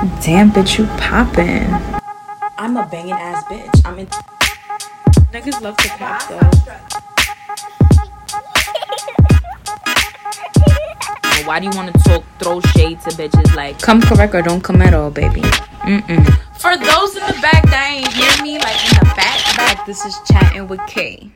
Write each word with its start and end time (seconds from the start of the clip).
Damn, 0.00 0.50
bitch, 0.50 0.78
you 0.78 0.86
poppin'. 0.96 1.68
I'm 2.56 2.78
a 2.78 2.86
banging 2.86 3.12
ass 3.12 3.44
bitch. 3.44 3.82
I'm 3.84 3.98
in. 3.98 4.06
Niggas 5.30 5.60
love 5.60 5.76
to 5.76 5.88
pop 5.90 6.26
though. 6.26 6.40
Why 11.44 11.60
do 11.60 11.66
you 11.66 11.72
want 11.76 11.92
to 11.92 12.02
talk, 12.02 12.24
throw 12.38 12.62
shade 12.72 12.98
to 13.02 13.10
bitches 13.10 13.54
like? 13.54 13.78
Come 13.78 14.00
correct 14.00 14.34
or 14.34 14.40
don't 14.40 14.62
come 14.62 14.80
at 14.80 14.94
all, 14.94 15.10
baby. 15.10 15.42
Mm-mm. 15.82 16.26
For 16.58 16.78
those 16.78 17.16
in 17.16 17.26
the 17.26 17.38
back 17.42 17.62
that 17.64 17.90
ain't 17.92 18.10
hear 18.14 18.42
me, 18.42 18.58
like 18.58 18.82
in 18.90 19.00
the 19.00 19.12
back, 19.14 19.56
back, 19.58 19.84
this 19.84 20.06
is 20.06 20.18
chatting 20.26 20.66
with 20.66 20.80
K. 20.86 21.30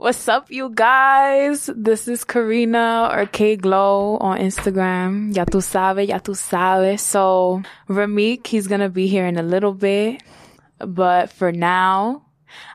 What's 0.00 0.28
up, 0.28 0.50
you 0.50 0.70
guys? 0.70 1.68
This 1.76 2.08
is 2.08 2.24
Karina 2.24 3.10
or 3.12 3.26
K 3.26 3.56
Glow 3.56 4.16
on 4.16 4.38
Instagram. 4.38 5.36
Ya 5.36 5.44
tu 5.44 5.60
sabe, 5.60 6.08
ya 6.08 6.16
tu 6.16 6.32
sabe. 6.32 6.98
So, 6.98 7.60
Ramik, 7.86 8.46
he's 8.46 8.66
gonna 8.66 8.88
be 8.88 9.08
here 9.08 9.26
in 9.26 9.36
a 9.36 9.42
little 9.42 9.74
bit. 9.74 10.22
But 10.78 11.30
for 11.30 11.52
now, 11.52 12.24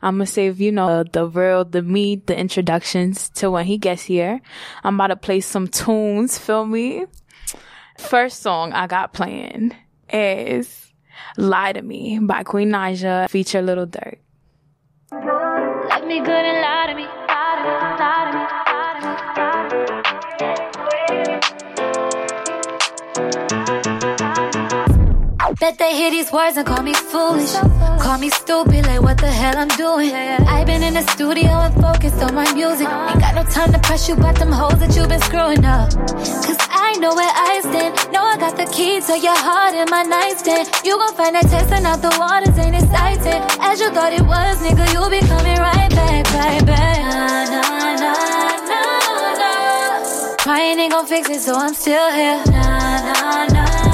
I'm 0.03 0.17
gonna 0.17 0.27
save, 0.27 0.61
you 0.61 0.71
know, 0.71 1.01
the 1.01 1.25
real, 1.25 1.65
the 1.65 1.81
meat, 1.81 2.27
the 2.27 2.37
introductions 2.37 3.29
to 3.41 3.49
when 3.49 3.65
he 3.65 3.79
gets 3.79 4.03
here. 4.03 4.39
I'm 4.83 4.93
about 4.93 5.07
to 5.07 5.15
play 5.15 5.39
some 5.39 5.67
tunes, 5.67 6.37
feel 6.37 6.67
me? 6.67 7.07
First 7.97 8.43
song 8.43 8.71
I 8.71 8.85
got 8.85 9.13
playing 9.13 9.73
is 10.13 10.93
Lie 11.37 11.73
to 11.73 11.81
Me 11.81 12.19
by 12.19 12.43
Queen 12.43 12.69
Naija, 12.69 13.27
feature 13.31 13.63
Little 13.63 13.87
Durk. 13.87 14.19
Me 16.05 16.19
good 16.19 16.29
and 16.29 16.61
lie 16.61 16.85
to 16.85 16.93
me, 16.93 17.24
Bet 25.59 25.77
they 25.77 25.95
hear 25.95 26.11
these 26.11 26.33
words 26.33 26.57
and 26.57 26.67
call 26.67 26.83
me 26.83 26.93
foolish. 26.93 27.53
Call 28.03 28.17
me 28.17 28.29
stupid, 28.29 28.85
like 28.87 29.01
what 29.01 29.17
the 29.17 29.31
hell 29.31 29.57
I'm 29.57 29.69
doing. 29.69 30.11
I've 30.13 30.67
been 30.67 30.83
in 30.83 30.95
the 30.95 31.01
studio 31.13 31.47
and 31.47 31.73
focused 31.75 32.21
on 32.21 32.35
my 32.35 32.51
music. 32.53 32.89
Ain't 32.89 33.21
got 33.21 33.35
no 33.35 33.43
time 33.45 33.71
to 33.71 33.79
press 33.79 34.09
you 34.09 34.15
about 34.15 34.35
them 34.35 34.51
hoes 34.51 34.79
that 34.79 34.93
you've 34.95 35.07
been 35.07 35.21
screwing 35.21 35.63
up. 35.63 35.91
Cause 36.43 36.59
I 36.69 36.97
know 36.99 37.15
where 37.15 37.31
I 37.31 37.61
stand. 37.61 37.95
Know 38.11 38.23
I 38.23 38.37
got 38.37 38.57
the 38.57 38.65
key 38.65 38.99
to 38.99 39.17
your 39.17 39.37
heart 39.37 39.73
in 39.75 39.87
my 39.89 40.03
nightstand. 40.03 40.67
You 40.83 40.97
gon' 40.97 41.15
find 41.15 41.35
that 41.35 41.47
testing 41.47 41.85
out 41.85 42.01
the 42.01 42.11
waters 42.19 42.57
ain't 42.59 42.75
exciting. 42.75 43.41
As 43.61 43.79
you 43.79 43.89
thought 43.91 44.11
it 44.11 44.27
was, 44.27 44.59
nigga, 44.59 44.91
you'll 44.91 45.09
be 45.09 45.21
coming 45.21 45.57
right 45.57 45.89
back, 45.91 46.25
right 46.35 46.65
back. 46.65 46.99
Nah, 46.99 47.45
nah, 47.47 47.95
nah, 47.95 48.19
nah, 48.67 49.39
nah. 49.39 50.35
Crying 50.43 50.79
ain't 50.79 50.91
gon' 50.91 51.05
fix 51.05 51.29
it, 51.29 51.39
so 51.39 51.55
I'm 51.55 51.73
still 51.73 52.11
here. 52.11 52.43
Nah, 52.51 53.13
nah, 53.13 53.47
nah 53.47 53.84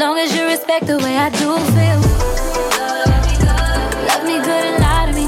long 0.00 0.16
as 0.16 0.34
you 0.34 0.46
respect 0.46 0.86
the 0.86 0.96
way 0.96 1.14
I 1.14 1.28
do 1.28 1.58
feel. 1.76 2.00
Love 4.08 4.24
me 4.24 4.38
good 4.38 4.64
and 4.70 4.82
lie 4.82 5.06
to 5.08 5.12
me. 5.12 5.26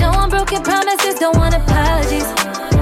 Don't 0.00 0.14
want 0.14 0.30
broken 0.30 0.62
promises, 0.62 1.16
don't 1.16 1.36
want 1.36 1.52
apologies. 1.52 2.73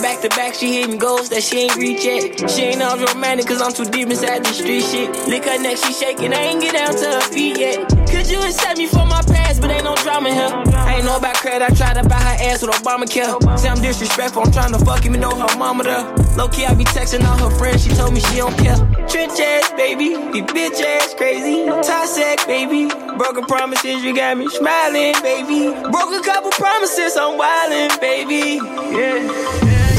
Back 0.00 0.20
to 0.22 0.28
back, 0.30 0.54
she 0.54 0.80
hitting 0.80 0.98
goals 0.98 1.28
that 1.28 1.42
she 1.42 1.68
ain't 1.68 1.76
reach 1.76 2.04
yet. 2.04 2.50
She 2.50 2.62
ain't 2.62 2.82
all 2.82 2.96
romantic, 2.98 3.46
cause 3.46 3.60
I'm 3.60 3.72
too 3.72 3.84
deep 3.84 4.08
inside 4.08 4.44
the 4.44 4.52
street 4.52 4.82
shit. 4.82 5.10
Lick 5.28 5.44
her 5.44 5.60
neck, 5.60 5.76
she 5.76 5.92
shaking, 5.92 6.32
I 6.32 6.52
ain't 6.52 6.60
get 6.60 6.74
down 6.74 6.94
to 6.96 7.06
her 7.06 7.20
feet 7.20 7.58
yet. 7.58 7.88
Could 8.08 8.30
you 8.30 8.40
accept 8.42 8.78
me 8.78 8.86
for 8.86 9.04
my 9.06 9.20
past, 9.28 9.60
but 9.60 9.70
ain't 9.70 9.84
no 9.84 9.94
drama 9.96 10.32
here. 10.32 10.50
I 10.74 10.96
ain't 10.96 11.04
know 11.04 11.16
about 11.16 11.36
credit, 11.36 11.62
I 11.62 11.74
tried 11.74 12.02
to 12.02 12.08
buy 12.08 12.16
her 12.16 12.36
ass 12.48 12.62
with 12.62 12.70
Obamacare. 12.70 13.58
Say 13.58 13.68
I'm 13.68 13.80
disrespectful, 13.80 14.42
I'm 14.42 14.52
trying 14.52 14.72
to 14.72 14.78
fuck 14.84 15.04
even 15.04 15.20
though 15.20 15.36
her 15.36 15.58
mama 15.58 15.84
there. 15.84 16.04
Low 16.36 16.48
key, 16.48 16.64
I 16.64 16.74
be 16.74 16.84
texting 16.84 17.24
all 17.24 17.36
her 17.38 17.56
friends, 17.58 17.84
she 17.84 17.90
told 17.90 18.14
me 18.14 18.20
she 18.20 18.36
don't 18.36 18.56
care. 18.56 18.76
Trench 19.06 19.38
ass, 19.38 19.72
baby, 19.72 20.16
be 20.32 20.40
bitch 20.42 20.80
ass 20.80 21.14
crazy. 21.14 21.66
Toxic, 21.66 22.46
baby. 22.46 22.88
Broken 23.18 23.44
promises, 23.44 24.02
you 24.02 24.14
got 24.14 24.36
me 24.38 24.48
smiling, 24.48 25.14
baby. 25.22 25.70
Broke 25.90 26.12
a 26.14 26.22
couple 26.24 26.50
promises, 26.52 27.16
I'm 27.16 27.38
wildin', 27.38 28.00
baby. 28.00 28.60
Yeah. 28.96 29.89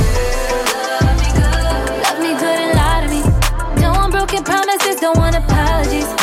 Promises, 4.63 4.99
don't 4.99 5.17
want 5.17 5.35
apologies. 5.35 6.20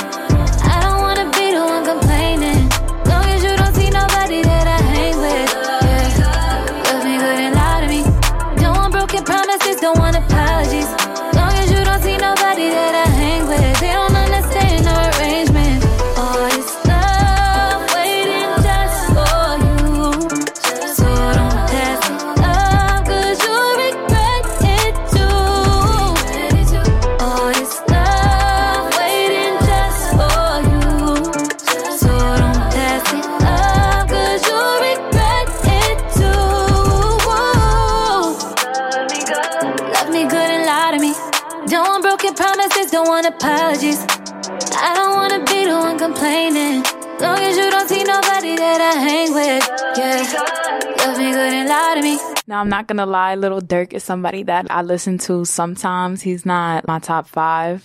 That 48.69 48.83
I 48.83 49.01
hang 49.01 49.33
with. 49.33 49.67
Yeah. 49.97 51.07
Love 51.07 51.17
me 51.17 51.31
good 51.33 51.55
and 51.55 51.69
lie 51.71 51.95
to 51.97 52.03
me. 52.03 52.19
Now, 52.47 52.61
I'm 52.61 52.69
not 52.69 52.87
gonna 52.87 53.07
lie, 53.07 53.35
Little 53.35 53.63
Durk 53.63 53.95
is 53.95 54.05
somebody 54.05 54.43
that 54.43 54.67
I 54.71 54.83
listen 54.83 55.17
to 55.21 55.47
sometimes. 55.47 56.21
He's 56.21 56.45
not 56.45 56.87
my 56.87 56.99
top 56.99 57.27
five. 57.29 57.83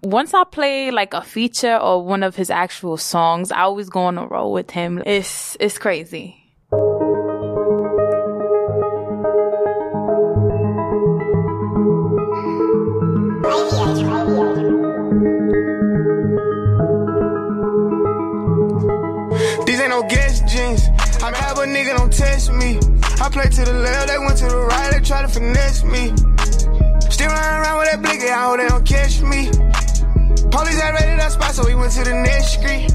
Once 0.00 0.32
I 0.32 0.44
play 0.44 0.92
like 0.92 1.12
a 1.12 1.22
feature 1.22 1.76
or 1.76 2.04
one 2.04 2.22
of 2.22 2.36
his 2.36 2.50
actual 2.50 2.98
songs, 2.98 3.50
I 3.50 3.62
always 3.62 3.88
go 3.90 4.02
on 4.02 4.16
a 4.16 4.28
roll 4.28 4.52
with 4.52 4.70
him. 4.70 5.02
It's 5.04 5.56
it's 5.58 5.76
crazy. 5.76 6.39
Nigga, 21.90 21.98
don't 21.98 22.12
test 22.12 22.52
me. 22.52 22.78
I 23.20 23.28
play 23.28 23.48
to 23.48 23.64
the 23.64 23.72
left, 23.72 24.08
they 24.08 24.18
went 24.18 24.38
to 24.38 24.46
the 24.46 24.56
right, 24.56 24.92
they 24.92 25.00
try 25.00 25.22
to 25.22 25.28
finesse 25.28 25.84
me. 25.84 26.12
Still 27.10 27.28
running 27.28 27.60
around 27.60 27.78
with 27.78 27.90
that 27.90 28.02
blicky, 28.02 28.28
I 28.28 28.46
hope 28.46 28.58
they 28.58 28.68
don't 28.68 28.86
catch 28.86 29.20
me. 29.22 29.50
Police 30.50 30.80
had 30.80 30.94
raided 30.94 31.20
that 31.20 31.32
spot, 31.32 31.54
so 31.54 31.66
we 31.66 31.74
went 31.74 31.92
to 31.92 32.04
the 32.04 32.14
next 32.14 32.58
street. 32.58 32.88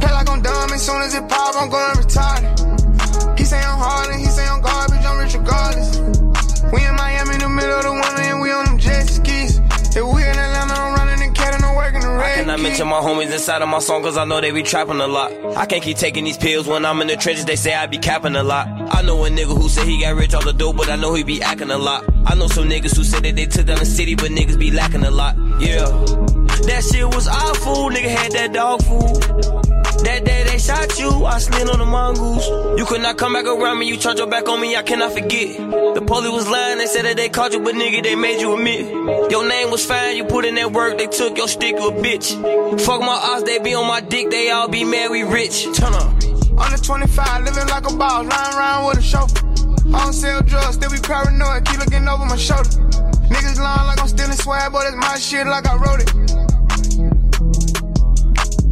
Play 0.00 0.12
like 0.12 0.28
I'm 0.28 0.42
dumb, 0.42 0.72
as 0.72 0.84
soon 0.84 1.02
as 1.02 1.14
it 1.14 1.28
pop, 1.28 1.54
I'm 1.56 1.70
going 1.70 1.96
retarded. 1.96 3.38
He 3.38 3.44
say 3.44 3.58
I'm 3.58 3.78
hard 3.78 4.10
and 4.10 4.20
he 4.20 4.26
say 4.26 4.46
I'm 4.46 4.60
garbage, 4.60 5.04
I'm 5.04 5.18
rich 5.18 5.34
regardless. 5.34 5.98
We 6.72 6.84
in 6.84 6.94
Miami 6.96 7.34
in 7.34 7.40
the 7.40 7.48
middle 7.48 7.78
of 7.78 7.84
the 7.84 7.92
winter 7.92 8.22
and 8.22 8.40
we 8.40 8.50
on 8.52 8.64
them 8.64 8.78
jet 8.78 9.04
skis. 9.04 9.58
If 9.94 10.04
we 10.04 10.22
in 10.22 10.36
I 12.24 12.36
cannot 12.36 12.60
mention 12.60 12.88
my 12.88 13.00
homies 13.00 13.30
inside 13.30 13.60
of 13.60 13.68
my 13.68 13.80
song 13.80 14.02
cause 14.02 14.16
I 14.16 14.24
know 14.24 14.40
they 14.40 14.50
be 14.50 14.62
trapping 14.62 14.98
a 14.98 15.06
lot. 15.06 15.30
I 15.56 15.66
can't 15.66 15.82
keep 15.82 15.98
taking 15.98 16.24
these 16.24 16.38
pills 16.38 16.66
when 16.66 16.84
I'm 16.86 17.00
in 17.02 17.08
the 17.08 17.16
trenches, 17.16 17.44
they 17.44 17.56
say 17.56 17.74
I 17.74 17.86
be 17.86 17.98
capping 17.98 18.34
a 18.34 18.42
lot. 18.42 18.66
I 18.66 19.02
know 19.02 19.22
a 19.26 19.28
nigga 19.28 19.54
who 19.54 19.68
said 19.68 19.86
he 19.86 20.00
got 20.00 20.16
rich 20.16 20.32
off 20.32 20.44
the 20.44 20.54
dope, 20.54 20.76
but 20.76 20.88
I 20.88 20.96
know 20.96 21.12
he 21.12 21.22
be 21.22 21.42
acting 21.42 21.70
a 21.70 21.76
lot. 21.76 22.04
I 22.24 22.34
know 22.34 22.48
some 22.48 22.68
niggas 22.68 22.96
who 22.96 23.04
said 23.04 23.24
that 23.24 23.36
they 23.36 23.44
took 23.44 23.66
down 23.66 23.78
the 23.78 23.86
city, 23.86 24.14
but 24.14 24.30
niggas 24.30 24.58
be 24.58 24.70
lacking 24.70 25.04
a 25.04 25.10
lot. 25.10 25.36
Yeah. 25.60 25.84
That 26.64 26.82
shit 26.90 27.04
was 27.14 27.28
awful, 27.28 27.90
nigga 27.90 28.08
had 28.08 28.32
that 28.32 28.52
dog 28.54 28.82
food. 28.82 29.83
That 30.02 30.24
day 30.24 30.44
they 30.44 30.58
shot 30.58 30.98
you, 30.98 31.24
I 31.24 31.38
slid 31.38 31.68
on 31.68 31.78
the 31.78 31.86
mongoose. 31.86 32.46
You 32.78 32.84
could 32.84 33.02
not 33.02 33.16
come 33.16 33.34
back 33.34 33.46
around 33.46 33.78
me, 33.78 33.86
you 33.86 33.96
turned 33.96 34.18
your 34.18 34.26
back 34.26 34.48
on 34.48 34.60
me, 34.60 34.76
I 34.76 34.82
cannot 34.82 35.12
forget. 35.12 35.56
The 35.56 36.02
police 36.06 36.32
was 36.32 36.48
lying, 36.48 36.78
they 36.78 36.86
said 36.86 37.04
that 37.04 37.16
they 37.16 37.28
caught 37.28 37.52
you, 37.52 37.60
but 37.60 37.74
nigga, 37.74 38.02
they 38.02 38.14
made 38.14 38.40
you 38.40 38.54
admit. 38.54 38.90
Your 39.30 39.46
name 39.48 39.70
was 39.70 39.84
fine, 39.86 40.16
you 40.16 40.24
put 40.24 40.44
in 40.44 40.56
that 40.56 40.72
work, 40.72 40.98
they 40.98 41.06
took 41.06 41.36
your 41.36 41.48
stick, 41.48 41.76
you 41.76 41.88
a 41.88 41.92
bitch. 41.92 42.34
Fuck 42.80 43.00
my 43.00 43.14
ass, 43.34 43.42
they 43.44 43.58
be 43.58 43.74
on 43.74 43.86
my 43.86 44.00
dick, 44.00 44.30
they 44.30 44.50
all 44.50 44.68
be 44.68 44.84
mad, 44.84 45.10
we 45.10 45.22
rich. 45.22 45.64
Turn 45.74 45.94
up. 45.94 46.12
Under 46.58 46.78
25, 46.78 47.44
living 47.44 47.68
like 47.68 47.90
a 47.90 47.96
boss, 47.96 48.26
lying 48.26 48.54
around 48.56 48.86
with 48.86 48.98
a 48.98 49.02
chauffeur. 49.02 49.46
I 49.94 50.04
don't 50.04 50.12
sell 50.12 50.40
drugs, 50.42 50.74
still 50.74 50.90
be 50.90 50.98
paranoid, 50.98 51.64
keep 51.66 51.78
looking 51.78 52.06
over 52.08 52.24
my 52.26 52.36
shoulder. 52.36 52.70
Niggas 53.28 53.58
lying 53.58 53.86
like 53.86 54.00
I'm 54.00 54.08
stealing 54.08 54.36
swag, 54.36 54.72
but 54.72 54.86
it's 54.86 54.96
my 54.96 55.16
shit 55.18 55.46
like 55.46 55.66
I 55.66 55.76
wrote 55.76 56.00
it. 56.00 56.43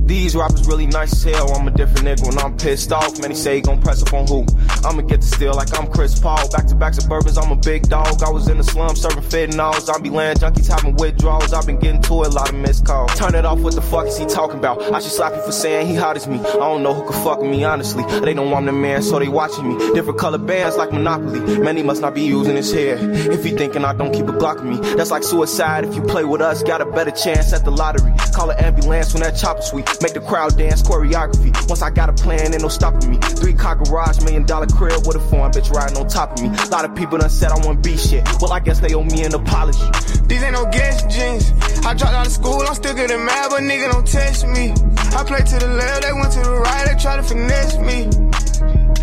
These 0.04 0.34
rappers 0.34 0.66
really 0.66 0.86
nice 0.86 1.12
as 1.12 1.22
hell. 1.22 1.54
I'm 1.54 1.68
a 1.68 1.70
different 1.70 2.06
nigga 2.06 2.26
when 2.26 2.38
I'm 2.38 2.56
pissed 2.56 2.92
off. 2.92 3.20
Many 3.20 3.34
say 3.34 3.56
he 3.56 3.60
gon' 3.62 3.80
press 3.80 4.02
up 4.02 4.12
on 4.12 4.26
who? 4.26 4.44
I'ma 4.84 5.02
get 5.02 5.20
the 5.20 5.26
steal 5.26 5.54
like 5.54 5.78
I'm 5.78 5.86
Chris 5.90 6.18
Paul. 6.18 6.48
Back 6.50 6.66
to 6.66 6.74
back 6.74 6.94
suburbans, 6.94 7.42
I'm 7.42 7.52
a 7.52 7.56
big 7.56 7.88
dog. 7.88 8.22
I 8.22 8.30
was 8.30 8.48
in 8.48 8.58
the 8.58 8.64
slum 8.64 8.96
serving 8.96 9.22
fentanyl. 9.22 9.80
Zombie 9.80 10.10
land 10.10 10.40
junkies 10.40 10.68
having 10.68 10.96
withdrawals. 10.96 11.52
I've 11.52 11.66
been 11.66 11.78
getting 11.78 12.02
to 12.02 12.12
a 12.14 12.28
lot 12.28 12.50
of 12.50 12.56
missed 12.56 12.84
calls. 12.84 13.14
Turn 13.14 13.34
it 13.34 13.44
off, 13.44 13.60
what 13.60 13.74
the 13.74 13.82
fuck 13.82 14.06
is 14.06 14.18
he 14.18 14.26
talking 14.26 14.58
about? 14.58 14.82
I 14.92 15.00
should 15.00 15.12
slap 15.12 15.34
you 15.34 15.42
for 15.42 15.52
saying 15.52 15.86
he 15.86 15.94
hot 15.94 16.16
as 16.16 16.26
me. 16.26 16.40
I 16.40 16.52
don't 16.54 16.82
know 16.82 16.94
who 16.94 17.06
could 17.06 17.22
fuck 17.22 17.40
me, 17.40 17.62
honestly. 17.64 18.04
They 18.20 18.34
know 18.34 18.52
I'm 18.54 18.66
the 18.66 18.72
man, 18.72 19.02
so 19.02 19.18
they 19.18 19.28
watching 19.28 19.68
me. 19.68 19.94
Different 19.94 20.18
color 20.18 20.38
bands 20.38 20.76
like 20.76 20.92
Monopoly. 20.92 21.58
Many 21.58 21.82
must 21.82 22.02
not 22.02 22.14
be 22.14 22.22
using 22.22 22.56
his 22.56 22.72
hair. 22.72 22.98
If 23.00 23.44
he 23.44 23.52
thinking 23.52 23.84
I 23.84 23.92
don't 23.92 24.12
keep 24.12 24.26
a 24.26 24.32
Glock 24.32 24.64
me, 24.64 24.76
that's 24.96 25.10
like 25.10 25.22
suicide. 25.22 25.84
If 25.84 25.94
you 25.94 26.02
play 26.02 26.24
with 26.24 26.40
us, 26.40 26.62
got 26.62 26.80
a 26.80 26.86
better 26.86 27.12
chance 27.12 27.52
at 27.52 27.64
the 27.64 27.70
lottery. 27.70 28.12
Call 28.34 28.50
an 28.50 28.58
ambulance 28.58 29.14
when 29.14 29.22
that 29.22 29.36
chopper 29.36 29.62
sweet. 29.62 29.86
Make 30.02 30.14
the 30.14 30.20
crowd 30.20 30.58
dance 30.58 30.82
choreography. 30.82 31.54
Once 31.68 31.80
I 31.80 31.90
got 31.90 32.08
a 32.08 32.12
plan, 32.12 32.52
ain't 32.52 32.62
no 32.62 32.68
stopping 32.68 33.08
me. 33.08 33.18
Three 33.18 33.54
car 33.54 33.76
garage, 33.76 34.18
million 34.24 34.44
dollar 34.44 34.66
crib 34.66 35.06
with 35.06 35.14
a 35.14 35.20
foreign 35.30 35.52
bitch 35.52 35.70
riding 35.70 35.96
on 35.96 36.08
top 36.08 36.32
of 36.32 36.42
me. 36.42 36.48
A 36.48 36.70
lot 36.70 36.84
of 36.84 36.96
people 36.96 37.18
done 37.18 37.30
said 37.30 37.52
I 37.52 37.64
want 37.64 37.84
be 37.84 37.96
shit. 37.96 38.26
Well, 38.40 38.52
I 38.52 38.58
guess 38.58 38.80
they 38.80 38.94
owe 38.94 39.04
me 39.04 39.22
an 39.22 39.32
apology. 39.32 39.78
These 40.26 40.42
ain't 40.42 40.54
no 40.54 40.64
guest 40.64 41.08
jeans. 41.08 41.52
I 41.86 41.94
dropped 41.94 42.14
out 42.14 42.26
of 42.26 42.32
school, 42.32 42.62
I'm 42.66 42.74
still 42.74 42.96
getting 42.96 43.24
mad, 43.24 43.50
but 43.50 43.62
nigga 43.62 43.92
don't 43.92 44.04
test 44.04 44.44
me. 44.48 44.74
I 45.14 45.22
play 45.22 45.38
to 45.38 45.58
the 45.60 45.68
left, 45.68 46.02
they 46.02 46.12
went 46.12 46.32
to 46.32 46.40
the 46.40 46.50
right, 46.50 46.84
they 46.88 47.00
try 47.00 47.16
to 47.16 47.22
finesse 47.22 47.78
me. 47.78 48.10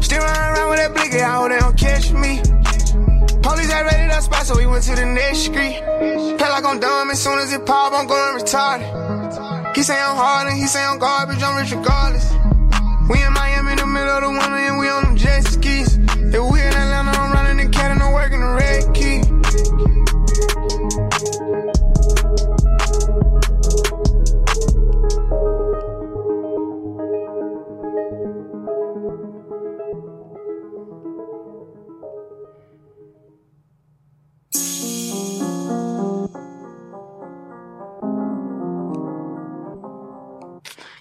Still 0.03 0.19
running 0.19 0.51
around 0.51 0.69
with 0.69 0.79
that 0.79 0.93
blicky, 0.93 1.21
I 1.21 1.31
hope 1.31 1.49
they 1.49 1.59
don't 1.59 1.77
catch 1.79 2.11
me. 2.11 2.41
Police 3.41 3.71
had 3.71 3.85
raided 3.85 4.11
that 4.11 4.23
spot, 4.23 4.45
so 4.45 4.57
we 4.57 4.65
went 4.65 4.83
to 4.83 4.95
the 4.95 5.05
next 5.05 5.39
street. 5.47 5.79
Play 5.79 6.49
like 6.49 6.65
I'm 6.65 6.81
dumb, 6.81 7.09
as 7.09 7.23
soon 7.23 7.39
as 7.39 7.53
it 7.53 7.65
pop, 7.65 7.93
I'm 7.93 8.05
going 8.05 8.43
retarded. 8.43 9.48
He 9.75 9.83
say 9.83 9.99
I'm 9.99 10.15
hard 10.17 10.47
and 10.47 10.57
he 10.57 10.67
say 10.67 10.83
I'm 10.83 10.99
garbage, 10.99 11.41
I'm 11.41 11.55
rich 11.55 11.71
regardless. 11.71 12.33
We 13.09 13.23
in 13.23 13.33
Miami 13.33 13.71
in 13.73 13.77
the 13.77 13.85
middle 13.85 14.09
of 14.09 14.21
the 14.23 14.29
winter 14.29 14.57
and 14.57 14.77
we 14.79 14.89
on 14.89 15.08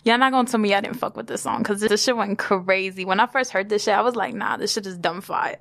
Y'all 0.08 0.16
not 0.16 0.32
gonna 0.32 0.48
tell 0.48 0.58
me 0.58 0.72
I 0.72 0.80
didn't 0.80 0.96
fuck 0.96 1.18
with 1.18 1.26
this 1.26 1.42
song 1.42 1.58
because 1.58 1.82
this 1.82 2.02
shit 2.02 2.16
went 2.16 2.38
crazy. 2.38 3.04
When 3.04 3.20
I 3.20 3.26
first 3.26 3.50
heard 3.50 3.68
this 3.68 3.82
shit, 3.84 3.92
I 3.92 4.00
was 4.00 4.16
like, 4.16 4.32
nah, 4.32 4.56
this 4.56 4.72
shit 4.72 4.86
is 4.86 4.96
dumb 4.96 5.20
fire. 5.20 5.58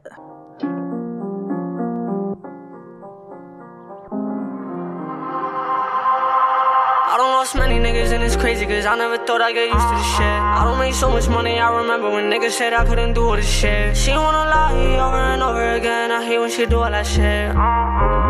I 7.09 7.15
don't 7.17 7.33
lost 7.33 7.55
many 7.55 7.75
niggas 7.75 8.13
and 8.13 8.23
it's 8.23 8.38
crazy 8.38 8.65
cause 8.65 8.85
I 8.85 8.95
never 8.95 9.17
thought 9.17 9.41
I'd 9.41 9.51
get 9.51 9.67
used 9.67 9.85
to 9.85 9.95
this 9.95 10.11
shit. 10.15 10.21
I 10.21 10.63
don't 10.63 10.79
make 10.79 10.94
so 10.94 11.09
much 11.09 11.27
money, 11.27 11.59
I 11.59 11.81
remember 11.81 12.09
when 12.09 12.31
niggas 12.31 12.51
said 12.51 12.71
I 12.71 12.85
couldn't 12.85 13.15
do 13.15 13.25
all 13.27 13.35
this 13.35 13.49
shit. 13.49 13.97
She 13.97 14.11
wanna 14.11 14.49
lie 14.49 14.95
over 14.95 15.17
and 15.17 15.44
over 15.44 15.73
again, 15.73 16.09
I 16.09 16.23
hate 16.25 16.39
when 16.39 16.49
she 16.49 16.65
do 16.65 16.79
all 16.79 16.89
that 16.89 17.05
shit. 17.05 18.26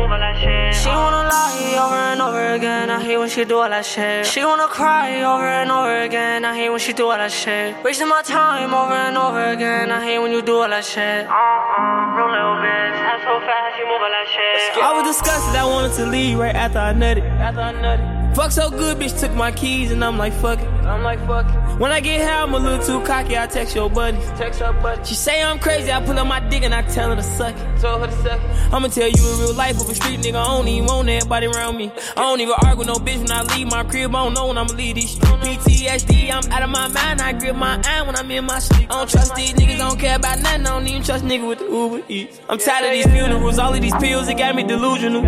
She 0.00 0.06
move 0.06 0.12
all 0.12 0.18
that 0.18 0.36
shit. 0.36 0.82
She 0.82 0.88
wanna 0.88 1.28
lie 1.28 1.78
over 1.84 1.94
and 1.94 2.22
over 2.22 2.54
again, 2.54 2.90
I 2.90 3.02
hate 3.02 3.18
when 3.18 3.28
she 3.28 3.44
do 3.44 3.58
all 3.58 3.68
that 3.68 3.84
shit. 3.84 4.26
She 4.26 4.44
wanna 4.44 4.68
cry 4.68 5.22
over 5.22 5.46
and 5.46 5.70
over 5.70 6.02
again, 6.02 6.44
I 6.44 6.54
hate 6.56 6.70
when 6.70 6.80
she 6.80 6.92
do 6.92 7.04
all 7.04 7.18
that 7.18 7.32
shit. 7.32 7.76
Wasting 7.84 8.08
my 8.08 8.22
time 8.22 8.72
over 8.74 8.94
and 8.94 9.16
over 9.16 9.44
again, 9.52 9.90
I 9.90 10.02
hate 10.04 10.18
when 10.18 10.32
you 10.32 10.42
do 10.42 10.56
all 10.56 10.68
that 10.68 10.84
shit. 10.84 11.26
Uh, 11.26 11.32
uh, 11.32 12.16
real 12.16 12.30
little 12.30 12.56
bitch, 12.62 12.96
ass 13.10 13.20
so 13.24 13.40
fast, 13.40 13.76
she 13.76 13.82
move 13.84 14.00
all 14.00 14.14
that 14.16 14.26
shit. 14.34 14.82
I 14.82 14.92
was 14.96 15.04
disgusted, 15.16 15.56
I 15.56 15.64
wanted 15.64 15.92
to 15.96 16.06
leave 16.06 16.38
right 16.38 16.54
after 16.54 16.78
I 16.78 16.92
nutted. 16.92 17.24
After 17.38 17.60
I 17.60 17.72
nutted. 17.72 18.19
Fuck 18.34 18.52
so 18.52 18.70
good, 18.70 18.98
bitch 18.98 19.18
took 19.18 19.34
my 19.34 19.50
keys 19.50 19.90
and 19.90 20.04
I'm 20.04 20.16
like 20.16 20.32
fuck 20.32 20.60
it. 20.60 20.66
I'm 20.84 21.02
like 21.02 21.18
fuck 21.26 21.46
it. 21.46 21.80
When 21.80 21.90
I 21.90 22.00
get 22.00 22.20
high, 22.20 22.42
I'm 22.42 22.54
a 22.54 22.58
little 22.58 22.84
too 22.84 23.04
cocky. 23.06 23.36
I 23.36 23.46
text 23.46 23.74
your 23.74 23.90
buddies. 23.90 24.24
Text 24.38 24.60
her 24.60 24.72
buddy. 24.72 25.04
She 25.04 25.14
say 25.14 25.42
I'm 25.42 25.58
crazy. 25.58 25.90
I 25.90 26.04
pull 26.04 26.18
up 26.18 26.26
my 26.26 26.40
dick 26.48 26.62
and 26.62 26.74
I 26.74 26.82
tell 26.82 27.10
her 27.10 27.16
to 27.16 27.22
suck 27.22 27.56
it. 27.56 27.80
Tell 27.80 27.98
her 27.98 28.06
to 28.06 28.12
suck 28.22 28.40
it. 28.40 28.72
I'ma 28.72 28.88
tell 28.88 29.08
you 29.08 29.32
in 29.32 29.40
real 29.40 29.54
life, 29.54 29.80
of 29.80 29.88
a 29.88 29.94
street 29.94 30.20
nigga, 30.20 30.36
I 30.36 30.46
don't 30.46 30.68
even 30.68 30.86
want 30.86 31.08
everybody 31.08 31.46
around 31.46 31.76
me. 31.76 31.90
I 32.16 32.20
don't 32.20 32.40
even 32.40 32.54
argue 32.62 32.78
with 32.78 32.86
no 32.86 32.94
bitch 32.94 33.18
when 33.18 33.32
I 33.32 33.42
leave 33.56 33.66
my 33.66 33.82
crib. 33.82 34.14
I 34.14 34.24
don't 34.24 34.34
know 34.34 34.46
when 34.48 34.58
I'ma 34.58 34.74
leave 34.74 34.94
these 34.94 35.10
streets. 35.10 35.64
PTSD, 35.64 36.30
I'm 36.30 36.52
out 36.52 36.62
of 36.62 36.70
my 36.70 36.86
mind. 36.88 37.20
I 37.20 37.32
grip 37.32 37.56
my 37.56 37.80
eye 37.84 38.02
when 38.02 38.14
I'm 38.14 38.30
in 38.30 38.44
my 38.44 38.58
sleep. 38.58 38.92
I 38.92 38.98
don't 38.98 39.10
trust 39.10 39.34
these 39.34 39.54
niggas. 39.54 39.74
I 39.74 39.88
don't 39.88 39.98
care 39.98 40.16
about 40.16 40.38
nothing. 40.40 40.66
I 40.66 40.70
don't 40.70 40.86
even 40.86 41.02
trust 41.02 41.24
niggas 41.24 41.48
with 41.48 41.58
the 41.58 41.64
Uber 41.64 42.02
Eats. 42.08 42.38
I'm 42.48 42.58
tired 42.58 42.86
of 42.86 42.92
these 42.92 43.06
funerals. 43.06 43.58
All 43.58 43.74
of 43.74 43.80
these 43.80 43.94
pills, 43.96 44.28
it 44.28 44.36
got 44.38 44.54
me 44.54 44.62
delusional. 44.62 45.26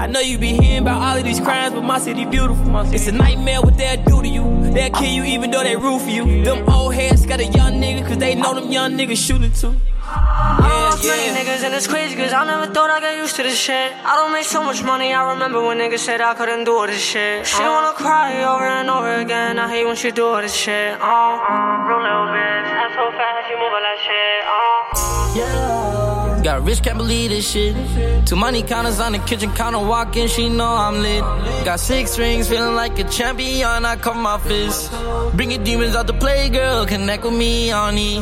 I 0.00 0.06
know 0.06 0.20
you 0.20 0.36
be 0.36 0.48
hearing 0.48 0.82
about 0.82 1.00
all 1.00 1.16
of 1.16 1.24
these 1.24 1.40
crimes, 1.40 1.74
but 1.74 1.82
my 1.82 1.98
city 1.98 2.25
beautiful. 2.30 2.94
It's 2.94 3.06
a 3.06 3.12
nightmare 3.12 3.60
what 3.62 3.76
they'll 3.76 4.02
do 4.04 4.22
to 4.22 4.28
you. 4.28 4.44
They'll 4.72 4.90
kill 4.90 5.12
you 5.12 5.24
even 5.24 5.50
though 5.50 5.62
they 5.62 5.76
root 5.76 6.00
for 6.00 6.10
you. 6.10 6.44
Them 6.44 6.68
old 6.68 6.94
heads 6.94 7.26
got 7.26 7.40
a 7.40 7.44
young 7.44 7.74
nigga, 7.74 8.06
cause 8.06 8.18
they 8.18 8.34
know 8.34 8.54
them 8.54 8.70
young 8.70 8.92
niggas 8.92 9.16
shooting 9.16 9.52
too. 9.52 9.74
Yeah, 10.06 11.02
yeah. 11.02 11.36
niggas 11.36 11.62
and 11.64 11.74
it's 11.74 11.86
crazy 11.86 12.14
cause 12.16 12.32
I 12.32 12.44
never 12.46 12.72
thought 12.72 12.90
I 12.90 13.00
got 13.00 13.16
used 13.16 13.36
to 13.36 13.42
this 13.42 13.58
shit. 13.58 13.92
I 14.04 14.14
don't 14.16 14.32
make 14.32 14.44
so 14.46 14.62
much 14.62 14.82
money, 14.82 15.12
I 15.12 15.32
remember 15.32 15.60
when 15.66 15.78
niggas 15.78 15.98
said 15.98 16.20
I 16.20 16.34
couldn't 16.34 16.64
do 16.64 16.76
all 16.76 16.86
this 16.86 17.02
shit. 17.02 17.46
She 17.46 17.62
wanna 17.62 17.92
cry 17.92 18.42
over 18.44 18.64
and 18.64 18.88
over 18.88 19.20
again, 19.20 19.58
I 19.58 19.68
hate 19.68 19.84
when 19.84 19.96
she 19.96 20.10
do 20.10 20.26
all 20.26 20.40
this 20.40 20.54
shit. 20.54 20.96
Oh, 21.00 21.04
uh, 21.04 21.88
real 21.88 22.00
little 22.00 22.28
bitch, 22.32 22.70
ass 22.80 22.94
so 22.94 23.10
fast, 23.18 23.48
she 23.48 23.54
move 23.54 23.72
all 23.76 23.82
that 23.82 23.98
shit. 24.06 24.25
Got 26.46 26.62
rich, 26.62 26.80
can't 26.80 26.96
believe 26.96 27.30
this 27.30 27.50
shit. 27.50 27.74
Two 28.24 28.36
money 28.36 28.62
counters 28.62 29.00
on 29.00 29.10
the 29.10 29.18
kitchen 29.18 29.50
counter, 29.50 29.80
walking, 29.80 30.28
she 30.28 30.48
know 30.48 30.64
I'm 30.64 31.02
lit. 31.02 31.24
Got 31.64 31.80
six 31.80 32.20
rings, 32.20 32.48
feeling 32.48 32.76
like 32.76 32.96
a 33.00 33.02
champion, 33.02 33.84
I 33.84 33.96
come 33.96 34.22
my 34.22 34.38
fist. 34.38 34.92
Bring 35.34 35.50
your 35.50 35.64
demons 35.64 35.96
out 35.96 36.06
to 36.06 36.12
play, 36.12 36.48
girl, 36.48 36.86
connect 36.86 37.24
with 37.24 37.34
me 37.34 37.72
on 37.72 37.98
E. 37.98 38.20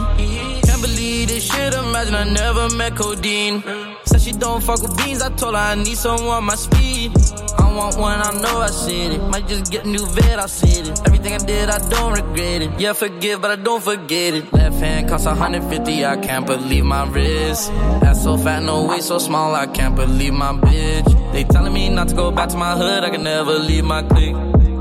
Can't 0.64 0.81
believe 0.81 1.28
this 1.28 1.45
shit, 1.52 1.75
imagine 1.75 2.14
I 2.14 2.25
never 2.25 2.75
met 2.75 2.97
Codeine. 2.97 3.93
She 4.25 4.33
don't 4.33 4.62
fuck 4.62 4.81
with 4.81 4.97
beans, 4.97 5.21
I 5.21 5.28
told 5.28 5.54
her 5.54 5.61
I 5.61 5.75
need 5.75 5.99
someone 5.99 6.45
my 6.45 6.54
speed. 6.54 7.12
I 7.59 7.76
want 7.76 7.99
one, 7.99 8.23
I 8.23 8.33
know 8.40 8.57
I 8.59 8.69
said 8.69 9.12
it. 9.12 9.21
Might 9.28 9.47
just 9.47 9.71
get 9.71 9.85
a 9.85 9.88
new 9.88 10.07
vet, 10.07 10.38
I 10.38 10.47
said 10.47 10.87
it. 10.87 10.99
Everything 11.04 11.35
I 11.35 11.38
did, 11.45 11.69
I 11.69 11.78
don't 11.90 12.14
regret 12.14 12.62
it. 12.62 12.81
Yeah, 12.81 12.95
forgive, 12.95 13.43
but 13.43 13.50
I 13.50 13.57
don't 13.57 13.83
forget 13.83 14.33
it. 14.33 14.50
Left 14.50 14.76
hand 14.76 15.11
costs 15.11 15.26
150, 15.26 16.07
I 16.07 16.16
can't 16.16 16.47
believe 16.47 16.87
my 16.87 17.04
wrist. 17.07 17.71
Ass 18.02 18.23
so 18.23 18.38
fat, 18.38 18.62
no 18.62 18.87
waist 18.87 19.09
so 19.09 19.19
small, 19.19 19.54
I 19.54 19.66
can't 19.66 19.95
believe 19.95 20.33
my 20.33 20.54
bitch. 20.54 21.33
They 21.35 21.45
telling 21.45 21.75
me 21.75 21.90
not 21.90 22.09
to 22.09 22.14
go 22.14 22.31
back 22.31 22.49
to 22.49 22.57
my 22.57 22.75
hood, 22.78 23.04
I 23.04 23.11
can 23.11 23.25
never 23.25 23.59
leave 23.59 23.85
my 23.85 24.04
clique. 24.04 24.37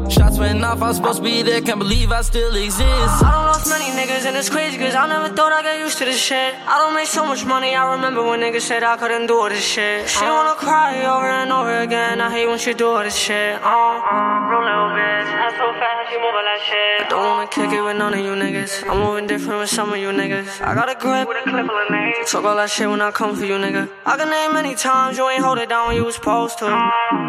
Shots 0.09 0.37
went 0.37 0.63
off, 0.63 0.81
I 0.81 0.87
was 0.87 0.97
supposed 0.97 1.17
to 1.19 1.23
be 1.23 1.41
there, 1.43 1.61
can't 1.61 1.79
believe 1.79 2.11
I 2.11 2.21
still 2.21 2.55
exist. 2.55 2.83
I 3.23 3.31
don't 3.31 3.45
lost 3.45 3.67
many 3.69 3.89
niggas 3.97 4.25
and 4.25 4.35
it's 4.35 4.49
crazy 4.49 4.77
cause 4.77 4.95
I 4.95 5.07
never 5.07 5.29
thought 5.33 5.51
I 5.51 5.63
got 5.63 5.79
used 5.79 5.97
to 5.99 6.05
this 6.05 6.21
shit. 6.21 6.53
I 6.67 6.77
don't 6.79 6.93
make 6.93 7.07
so 7.07 7.25
much 7.25 7.45
money, 7.45 7.75
I 7.75 7.95
remember 7.95 8.23
when 8.23 8.41
niggas 8.41 8.61
said 8.61 8.83
I 8.83 8.97
couldn't 8.97 9.27
do 9.27 9.39
all 9.39 9.49
this 9.49 9.65
shit. 9.65 10.09
She 10.09 10.19
uh-huh. 10.19 10.31
wanna 10.31 10.55
cry 10.55 11.05
over 11.05 11.29
and 11.29 11.51
over 11.51 11.79
again, 11.81 12.21
I 12.21 12.29
hate 12.29 12.47
when 12.47 12.59
she 12.59 12.73
do 12.73 12.87
all 12.87 13.03
this 13.03 13.15
shit. 13.15 13.59
Oh, 13.63 13.65
uh, 13.65 14.49
real 14.51 14.63
little 14.67 14.91
bitch, 14.91 15.29
ass 15.39 15.53
so 15.57 15.71
fast, 15.79 16.11
she 16.11 16.17
move 16.17 16.35
all 16.35 16.43
shit. 16.67 17.05
I 17.05 17.09
don't 17.09 17.23
wanna 17.23 17.47
kick 17.47 17.71
it 17.71 17.81
with 17.81 17.97
none 17.97 18.13
of 18.13 18.19
you 18.19 18.33
niggas. 18.35 18.89
I'm 18.89 18.99
moving 18.99 19.27
different 19.27 19.59
with 19.59 19.69
some 19.69 19.91
of 19.93 19.97
you 19.97 20.09
niggas. 20.09 20.61
I 20.61 20.75
got 20.75 20.89
a 20.89 20.95
grip 20.95 21.27
with 21.27 21.37
a 21.37 21.43
clip 21.43 21.65
of 21.65 21.77
a 21.87 21.91
name. 21.91 22.13
Talk 22.27 22.43
all 22.43 22.55
that 22.57 22.69
shit 22.69 22.89
when 22.89 23.01
I 23.01 23.11
come 23.11 23.35
for 23.35 23.45
you, 23.45 23.55
nigga. 23.55 23.89
I 24.05 24.17
can 24.17 24.29
name 24.29 24.53
many 24.53 24.75
times 24.75 25.17
you 25.17 25.27
ain't 25.29 25.43
hold 25.43 25.59
it 25.59 25.69
down 25.69 25.87
when 25.87 25.95
you 25.95 26.05
was 26.05 26.15
supposed 26.15 26.59
to. 26.59 26.67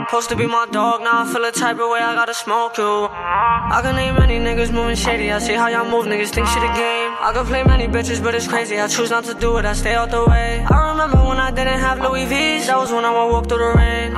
Supposed 0.09 0.29
to 0.31 0.37
be 0.37 0.47
my 0.47 0.67
dog, 0.71 1.03
now 1.03 1.23
I 1.23 1.33
feel 1.33 1.45
a 1.45 1.53
type 1.53 1.79
of 1.79 1.89
way 1.91 2.01
I 2.01 2.15
gotta 2.15 2.35
smoke 2.35 2.74
I 2.77 3.81
can 3.83 3.95
name 3.95 4.17
many 4.17 4.39
niggas 4.39 4.73
moving 4.73 4.97
shady. 4.97 5.31
I 5.31 5.39
see 5.39 5.55
how 5.55 5.69
y'all 5.69 5.89
move, 5.89 6.07
niggas 6.07 6.31
think 6.31 6.49
shit 6.49 6.63
a 6.63 6.67
game. 6.75 7.13
I 7.21 7.31
can 7.33 7.47
play 7.47 7.63
many 7.63 7.87
bitches, 7.87 8.23
but 8.23 8.35
it's 8.35 8.49
crazy. 8.49 8.81
I 8.81 8.89
choose 8.89 9.11
not 9.11 9.25
to 9.25 9.35
do 9.35 9.57
it, 9.59 9.65
I 9.65 9.75
stay 9.75 9.95
out 9.95 10.11
the 10.11 10.25
way. 10.25 10.65
I 10.69 10.91
remember 10.91 11.19
when 11.19 11.39
I 11.39 11.51
didn't 11.53 11.79
have 11.79 12.01
Louis 12.01 12.25
V's, 12.25 12.67
that 12.67 12.77
was 12.77 12.91
when 12.91 13.05
I 13.05 13.13
would 13.13 13.33
walk 13.33 13.49
through 13.49 13.59
the 13.59 13.75
rain. 13.79 14.11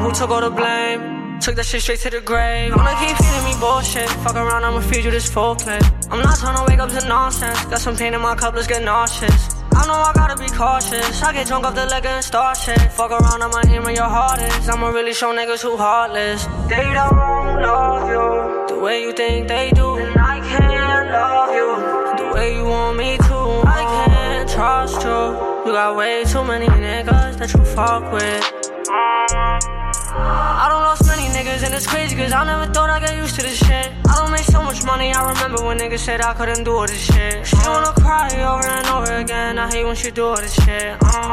Who 0.00 0.12
took 0.12 0.30
all 0.30 0.40
the 0.40 0.50
blame? 0.50 1.40
Took 1.40 1.56
that 1.56 1.66
shit 1.66 1.82
straight 1.82 2.00
to 2.00 2.10
the 2.10 2.20
grave. 2.20 2.74
Wanna 2.74 2.96
keep 3.00 3.16
feeding 3.18 3.44
me 3.44 3.54
bullshit. 3.60 4.08
Fuck 4.24 4.36
around, 4.36 4.64
I'ma 4.64 4.80
feed 4.80 5.04
you 5.04 5.10
this 5.10 5.28
full 5.28 5.54
clip. 5.54 5.82
I'm 6.10 6.22
not 6.22 6.38
trying 6.38 6.56
to 6.56 6.64
wake 6.70 6.80
up 6.80 6.88
to 6.90 7.06
nonsense. 7.06 7.64
Got 7.66 7.80
some 7.80 7.96
pain 7.96 8.14
in 8.14 8.20
my 8.22 8.34
cup, 8.34 8.54
let's 8.54 8.66
get 8.66 8.82
nauseous. 8.82 9.53
I 9.76 9.86
know 9.86 9.94
I 9.94 10.12
gotta 10.14 10.36
be 10.36 10.48
cautious. 10.48 11.22
I 11.22 11.32
get 11.32 11.46
drunk 11.46 11.64
off 11.64 11.74
the 11.74 11.86
liquor 11.86 12.08
and 12.08 12.24
start 12.24 12.56
shit. 12.56 12.80
Fuck 12.92 13.10
around, 13.10 13.42
I'ma 13.42 13.62
aim 13.68 13.84
where 13.84 13.94
your 13.94 14.08
heart 14.16 14.40
is. 14.40 14.68
I'ma 14.68 14.88
really 14.88 15.12
show 15.12 15.34
niggas 15.34 15.62
who 15.62 15.76
heartless. 15.76 16.44
They 16.68 16.86
don't 16.98 17.62
love 17.62 18.08
you 18.08 18.74
the 18.74 18.80
way 18.80 19.02
you 19.02 19.12
think 19.12 19.48
they 19.48 19.70
do. 19.70 19.96
And 19.96 20.16
I 20.16 20.40
can't 20.40 21.10
love 21.10 21.50
you 21.58 21.68
the 22.18 22.34
way 22.34 22.54
you 22.56 22.64
want 22.64 22.96
me 22.96 23.16
to. 23.16 23.38
I 23.78 23.82
can't 23.94 24.48
trust 24.48 25.02
you. 25.02 25.20
You 25.66 25.72
got 25.72 25.96
way 25.96 26.24
too 26.24 26.44
many 26.44 26.66
niggas 26.66 27.38
that 27.38 27.52
you 27.52 27.64
fuck 27.64 28.12
with. 28.12 28.44
I 30.16 30.66
don't 30.70 30.84
many 30.84 31.13
niggas 31.44 31.62
and 31.64 31.74
it's 31.74 31.86
crazy 31.86 32.16
cause 32.16 32.32
I 32.32 32.44
never 32.44 32.72
thought 32.72 32.90
I'd 32.90 33.02
get 33.02 33.16
used 33.16 33.34
to 33.36 33.42
this 33.42 33.58
shit. 33.58 33.92
I 34.08 34.14
don't 34.16 34.30
make 34.30 34.44
so 34.44 34.62
much 34.62 34.82
money, 34.84 35.12
I 35.12 35.20
remember 35.32 35.64
when 35.64 35.78
niggas 35.78 35.98
said 35.98 36.20
I 36.20 36.32
couldn't 36.34 36.64
do 36.64 36.72
all 36.72 36.86
this 36.86 37.04
shit. 37.12 37.46
She 37.46 37.56
wanna 37.66 37.92
cry 38.00 38.28
over 38.52 38.66
and 38.66 38.86
over 38.88 39.12
again, 39.20 39.58
I 39.58 39.68
hate 39.70 39.84
when 39.84 39.96
she 39.96 40.10
do 40.10 40.24
all 40.24 40.36
this 40.36 40.54
shit. 40.54 40.96
Uh, 41.04 41.32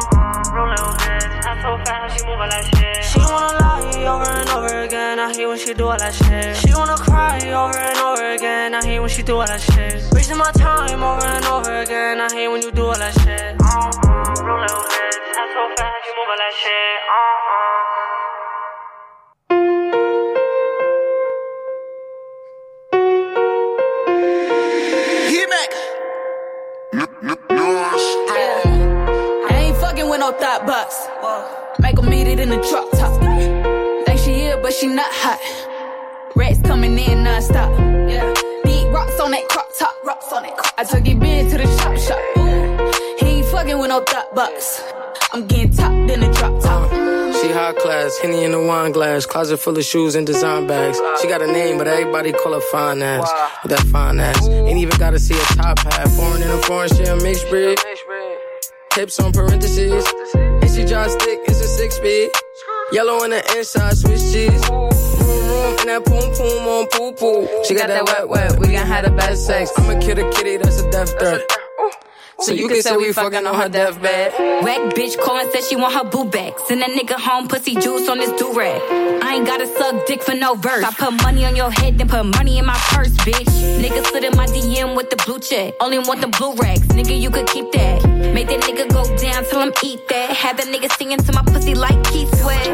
real 0.54 0.68
little 0.68 0.94
bitch, 1.00 1.44
not 1.46 1.58
so 1.64 1.72
fast, 1.86 2.20
she 2.20 2.26
moving 2.28 2.50
like 2.52 2.68
shit. 2.76 3.04
She 3.04 3.20
wanna 3.20 3.54
lie 3.64 4.06
over 4.14 4.32
and 4.42 4.50
over 4.50 4.84
again, 4.84 5.20
I 5.20 5.34
hate 5.34 5.48
when 5.48 5.58
she 5.58 5.74
do 5.74 5.86
all 5.88 5.98
that 5.98 6.14
shit. 6.14 6.58
She 6.58 6.74
wanna 6.74 6.98
cry 6.98 7.40
over 7.64 7.78
and 7.78 7.98
over 8.00 8.26
again, 8.36 8.76
I 8.76 8.84
hate 8.84 9.00
when 9.00 9.10
she 9.10 9.24
do 9.24 9.38
all 9.38 9.48
that 9.48 9.62
shit. 9.62 10.04
Wasting 10.12 10.38
my 10.38 10.52
time 10.52 11.04
over 11.04 11.26
and 11.26 11.46
over 11.46 11.74
again, 11.82 12.20
I 12.20 12.30
hate 12.34 12.50
when 12.50 12.62
you 12.62 12.72
do 12.72 12.86
all 12.86 13.00
that 13.00 13.14
shit. 13.22 13.56
Uh, 13.64 13.90
real 14.44 14.60
bitch, 14.92 15.26
not 15.40 15.48
so 15.56 15.64
fast, 15.78 15.96
she 16.04 16.12
moving 16.20 16.40
like 16.44 16.56
shit. 16.60 17.00
Uh, 17.08 17.56
uh. 17.56 17.81
No 30.22 30.32
thought 30.34 30.68
box. 30.68 31.08
Make 31.80 31.98
'em 31.98 32.08
meet 32.08 32.28
it 32.28 32.40
in 32.40 32.50
the 32.50 32.62
drop 32.70 32.88
top. 32.92 33.14
Think 34.06 34.20
she 34.20 34.34
here, 34.42 34.58
but 34.62 34.72
she 34.72 34.86
not 34.86 35.12
hot. 35.24 35.42
Rats 36.36 36.60
coming 36.62 36.96
in 37.00 37.24
non-stop. 37.24 37.72
Yeah. 38.08 38.32
Big 38.64 38.86
rocks 38.94 39.20
on 39.20 39.32
that 39.32 39.48
crop 39.50 39.70
top. 39.80 39.96
Rocks 40.06 40.32
on 40.32 40.44
that 40.44 40.56
crop. 40.56 40.74
I 40.78 40.84
took 40.84 41.08
it 41.08 41.20
big 41.20 41.50
to 41.50 41.58
the 41.58 41.68
shop 41.78 41.98
shop. 42.06 42.22
He 43.20 43.26
ain't 43.38 43.48
fucking 43.48 43.80
with 43.80 43.90
no 43.90 44.02
thought 44.02 44.30
box. 44.36 44.84
I'm 45.34 45.48
getting 45.48 45.74
top 45.74 45.92
in 45.92 46.20
the 46.20 46.30
drop 46.38 46.62
top. 46.62 46.94
Uh, 46.94 47.34
she 47.40 47.48
high 47.52 47.74
class, 47.74 48.20
Henny 48.22 48.44
in 48.44 48.52
the 48.52 48.62
wine 48.62 48.92
glass, 48.92 49.26
closet 49.26 49.58
full 49.58 49.76
of 49.76 49.84
shoes 49.84 50.14
and 50.14 50.28
design 50.28 50.68
bags. 50.68 51.02
She 51.20 51.28
got 51.28 51.42
a 51.42 51.48
name, 51.48 51.80
but 51.80 51.88
everybody 51.88 52.32
call 52.32 52.54
her 52.54 52.66
fine 52.72 53.02
ass. 53.02 53.28
With 53.64 53.72
that 53.72 53.86
fine 53.88 54.20
ass. 54.20 54.48
Ain't 54.48 54.78
even 54.78 54.98
gotta 55.00 55.18
see 55.18 55.34
a 55.34 55.46
top 55.62 55.80
hat. 55.80 56.08
Foreign 56.10 56.44
and 56.44 56.52
a 56.52 56.62
foreign, 56.68 56.90
she 56.96 57.04
a 57.06 57.16
mixed 57.16 57.50
breed. 57.50 57.80
Hips 58.94 59.20
on 59.20 59.32
parentheses. 59.32 60.06
And 60.36 60.70
she 60.70 60.84
drive 60.86 61.12
stick, 61.12 61.40
it's 61.46 61.60
a 61.62 61.68
six 61.68 61.96
speed. 61.96 62.30
Yellow 62.92 63.24
on 63.24 63.30
the 63.30 63.42
inside, 63.58 63.96
Swiss 63.96 64.34
cheese. 64.34 64.70
Room, 64.70 64.90
room, 64.90 65.78
and 65.80 65.90
that 65.90 66.04
poom 66.06 66.28
poom 66.36 66.68
on 66.68 66.88
poo 66.92 67.14
poo. 67.14 67.64
She 67.64 67.74
got 67.74 67.88
that 67.88 68.06
wet 68.06 68.28
wet, 68.28 68.60
we 68.60 68.68
gon' 68.74 68.86
have 68.86 69.06
the 69.06 69.12
best 69.12 69.48
sex. 69.48 69.72
I'ma 69.78 70.00
kill 70.02 70.20
a 70.20 70.30
kitty, 70.34 70.58
that's 70.58 70.82
a 70.82 70.92
death 70.92 71.18
threat. 71.18 71.42
So 72.42 72.54
you 72.54 72.68
can 72.68 72.82
say 72.82 72.98
we 72.98 73.14
fucking 73.14 73.46
on 73.46 73.56
her 73.56 73.70
deathbed. 73.70 74.34
Whack 74.64 74.96
bitch 74.96 75.18
calling 75.22 75.50
said 75.52 75.64
she 75.64 75.76
want 75.76 75.94
her 75.94 76.04
boo 76.04 76.26
back. 76.26 76.58
Send 76.68 76.82
that 76.82 76.90
nigga 76.90 77.14
home, 77.14 77.48
pussy 77.48 77.76
juice 77.76 78.10
on 78.10 78.18
this 78.18 78.32
do 78.40 78.52
rag. 78.54 78.82
I 79.24 79.36
ain't 79.36 79.46
gotta 79.46 79.68
suck 79.68 80.06
dick 80.08 80.24
for 80.24 80.34
no 80.34 80.56
verse. 80.56 80.84
I 80.84 80.92
put 80.92 81.14
money 81.22 81.46
on 81.46 81.56
your 81.56 81.72
head, 81.72 81.98
then 81.98 82.10
put 82.10 82.26
money 82.26 82.58
in 82.58 82.66
my 82.66 82.78
purse, 82.90 83.16
bitch. 83.18 83.46
Nigga 83.80 84.06
slid 84.08 84.24
in 84.24 84.36
my 84.36 84.48
DM 84.48 84.98
with 84.98 85.12
the 85.12 85.18
blue 85.18 85.40
check. 85.40 85.76
Only 85.80 86.00
want 86.00 86.22
the 86.22 86.28
blue 86.28 86.56
racks, 86.56 86.88
nigga, 86.88 87.18
you 87.20 87.30
could 87.30 87.48
keep 87.48 87.72
that. 87.74 88.11
Make 88.34 88.48
that 88.48 88.62
nigga 88.62 88.92
go 88.92 89.04
down 89.18 89.44
till 89.46 89.62
him 89.62 89.74
eat 89.84 90.08
that. 90.08 90.30
Have 90.38 90.58
that 90.58 90.68
nigga 90.68 90.92
singing 90.98 91.18
to 91.18 91.34
my 91.34 91.44
pussy 91.44 91.76
like 91.76 92.02
Keith 92.06 92.34
Sweat. 92.40 92.66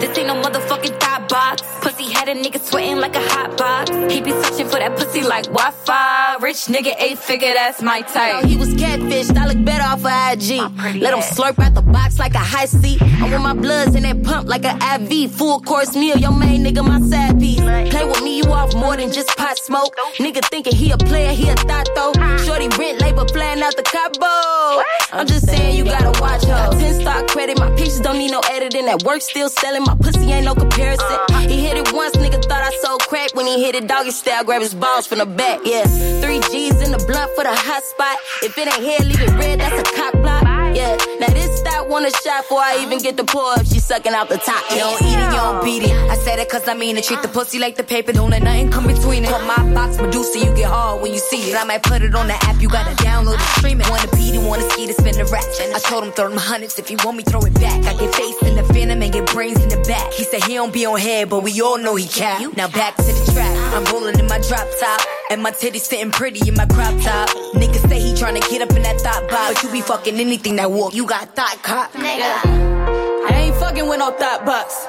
This 0.00 0.16
ain't 0.18 0.28
no 0.28 0.34
motherfucking 0.42 0.98
thought 1.00 1.28
box. 1.28 1.62
Pussy 1.80 2.10
had 2.10 2.28
a 2.28 2.34
nigga 2.34 2.60
sweating 2.60 2.96
like 2.98 3.14
a 3.14 3.20
hot 3.20 3.56
box. 3.56 3.90
He 4.12 4.20
be 4.20 4.32
searching 4.32 4.66
for 4.66 4.78
that 4.78 4.96
pussy 4.96 5.22
like 5.22 5.44
Wi-Fi. 5.44 6.36
Rich 6.40 6.66
nigga, 6.66 6.94
eight 6.98 7.18
figure, 7.18 7.52
that's 7.52 7.82
my 7.82 8.00
type. 8.02 8.44
He 8.44 8.56
was 8.56 8.74
catfished, 8.74 9.36
I 9.36 9.46
look 9.46 9.62
better 9.64 9.84
off 9.84 10.04
of 10.04 10.32
IG. 10.32 10.58
Let 11.02 11.12
him 11.14 11.20
slurp 11.20 11.58
out 11.58 11.74
the 11.74 11.82
box 11.82 12.18
like 12.18 12.34
a 12.34 12.38
high 12.38 12.66
seat. 12.66 13.00
I 13.02 13.30
want 13.30 13.42
my 13.42 13.54
bloods 13.54 13.94
in 13.94 14.02
that 14.04 14.22
pump 14.22 14.48
like 14.48 14.64
an 14.64 14.80
IV. 14.82 15.30
Full 15.32 15.60
course 15.60 15.94
meal, 15.94 16.16
your 16.16 16.32
main 16.32 16.64
nigga, 16.64 16.84
my 16.84 17.00
side 17.00 17.38
piece. 17.38 17.60
Play 17.60 18.04
with 18.04 18.22
me, 18.22 18.38
you 18.38 18.44
off 18.52 18.74
more 18.74 18.96
than 18.96 19.12
just 19.12 19.28
pot 19.36 19.58
smoke. 19.58 19.94
Nigga 20.16 20.44
thinking 20.48 20.74
he 20.74 20.90
a 20.90 20.96
player, 20.96 21.32
he 21.32 21.48
a 21.48 21.54
thought 21.54 21.88
though. 21.94 22.12
Ah. 22.16 22.36
Shorty 22.44 22.68
rent 22.78 23.00
labor 23.00 23.26
flying 23.28 23.62
out 23.62 23.76
the 23.76 23.82
Cabo. 23.82 24.82
I'm 25.12 25.26
just 25.26 25.46
saying 25.46 25.76
you 25.76 25.84
gotta 25.84 26.20
watch 26.20 26.44
her. 26.44 26.70
10 26.78 27.00
stock 27.00 27.28
credit, 27.28 27.58
my 27.58 27.70
pictures 27.70 28.00
don't 28.00 28.18
need 28.18 28.30
no 28.30 28.40
editing. 28.50 28.86
That 28.86 29.02
work 29.04 29.22
still 29.22 29.48
selling, 29.48 29.82
my 29.84 29.94
pussy 29.94 30.32
ain't 30.32 30.44
no 30.44 30.54
comparison. 30.54 31.06
Uh. 31.30 31.38
He 31.48 31.64
hit 31.64 31.76
it 31.76 31.92
once, 31.92 32.16
nigga 32.16 32.42
thought 32.44 32.62
I 32.62 32.70
sold 32.82 33.02
crack. 33.02 33.34
When 33.34 33.46
he 33.46 33.64
hit 33.64 33.74
it 33.74 33.86
doggy 33.86 34.10
style, 34.10 34.44
grab 34.44 34.62
his 34.62 34.74
balls 34.74 35.06
from 35.06 35.18
the 35.18 35.26
back, 35.26 35.60
yeah. 35.64 35.84
Three 36.20 36.40
G's 36.50 36.82
in 36.82 36.90
the 36.92 37.02
blunt 37.06 37.30
for 37.36 37.44
the 37.44 37.54
hot 37.54 37.84
spot. 37.84 38.16
If 38.42 38.58
it 38.58 38.66
ain't 38.66 38.82
here, 38.82 39.00
leave 39.00 39.22
it 39.22 39.30
red, 39.38 39.60
that's 39.60 39.78
a 39.78 39.94
cop 39.94 40.14
block. 40.14 40.55
Yeah, 40.76 40.92
now 41.20 41.32
this 41.32 41.62
that 41.62 41.88
one 41.88 42.04
a 42.04 42.10
shot 42.10 42.44
before 42.44 42.60
I 42.60 42.84
even 42.84 42.98
get 42.98 43.16
the 43.16 43.24
pour 43.24 43.56
up. 43.56 43.64
She 43.64 43.80
sucking 43.80 44.12
out 44.12 44.28
the 44.28 44.36
top. 44.36 44.60
You 44.68 44.76
don't 44.76 45.00
eat 45.00 45.16
it, 45.16 45.32
you 45.32 45.40
don't 45.40 45.64
beat 45.64 45.82
it. 45.88 45.96
I 46.12 46.16
said 46.16 46.38
it 46.38 46.50
cause 46.50 46.68
I 46.68 46.74
mean 46.74 46.98
it. 46.98 47.04
Treat 47.04 47.22
the 47.22 47.28
pussy 47.28 47.58
like 47.58 47.76
the 47.76 47.82
paper, 47.82 48.12
don't 48.12 48.28
let 48.28 48.42
nothing 48.42 48.70
come 48.70 48.86
between 48.86 49.24
it. 49.24 49.30
Call 49.30 49.40
my 49.48 49.56
box 49.72 49.96
Medusa, 49.96 50.38
you 50.38 50.54
get 50.54 50.68
hard 50.68 51.00
when 51.00 51.14
you 51.14 51.18
see 51.18 51.50
it. 51.50 51.56
I 51.56 51.64
might 51.64 51.82
put 51.82 52.02
it 52.02 52.14
on 52.14 52.26
the 52.28 52.34
app, 52.44 52.60
you 52.60 52.68
gotta 52.68 52.94
download 53.02 53.40
it, 53.40 53.48
stream 53.56 53.80
it. 53.80 53.88
Wanna 53.88 54.10
beat 54.16 54.34
it, 54.34 54.42
wanna 54.44 54.68
ski 54.68 54.86
to 54.86 54.92
spin 54.92 55.16
the 55.16 55.24
rap. 55.32 55.44
I 55.74 55.78
told 55.80 56.04
him 56.04 56.12
throw 56.12 56.28
them 56.28 56.36
hundreds, 56.36 56.78
if 56.78 56.90
you 56.90 56.98
want 57.02 57.16
me, 57.16 57.22
throw 57.22 57.40
it 57.40 57.54
back. 57.54 57.80
I 57.86 57.96
get 57.96 58.14
face 58.14 58.36
in 58.42 58.56
the 58.56 58.64
phantom 58.64 59.00
and 59.00 59.10
get 59.10 59.24
brains 59.32 59.62
in 59.62 59.70
the 59.70 59.80
back. 59.88 60.12
He 60.12 60.24
said 60.24 60.44
he 60.44 60.54
don't 60.60 60.74
be 60.74 60.84
on 60.84 60.98
head, 61.00 61.30
but 61.30 61.42
we 61.42 61.58
all 61.62 61.78
know 61.78 61.96
he 61.96 62.06
cap. 62.06 62.52
Now 62.54 62.68
back 62.68 62.96
to 62.96 63.02
the 63.02 63.32
track. 63.32 63.56
I'm 63.72 63.84
rolling 63.94 64.18
in 64.18 64.26
my 64.26 64.40
drop 64.40 64.68
top. 64.78 65.00
And 65.28 65.42
my 65.42 65.50
titties 65.50 65.80
sitting 65.80 66.12
pretty 66.12 66.48
in 66.48 66.54
my 66.54 66.66
crop 66.66 66.94
top. 67.02 67.28
Niggas 67.54 67.88
say 67.88 67.98
he 67.98 68.12
tryna 68.14 68.48
get 68.48 68.62
up 68.62 68.70
in 68.76 68.82
that 68.82 69.00
thought 69.00 69.28
box. 69.28 69.54
But 69.54 69.62
you 69.64 69.72
be 69.72 69.80
fucking 69.80 70.20
anything 70.20 70.54
that 70.56 70.70
walk, 70.70 70.94
you 70.94 71.04
got 71.04 71.34
thought 71.34 71.58
cop. 71.62 71.92
Nigga. 71.92 73.26
I 73.28 73.34
ain't 73.34 73.56
fucking 73.56 73.88
with 73.88 73.98
no 73.98 74.12
thought 74.12 74.44
box. 74.46 74.86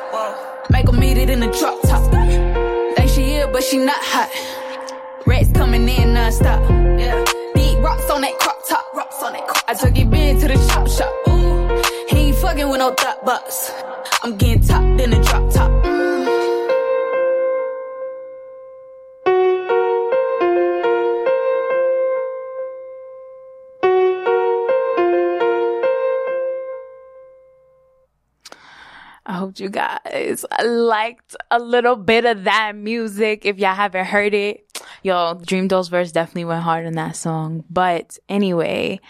Make 0.69 0.87
'em 0.87 0.99
meet 0.99 1.17
it 1.17 1.31
in 1.31 1.39
the 1.39 1.47
drop 1.47 1.81
top. 1.81 2.11
Think 2.11 3.09
she 3.09 3.23
here, 3.23 3.47
but 3.47 3.63
she 3.63 3.77
not 3.77 3.97
hot. 3.99 4.29
Rats 5.25 5.49
coming 5.53 5.89
in 5.89 6.13
non-stop. 6.13 6.61
Yeah. 6.99 7.25
Big 7.55 7.79
rocks 7.79 8.07
on 8.11 8.21
that 8.21 8.37
crop 8.37 8.59
top. 8.69 8.85
Rocks 8.93 9.23
on 9.23 9.33
that 9.33 9.47
crop. 9.47 9.63
I 9.67 9.73
took 9.73 9.97
it 9.97 10.09
big 10.11 10.39
to 10.41 10.47
the 10.47 10.57
chop 10.69 10.87
shop. 10.87 11.11
Ooh. 11.29 11.81
He 12.09 12.27
ain't 12.27 12.37
fucking 12.37 12.69
with 12.69 12.79
no 12.79 12.91
thought 12.91 13.25
box. 13.25 13.71
I'm 14.21 14.37
getting 14.37 14.61
top 14.61 14.83
in 14.83 15.09
the 15.09 15.19
drop 15.23 15.51
top. 15.51 15.76
I 29.27 29.33
hope 29.33 29.59
you 29.59 29.67
guys 29.67 30.45
liked 30.63 31.35
a 31.51 31.59
little 31.59 31.97
bit 31.97 32.23
of 32.23 32.45
that 32.45 32.77
music. 32.77 33.45
If 33.45 33.59
y'all 33.59 33.75
haven't 33.75 34.05
heard 34.05 34.33
it, 34.33 34.81
yo, 35.03 35.35
DreamDoll's 35.35 35.89
verse 35.89 36.13
definitely 36.13 36.45
went 36.45 36.63
hard 36.63 36.85
in 36.85 36.93
that 36.93 37.17
song. 37.17 37.65
But 37.69 38.17
anyway, 38.29 39.01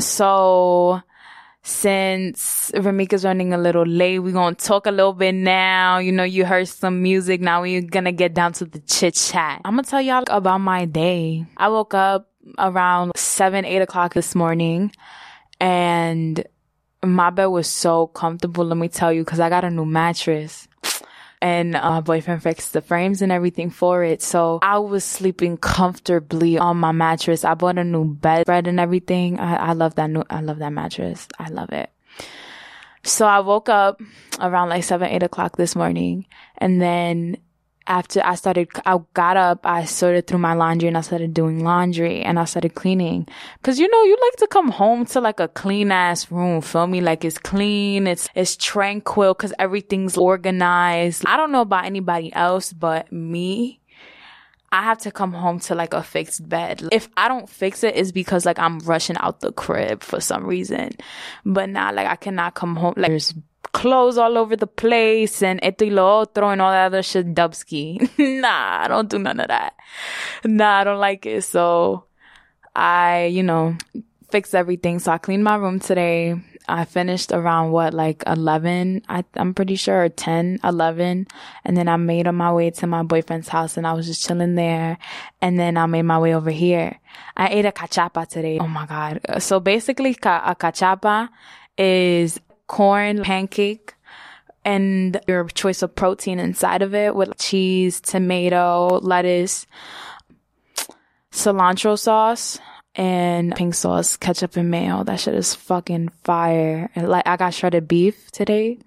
so 0.00 1.00
since 1.62 2.72
Ramika's 2.74 3.24
running 3.24 3.52
a 3.52 3.58
little 3.58 3.86
late, 3.86 4.18
we're 4.18 4.32
gonna 4.32 4.56
talk 4.56 4.86
a 4.86 4.90
little 4.90 5.12
bit 5.12 5.36
now. 5.36 5.98
You 5.98 6.10
know, 6.10 6.24
you 6.24 6.44
heard 6.44 6.66
some 6.66 7.00
music. 7.00 7.40
Now 7.40 7.62
we're 7.62 7.82
gonna 7.82 8.10
get 8.10 8.34
down 8.34 8.52
to 8.54 8.64
the 8.64 8.80
chit 8.80 9.14
chat. 9.14 9.60
I'm 9.64 9.74
gonna 9.74 9.84
tell 9.84 10.02
y'all 10.02 10.24
about 10.30 10.58
my 10.58 10.84
day. 10.84 11.46
I 11.56 11.68
woke 11.68 11.94
up 11.94 12.28
around 12.58 13.12
seven, 13.14 13.64
eight 13.64 13.82
o'clock 13.82 14.14
this 14.14 14.34
morning 14.34 14.90
and 15.60 16.44
my 17.04 17.30
bed 17.30 17.46
was 17.46 17.66
so 17.66 18.08
comfortable, 18.08 18.64
let 18.64 18.76
me 18.76 18.88
tell 18.88 19.12
you, 19.12 19.24
because 19.24 19.40
I 19.40 19.48
got 19.48 19.64
a 19.64 19.70
new 19.70 19.84
mattress. 19.84 20.68
And 21.42 21.74
uh, 21.74 21.90
my 21.90 22.00
boyfriend 22.02 22.42
fixed 22.42 22.74
the 22.74 22.82
frames 22.82 23.22
and 23.22 23.32
everything 23.32 23.70
for 23.70 24.04
it. 24.04 24.20
So 24.20 24.58
I 24.60 24.78
was 24.78 25.04
sleeping 25.04 25.56
comfortably 25.56 26.58
on 26.58 26.76
my 26.76 26.92
mattress. 26.92 27.46
I 27.46 27.54
bought 27.54 27.78
a 27.78 27.84
new 27.84 28.04
bed 28.04 28.42
spread 28.42 28.66
and 28.66 28.78
everything. 28.78 29.40
I, 29.40 29.70
I 29.70 29.72
love 29.72 29.94
that 29.94 30.10
new, 30.10 30.22
I 30.28 30.42
love 30.42 30.58
that 30.58 30.72
mattress. 30.72 31.26
I 31.38 31.48
love 31.48 31.70
it. 31.70 31.88
So 33.02 33.26
I 33.26 33.40
woke 33.40 33.70
up 33.70 34.02
around 34.38 34.68
like 34.68 34.84
seven, 34.84 35.08
eight 35.08 35.22
o'clock 35.22 35.56
this 35.56 35.74
morning 35.74 36.26
and 36.58 36.82
then 36.82 37.38
after 37.90 38.22
I 38.24 38.36
started, 38.36 38.68
I 38.86 38.98
got 39.14 39.36
up, 39.36 39.66
I 39.66 39.84
sorted 39.84 40.28
through 40.28 40.38
my 40.38 40.54
laundry 40.54 40.86
and 40.86 40.96
I 40.96 41.00
started 41.00 41.34
doing 41.34 41.64
laundry 41.64 42.22
and 42.22 42.38
I 42.38 42.44
started 42.44 42.76
cleaning. 42.76 43.26
Cause 43.64 43.80
you 43.80 43.88
know, 43.88 44.02
you 44.04 44.16
like 44.22 44.36
to 44.36 44.46
come 44.46 44.68
home 44.68 45.04
to 45.06 45.20
like 45.20 45.40
a 45.40 45.48
clean 45.48 45.90
ass 45.90 46.30
room, 46.30 46.60
feel 46.60 46.86
me? 46.86 47.00
Like 47.00 47.24
it's 47.24 47.36
clean, 47.36 48.06
it's, 48.06 48.28
it's 48.36 48.56
tranquil 48.56 49.34
cause 49.34 49.52
everything's 49.58 50.16
organized. 50.16 51.24
I 51.26 51.36
don't 51.36 51.50
know 51.50 51.62
about 51.62 51.84
anybody 51.84 52.32
else, 52.32 52.72
but 52.72 53.10
me, 53.10 53.80
I 54.70 54.84
have 54.84 54.98
to 54.98 55.10
come 55.10 55.32
home 55.32 55.58
to 55.60 55.74
like 55.74 55.92
a 55.92 56.02
fixed 56.02 56.48
bed. 56.48 56.88
If 56.92 57.08
I 57.16 57.26
don't 57.26 57.48
fix 57.48 57.82
it, 57.82 57.96
it's 57.96 58.12
because 58.12 58.46
like 58.46 58.60
I'm 58.60 58.78
rushing 58.78 59.16
out 59.16 59.40
the 59.40 59.50
crib 59.50 60.04
for 60.04 60.20
some 60.20 60.46
reason. 60.46 60.90
But 61.44 61.70
now, 61.70 61.92
like 61.92 62.06
I 62.06 62.14
cannot 62.14 62.54
come 62.54 62.76
home. 62.76 62.94
Like 62.96 63.08
there's 63.08 63.34
clothes 63.72 64.18
all 64.18 64.36
over 64.36 64.56
the 64.56 64.66
place 64.66 65.42
and 65.42 65.60
esto 65.62 65.84
y 65.84 65.90
lo 65.90 66.20
otro 66.20 66.50
and 66.50 66.60
all 66.60 66.70
that 66.70 66.86
other 66.86 67.02
shit 67.02 67.34
dubski. 67.34 68.00
nah, 68.40 68.84
I 68.84 68.88
don't 68.88 69.08
do 69.08 69.18
none 69.18 69.40
of 69.40 69.48
that. 69.48 69.74
Nah, 70.44 70.80
I 70.80 70.84
don't 70.84 70.98
like 70.98 71.26
it. 71.26 71.42
So 71.44 72.04
I, 72.74 73.26
you 73.26 73.42
know, 73.42 73.76
fix 74.30 74.54
everything. 74.54 74.98
So 74.98 75.12
I 75.12 75.18
cleaned 75.18 75.44
my 75.44 75.56
room 75.56 75.80
today. 75.80 76.34
I 76.68 76.84
finished 76.84 77.32
around 77.32 77.72
what, 77.72 77.94
like 77.94 78.22
11, 78.26 79.02
I, 79.08 79.24
I'm 79.34 79.54
pretty 79.54 79.74
sure, 79.74 80.08
10, 80.08 80.60
11. 80.62 81.26
And 81.64 81.76
then 81.76 81.88
I 81.88 81.96
made 81.96 82.28
on 82.28 82.36
my 82.36 82.52
way 82.52 82.70
to 82.70 82.86
my 82.86 83.02
boyfriend's 83.02 83.48
house 83.48 83.76
and 83.76 83.86
I 83.86 83.92
was 83.92 84.06
just 84.06 84.24
chilling 84.24 84.54
there. 84.54 84.98
And 85.40 85.58
then 85.58 85.76
I 85.76 85.86
made 85.86 86.02
my 86.02 86.18
way 86.18 86.34
over 86.34 86.50
here. 86.50 87.00
I 87.36 87.48
ate 87.48 87.64
a 87.64 87.72
cachapa 87.72 88.28
today. 88.28 88.58
Oh 88.60 88.68
my 88.68 88.86
God. 88.86 89.20
So 89.40 89.58
basically, 89.58 90.10
a 90.10 90.54
cachapa 90.54 91.30
is 91.76 92.38
corn 92.70 93.20
pancake 93.24 93.94
and 94.64 95.20
your 95.26 95.44
choice 95.48 95.82
of 95.82 95.96
protein 95.96 96.38
inside 96.38 96.82
of 96.82 96.94
it 96.94 97.16
with 97.16 97.36
cheese, 97.36 98.00
tomato, 98.00 99.00
lettuce, 99.02 99.66
cilantro 101.32 101.98
sauce, 101.98 102.60
and 102.94 103.56
pink 103.56 103.74
sauce, 103.74 104.16
ketchup 104.16 104.56
and 104.56 104.70
mayo. 104.70 105.02
That 105.02 105.18
shit 105.18 105.34
is 105.34 105.52
fucking 105.52 106.10
fire. 106.22 106.88
And 106.94 107.08
like 107.08 107.26
I 107.26 107.36
got 107.36 107.54
shredded 107.54 107.88
beef 107.88 108.30
today. 108.30 108.78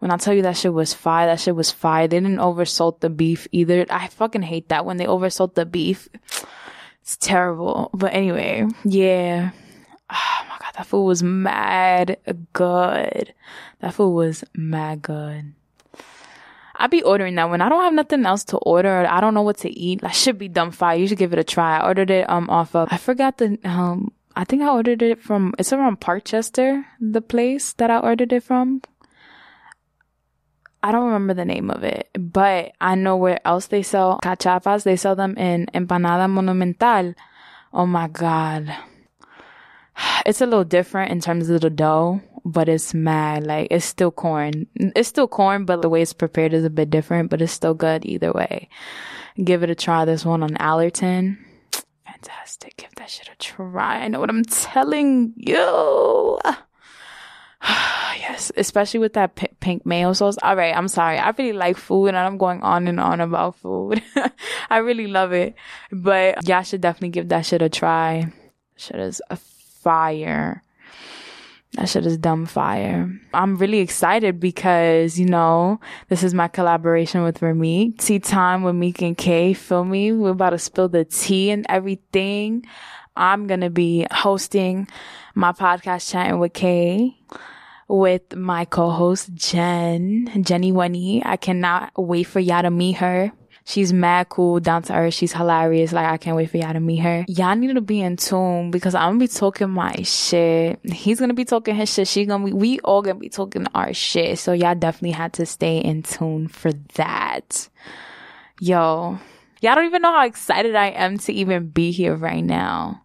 When 0.00 0.10
I 0.10 0.18
tell 0.18 0.34
you 0.34 0.42
that 0.42 0.58
shit 0.58 0.74
was 0.74 0.92
fire, 0.92 1.28
that 1.28 1.40
shit 1.40 1.56
was 1.56 1.72
fire. 1.72 2.08
They 2.08 2.20
didn't 2.20 2.36
oversalt 2.36 3.00
the 3.00 3.08
beef 3.08 3.48
either. 3.52 3.86
I 3.88 4.08
fucking 4.08 4.42
hate 4.42 4.68
that 4.68 4.84
when 4.84 4.98
they 4.98 5.06
oversalt 5.06 5.54
the 5.54 5.64
beef. 5.64 6.10
It's 7.00 7.16
terrible. 7.16 7.88
But 7.94 8.12
anyway, 8.12 8.66
yeah. 8.84 9.52
Oh 10.10 10.57
that 10.78 10.86
food 10.86 11.02
was 11.02 11.24
mad 11.24 12.18
good. 12.52 13.34
That 13.80 13.94
food 13.94 14.10
was 14.10 14.44
mad 14.54 15.02
good. 15.02 15.52
I 16.76 16.86
be 16.86 17.02
ordering 17.02 17.34
that 17.34 17.50
when 17.50 17.60
I 17.60 17.68
don't 17.68 17.82
have 17.82 17.92
nothing 17.92 18.24
else 18.24 18.44
to 18.44 18.58
order. 18.58 19.04
I 19.10 19.20
don't 19.20 19.34
know 19.34 19.42
what 19.42 19.58
to 19.58 19.70
eat. 19.70 20.04
I 20.04 20.12
should 20.12 20.38
be 20.38 20.46
dumb 20.46 20.70
fire. 20.70 20.96
You 20.96 21.08
should 21.08 21.18
give 21.18 21.32
it 21.32 21.38
a 21.40 21.42
try. 21.42 21.78
I 21.78 21.84
ordered 21.84 22.10
it 22.10 22.30
um 22.30 22.48
off 22.48 22.76
of 22.76 22.86
I 22.92 22.96
forgot 22.96 23.38
the 23.38 23.58
um 23.64 24.12
I 24.36 24.44
think 24.44 24.62
I 24.62 24.68
ordered 24.68 25.02
it 25.02 25.20
from 25.20 25.52
it's 25.58 25.72
around 25.72 26.00
Parkchester, 26.00 26.84
the 27.00 27.20
place 27.20 27.72
that 27.72 27.90
I 27.90 27.98
ordered 27.98 28.32
it 28.32 28.44
from. 28.44 28.82
I 30.80 30.92
don't 30.92 31.06
remember 31.06 31.34
the 31.34 31.44
name 31.44 31.72
of 31.72 31.82
it, 31.82 32.08
but 32.14 32.70
I 32.80 32.94
know 32.94 33.16
where 33.16 33.40
else 33.44 33.66
they 33.66 33.82
sell 33.82 34.20
cachapas. 34.22 34.84
They 34.84 34.94
sell 34.94 35.16
them 35.16 35.36
in 35.36 35.66
Empanada 35.74 36.30
Monumental. 36.30 37.14
Oh 37.74 37.84
my 37.84 38.06
god. 38.06 38.72
It's 40.26 40.40
a 40.40 40.46
little 40.46 40.64
different 40.64 41.10
in 41.10 41.20
terms 41.20 41.48
of 41.50 41.60
the 41.60 41.70
dough, 41.70 42.20
but 42.44 42.68
it's 42.68 42.94
mad. 42.94 43.46
Like 43.46 43.68
it's 43.70 43.84
still 43.84 44.10
corn. 44.10 44.66
It's 44.74 45.08
still 45.08 45.28
corn, 45.28 45.64
but 45.64 45.82
the 45.82 45.88
way 45.88 46.02
it's 46.02 46.12
prepared 46.12 46.52
is 46.52 46.64
a 46.64 46.70
bit 46.70 46.90
different, 46.90 47.30
but 47.30 47.42
it's 47.42 47.52
still 47.52 47.74
good 47.74 48.04
either 48.04 48.32
way. 48.32 48.68
Give 49.42 49.62
it 49.62 49.70
a 49.70 49.74
try. 49.74 50.04
This 50.04 50.24
one 50.24 50.42
on 50.42 50.56
Allerton. 50.56 51.38
Fantastic. 52.04 52.76
Give 52.76 52.94
that 52.96 53.10
shit 53.10 53.28
a 53.32 53.36
try. 53.36 54.00
I 54.00 54.08
know 54.08 54.20
what 54.20 54.30
I'm 54.30 54.44
telling 54.44 55.32
you. 55.36 56.38
yes, 57.62 58.50
especially 58.56 59.00
with 59.00 59.12
that 59.14 59.36
p- 59.36 59.48
pink 59.60 59.86
mayo 59.86 60.12
sauce. 60.12 60.36
All 60.42 60.56
right, 60.56 60.76
I'm 60.76 60.88
sorry. 60.88 61.18
I 61.18 61.30
really 61.30 61.52
like 61.52 61.76
food 61.76 62.08
and 62.08 62.16
I'm 62.16 62.38
going 62.38 62.62
on 62.62 62.88
and 62.88 62.98
on 62.98 63.20
about 63.20 63.56
food. 63.56 64.02
I 64.70 64.78
really 64.78 65.06
love 65.06 65.32
it. 65.32 65.54
But 65.92 66.46
y'all 66.46 66.62
should 66.62 66.80
definitely 66.80 67.10
give 67.10 67.28
that 67.28 67.46
shit 67.46 67.62
a 67.62 67.68
try. 67.68 68.32
Shit 68.76 68.96
is 68.96 69.22
a 69.30 69.36
fire. 69.82 70.62
That 71.74 71.88
shit 71.88 72.06
is 72.06 72.16
dumb 72.16 72.46
fire. 72.46 73.10
I'm 73.34 73.56
really 73.56 73.78
excited 73.78 74.40
because, 74.40 75.18
you 75.18 75.26
know, 75.26 75.80
this 76.08 76.22
is 76.22 76.32
my 76.32 76.48
collaboration 76.48 77.22
with 77.22 77.40
Ramik. 77.40 77.98
Tea 77.98 78.18
time 78.18 78.62
with 78.62 78.74
Meek 78.74 79.02
and 79.02 79.16
Kay. 79.16 79.52
Feel 79.52 79.84
me? 79.84 80.12
We're 80.12 80.30
about 80.30 80.50
to 80.50 80.58
spill 80.58 80.88
the 80.88 81.04
tea 81.04 81.50
and 81.50 81.66
everything. 81.68 82.64
I'm 83.16 83.46
going 83.46 83.60
to 83.60 83.70
be 83.70 84.06
hosting 84.10 84.88
my 85.34 85.52
podcast 85.52 86.10
chatting 86.10 86.38
with 86.38 86.54
Kay 86.54 87.18
with 87.88 88.36
my 88.36 88.64
co-host 88.66 89.34
Jen, 89.34 90.28
Jenny 90.42 90.72
Wenny. 90.72 91.22
I 91.24 91.36
cannot 91.36 91.92
wait 91.96 92.24
for 92.24 92.38
y'all 92.38 92.62
to 92.62 92.70
meet 92.70 92.96
her. 92.96 93.32
She's 93.68 93.92
mad 93.92 94.30
cool, 94.30 94.60
down 94.60 94.84
to 94.84 94.94
earth. 94.94 95.12
She's 95.12 95.34
hilarious. 95.34 95.92
Like, 95.92 96.06
I 96.06 96.16
can't 96.16 96.34
wait 96.34 96.48
for 96.48 96.56
y'all 96.56 96.72
to 96.72 96.80
meet 96.80 97.00
her. 97.00 97.26
Y'all 97.28 97.54
need 97.54 97.74
to 97.74 97.82
be 97.82 98.00
in 98.00 98.16
tune 98.16 98.70
because 98.70 98.94
I'm 98.94 99.10
gonna 99.10 99.18
be 99.18 99.28
talking 99.28 99.68
my 99.68 99.94
shit. 100.04 100.80
He's 100.90 101.20
gonna 101.20 101.34
be 101.34 101.44
talking 101.44 101.74
his 101.74 101.92
shit. 101.92 102.08
She's 102.08 102.26
gonna 102.26 102.46
be, 102.46 102.54
we 102.54 102.80
all 102.80 103.02
gonna 103.02 103.18
be 103.18 103.28
talking 103.28 103.66
our 103.74 103.92
shit. 103.92 104.38
So 104.38 104.54
y'all 104.54 104.74
definitely 104.74 105.10
had 105.10 105.34
to 105.34 105.44
stay 105.44 105.80
in 105.80 106.02
tune 106.02 106.48
for 106.48 106.72
that. 106.94 107.68
Yo, 108.58 109.18
y'all 109.60 109.74
don't 109.74 109.84
even 109.84 110.00
know 110.00 110.14
how 110.14 110.24
excited 110.24 110.74
I 110.74 110.86
am 110.86 111.18
to 111.18 111.32
even 111.34 111.68
be 111.68 111.90
here 111.90 112.16
right 112.16 112.42
now. 112.42 113.02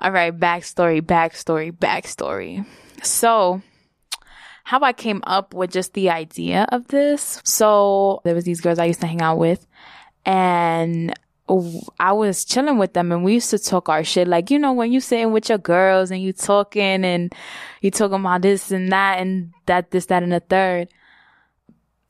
All 0.00 0.12
right, 0.12 0.32
backstory, 0.38 1.00
backstory, 1.00 1.72
backstory. 1.72 2.64
So, 3.02 3.62
how 4.66 4.80
I 4.80 4.92
came 4.92 5.22
up 5.28 5.54
with 5.54 5.70
just 5.70 5.94
the 5.94 6.10
idea 6.10 6.66
of 6.72 6.88
this. 6.88 7.40
So 7.44 8.20
there 8.24 8.34
was 8.34 8.42
these 8.42 8.60
girls 8.60 8.80
I 8.80 8.86
used 8.86 9.00
to 9.00 9.06
hang 9.06 9.22
out 9.22 9.38
with 9.38 9.64
and 10.24 11.14
I 12.00 12.10
was 12.10 12.44
chilling 12.44 12.76
with 12.76 12.92
them 12.92 13.12
and 13.12 13.22
we 13.22 13.34
used 13.34 13.50
to 13.50 13.60
talk 13.60 13.88
our 13.88 14.02
shit. 14.02 14.26
Like, 14.26 14.50
you 14.50 14.58
know, 14.58 14.72
when 14.72 14.90
you 14.90 14.98
sitting 14.98 15.30
with 15.30 15.48
your 15.48 15.58
girls 15.58 16.10
and 16.10 16.20
you 16.20 16.32
talking 16.32 17.04
and 17.04 17.32
you 17.80 17.92
talking 17.92 18.18
about 18.18 18.42
this 18.42 18.72
and 18.72 18.90
that 18.90 19.20
and 19.20 19.52
that, 19.66 19.92
this, 19.92 20.06
that, 20.06 20.24
and 20.24 20.32
the 20.32 20.40
third. 20.40 20.88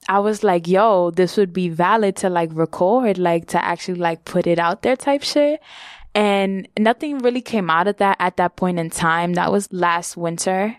I 0.08 0.20
was 0.20 0.42
like, 0.42 0.66
yo, 0.66 1.10
this 1.10 1.36
would 1.36 1.52
be 1.52 1.68
valid 1.68 2.16
to 2.16 2.30
like 2.30 2.48
record, 2.54 3.18
like 3.18 3.48
to 3.48 3.62
actually 3.62 3.98
like 3.98 4.24
put 4.24 4.46
it 4.46 4.58
out 4.58 4.80
there 4.80 4.96
type 4.96 5.24
shit. 5.24 5.60
And 6.14 6.66
nothing 6.78 7.18
really 7.18 7.42
came 7.42 7.68
out 7.68 7.86
of 7.86 7.98
that 7.98 8.16
at 8.18 8.38
that 8.38 8.56
point 8.56 8.78
in 8.78 8.88
time. 8.88 9.34
That 9.34 9.52
was 9.52 9.70
last 9.70 10.16
winter. 10.16 10.78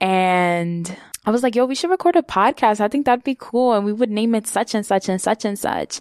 And 0.00 0.96
I 1.24 1.30
was 1.30 1.42
like, 1.42 1.54
yo, 1.54 1.66
we 1.66 1.74
should 1.74 1.90
record 1.90 2.16
a 2.16 2.22
podcast. 2.22 2.80
I 2.80 2.88
think 2.88 3.04
that'd 3.04 3.24
be 3.24 3.36
cool. 3.38 3.74
And 3.74 3.84
we 3.84 3.92
would 3.92 4.10
name 4.10 4.34
it 4.34 4.46
such 4.46 4.74
and 4.74 4.86
such 4.86 5.08
and 5.08 5.20
such 5.20 5.44
and 5.44 5.58
such. 5.58 6.00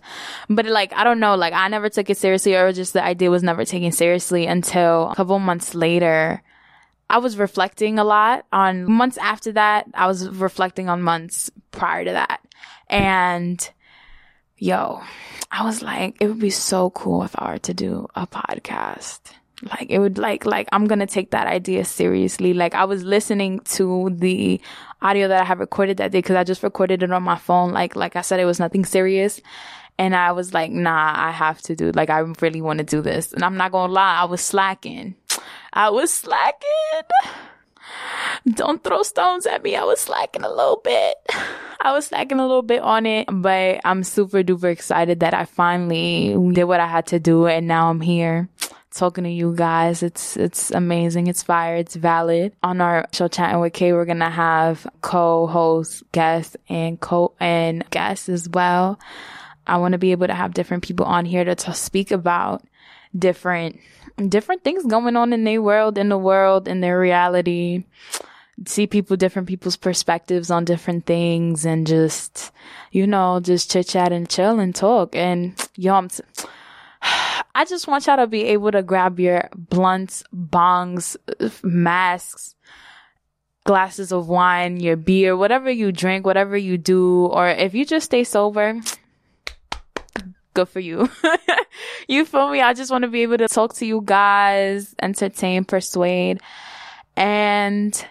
But 0.50 0.68
like, 0.68 0.94
I 0.94 1.04
don't 1.04 1.20
know, 1.20 1.36
like 1.36 1.54
I 1.54 1.68
never 1.68 1.90
took 1.90 2.10
it 2.10 2.18
seriously 2.18 2.56
or 2.56 2.72
just 2.72 2.94
the 2.94 3.04
idea 3.04 3.32
was 3.32 3.44
never 3.44 3.66
taken 3.66 3.92
seriously 3.92 4.46
until 4.46 5.10
a 5.10 5.16
couple 5.16 5.38
months 5.40 5.76
later. 5.76 6.42
I 7.10 7.18
was 7.20 7.38
reflecting 7.38 8.00
a 8.00 8.04
lot 8.04 8.46
on 8.52 8.90
months 8.90 9.18
after 9.18 9.52
that. 9.54 9.88
I 9.94 10.08
was 10.08 10.30
reflecting 10.30 10.90
on 10.90 11.02
months 11.02 11.50
prior 11.72 12.06
to 12.06 12.12
that. 12.12 12.42
And 12.90 13.70
yo, 14.58 15.02
I 15.52 15.64
was 15.64 15.82
like, 15.82 16.18
it 16.22 16.28
would 16.28 16.40
be 16.40 16.50
so 16.50 16.90
cool 16.92 17.24
if 17.24 17.36
I 17.38 17.58
to 17.58 17.74
do 17.74 18.08
a 18.16 18.28
podcast 18.28 19.20
like 19.64 19.88
it 19.90 20.00
would 20.00 20.18
like 20.18 20.46
like 20.46 20.68
i'm 20.72 20.86
gonna 20.86 21.08
take 21.08 21.32
that 21.32 21.48
idea 21.48 21.84
seriously. 21.84 22.54
Like 22.54 22.76
i 22.76 22.86
was 22.86 23.04
listening 23.04 23.60
to 23.62 24.10
the 24.14 24.62
audio 25.02 25.28
that 25.28 25.42
i 25.42 25.44
have 25.44 25.60
recorded 25.60 25.98
that 25.98 26.12
day 26.12 26.20
because 26.20 26.36
i 26.36 26.44
just 26.44 26.64
recorded 26.64 27.04
it 27.04 27.12
on 27.12 27.24
my 27.24 27.38
phone. 27.38 27.72
Like 27.72 27.96
like 27.96 28.16
i 28.16 28.22
said 28.22 28.40
it 28.40 28.46
was 28.46 28.60
nothing 28.60 28.86
serious. 28.86 29.42
And 29.98 30.16
i 30.16 30.32
was 30.32 30.54
like 30.54 30.72
nah 30.72 31.14
i 31.16 31.32
have 31.32 31.62
to 31.64 31.76
do 31.76 31.92
like 31.92 32.10
i 32.10 32.20
really 32.20 32.62
want 32.62 32.80
to 32.80 32.86
do 32.86 33.02
this. 33.02 33.34
And 33.34 33.44
i'm 33.44 33.58
not 33.58 33.72
gonna 33.72 33.92
lie 33.92 34.18
i 34.22 34.26
was 34.26 34.42
slacking. 34.42 35.16
I 35.74 35.90
was 35.90 36.14
slacking. 36.14 37.08
Don't 38.50 38.84
throw 38.84 39.04
stones 39.04 39.46
at 39.46 39.64
me. 39.64 39.76
I 39.76 39.84
was 39.84 40.00
slacking 40.00 40.44
a 40.44 40.50
little 40.50 40.82
bit. 40.84 41.16
I 41.82 41.92
was 41.94 42.08
slacking 42.08 42.40
a 42.40 42.46
little 42.46 42.62
bit 42.62 42.82
on 42.82 43.06
it, 43.06 43.28
but 43.32 43.82
I'm 43.84 44.04
super 44.04 44.44
duper 44.44 44.72
excited 44.72 45.20
that 45.20 45.34
I 45.34 45.46
finally 45.46 46.36
did 46.54 46.66
what 46.66 46.80
I 46.80 46.88
had 46.88 47.08
to 47.08 47.20
do 47.20 47.48
and 47.48 47.68
now 47.68 47.90
I'm 47.90 48.02
here 48.02 48.50
talking 48.98 49.24
to 49.24 49.30
you 49.30 49.54
guys. 49.56 50.04
It's 50.04 50.36
it's 50.38 50.72
amazing. 50.72 51.28
It's 51.28 51.44
fire. 51.44 51.76
It's 51.76 51.96
valid. 51.96 52.54
On 52.64 52.82
our 52.82 53.08
show 53.14 53.28
chatting 53.28 53.60
with 53.62 53.74
Kay, 53.74 53.94
we're 53.94 54.06
gonna 54.06 54.30
have 54.30 54.88
co-host, 55.02 56.04
guests, 56.12 56.58
and 56.68 57.00
co 57.00 57.34
and 57.40 57.90
guests 57.92 58.30
as 58.30 58.50
well. 58.50 59.00
I 59.66 59.78
want 59.78 59.94
to 59.94 59.98
be 59.98 60.12
able 60.12 60.28
to 60.28 60.34
have 60.34 60.54
different 60.54 60.84
people 60.84 61.06
on 61.06 61.26
here 61.26 61.44
to, 61.44 61.56
to 61.56 61.74
speak 61.74 62.12
about 62.12 62.64
different 63.18 63.80
different 64.30 64.64
things 64.64 64.86
going 64.86 65.16
on 65.16 65.34
in 65.34 65.44
their 65.44 65.62
world, 65.62 65.98
in 65.98 66.10
the 66.10 66.18
world, 66.18 66.68
in 66.68 66.82
their 66.82 67.00
reality. 67.00 67.84
see 68.66 68.88
people, 68.88 69.16
different 69.18 69.48
people's 69.48 69.78
perspectives 69.78 70.50
on 70.50 70.66
different 70.66 71.06
things 71.06 71.66
and 71.66 71.86
just, 71.86 72.52
you 72.92 73.06
know, 73.06 73.40
just 73.40 73.70
chit 73.72 73.88
chat 73.88 74.12
and 74.12 74.30
chill 74.30 74.60
and 74.60 74.74
talk. 74.74 75.16
And 75.16 75.54
yo, 75.76 75.94
I'm, 75.94 76.10
t- 76.10 76.24
I 77.58 77.66
just 77.66 77.88
want 77.88 78.06
y'all 78.06 78.18
to 78.18 78.28
be 78.28 78.44
able 78.44 78.70
to 78.72 78.84
grab 78.84 79.20
your 79.20 79.50
blunts, 79.56 80.24
bongs, 80.32 81.18
masks, 81.64 82.54
glasses 83.64 84.12
of 84.12 84.28
wine, 84.28 84.80
your 84.80 84.96
beer, 84.96 85.36
whatever 85.36 85.72
you 85.72 85.92
drink, 85.92 86.24
whatever 86.24 86.56
you 86.56 86.78
do, 86.78 87.26
or 87.26 87.50
if 87.50 87.74
you 87.74 87.84
just 87.84 88.06
stay 88.06 88.24
sober, 88.24 88.80
good 90.54 90.70
for 90.70 90.80
you. 90.80 91.10
you 92.08 92.26
feel 92.26 92.52
me? 92.52 92.62
I 92.62 92.76
just 92.76 92.92
want 92.92 93.06
to 93.06 93.08
be 93.08 93.24
able 93.24 93.40
to 93.40 93.48
talk 93.48 93.74
to 93.78 93.88
you 93.88 94.04
guys, 94.06 94.94
entertain, 95.02 95.66
persuade, 95.66 96.40
and 97.16 98.06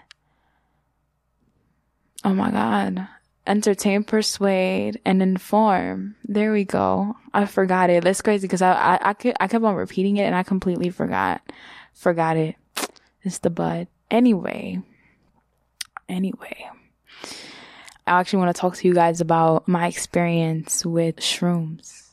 oh 2.24 2.35
my 2.35 2.50
God. 2.50 3.06
Entertain, 3.46 4.04
persuade, 4.04 5.00
and 5.04 5.22
inform. 5.22 6.16
There 6.24 6.52
we 6.52 6.64
go. 6.64 7.16
I 7.32 7.46
forgot 7.46 7.90
it. 7.90 8.04
That's 8.04 8.22
crazy 8.22 8.46
because 8.46 8.62
I, 8.62 8.72
I, 8.72 9.11
I, 9.11 9.14
kept, 9.14 9.37
I 9.40 9.46
kept 9.46 9.64
on 9.64 9.74
repeating 9.74 10.16
it 10.16 10.24
and 10.24 10.35
I 10.35 10.42
completely 10.42 10.90
forgot, 10.90 11.42
forgot 11.94 12.37
it. 12.37 12.56
It's 13.22 13.38
the 13.38 13.50
bud. 13.50 13.88
Anyway, 14.11 14.82
anyway, 16.09 16.70
I 18.06 18.20
actually 18.20 18.40
want 18.40 18.54
to 18.54 18.61
talk 18.61 18.76
to 18.76 18.88
you 18.88 18.94
guys 18.94 19.20
about 19.20 19.66
my 19.66 19.87
experience 19.87 20.87
with 20.87 21.16
shrooms. 21.16 22.11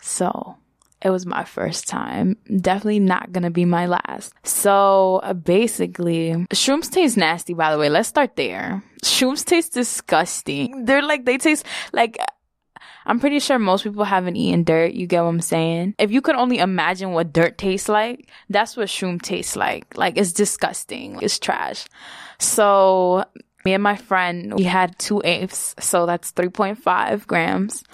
So, 0.00 0.56
it 1.04 1.10
was 1.10 1.26
my 1.26 1.44
first 1.44 1.86
time. 1.86 2.38
Definitely 2.46 3.00
not 3.00 3.30
gonna 3.30 3.50
be 3.50 3.66
my 3.66 3.86
last. 3.86 4.32
So 4.42 5.20
uh, 5.22 5.34
basically, 5.34 6.32
shrooms 6.54 6.90
taste 6.90 7.18
nasty, 7.18 7.52
by 7.52 7.70
the 7.70 7.78
way. 7.78 7.90
Let's 7.90 8.08
start 8.08 8.36
there. 8.36 8.82
Shrooms 9.04 9.44
taste 9.44 9.74
disgusting. 9.74 10.86
They're 10.86 11.02
like, 11.02 11.26
they 11.26 11.36
taste 11.36 11.66
like, 11.92 12.16
I'm 13.04 13.20
pretty 13.20 13.38
sure 13.38 13.58
most 13.58 13.84
people 13.84 14.04
haven't 14.04 14.36
eaten 14.36 14.64
dirt. 14.64 14.94
You 14.94 15.06
get 15.06 15.22
what 15.22 15.28
I'm 15.28 15.40
saying? 15.42 15.94
If 15.98 16.10
you 16.10 16.22
could 16.22 16.36
only 16.36 16.58
imagine 16.58 17.12
what 17.12 17.34
dirt 17.34 17.58
tastes 17.58 17.90
like, 17.90 18.30
that's 18.48 18.74
what 18.74 18.88
shroom 18.88 19.20
tastes 19.20 19.56
like. 19.56 19.98
Like, 19.98 20.16
it's 20.16 20.32
disgusting. 20.32 21.18
It's 21.20 21.38
trash. 21.38 21.84
So, 22.38 23.24
me 23.66 23.74
and 23.74 23.82
my 23.82 23.96
friend, 23.96 24.54
we 24.54 24.64
had 24.64 24.98
two 24.98 25.20
eighths. 25.24 25.74
So 25.80 26.06
that's 26.06 26.32
3.5 26.32 27.26
grams 27.26 27.84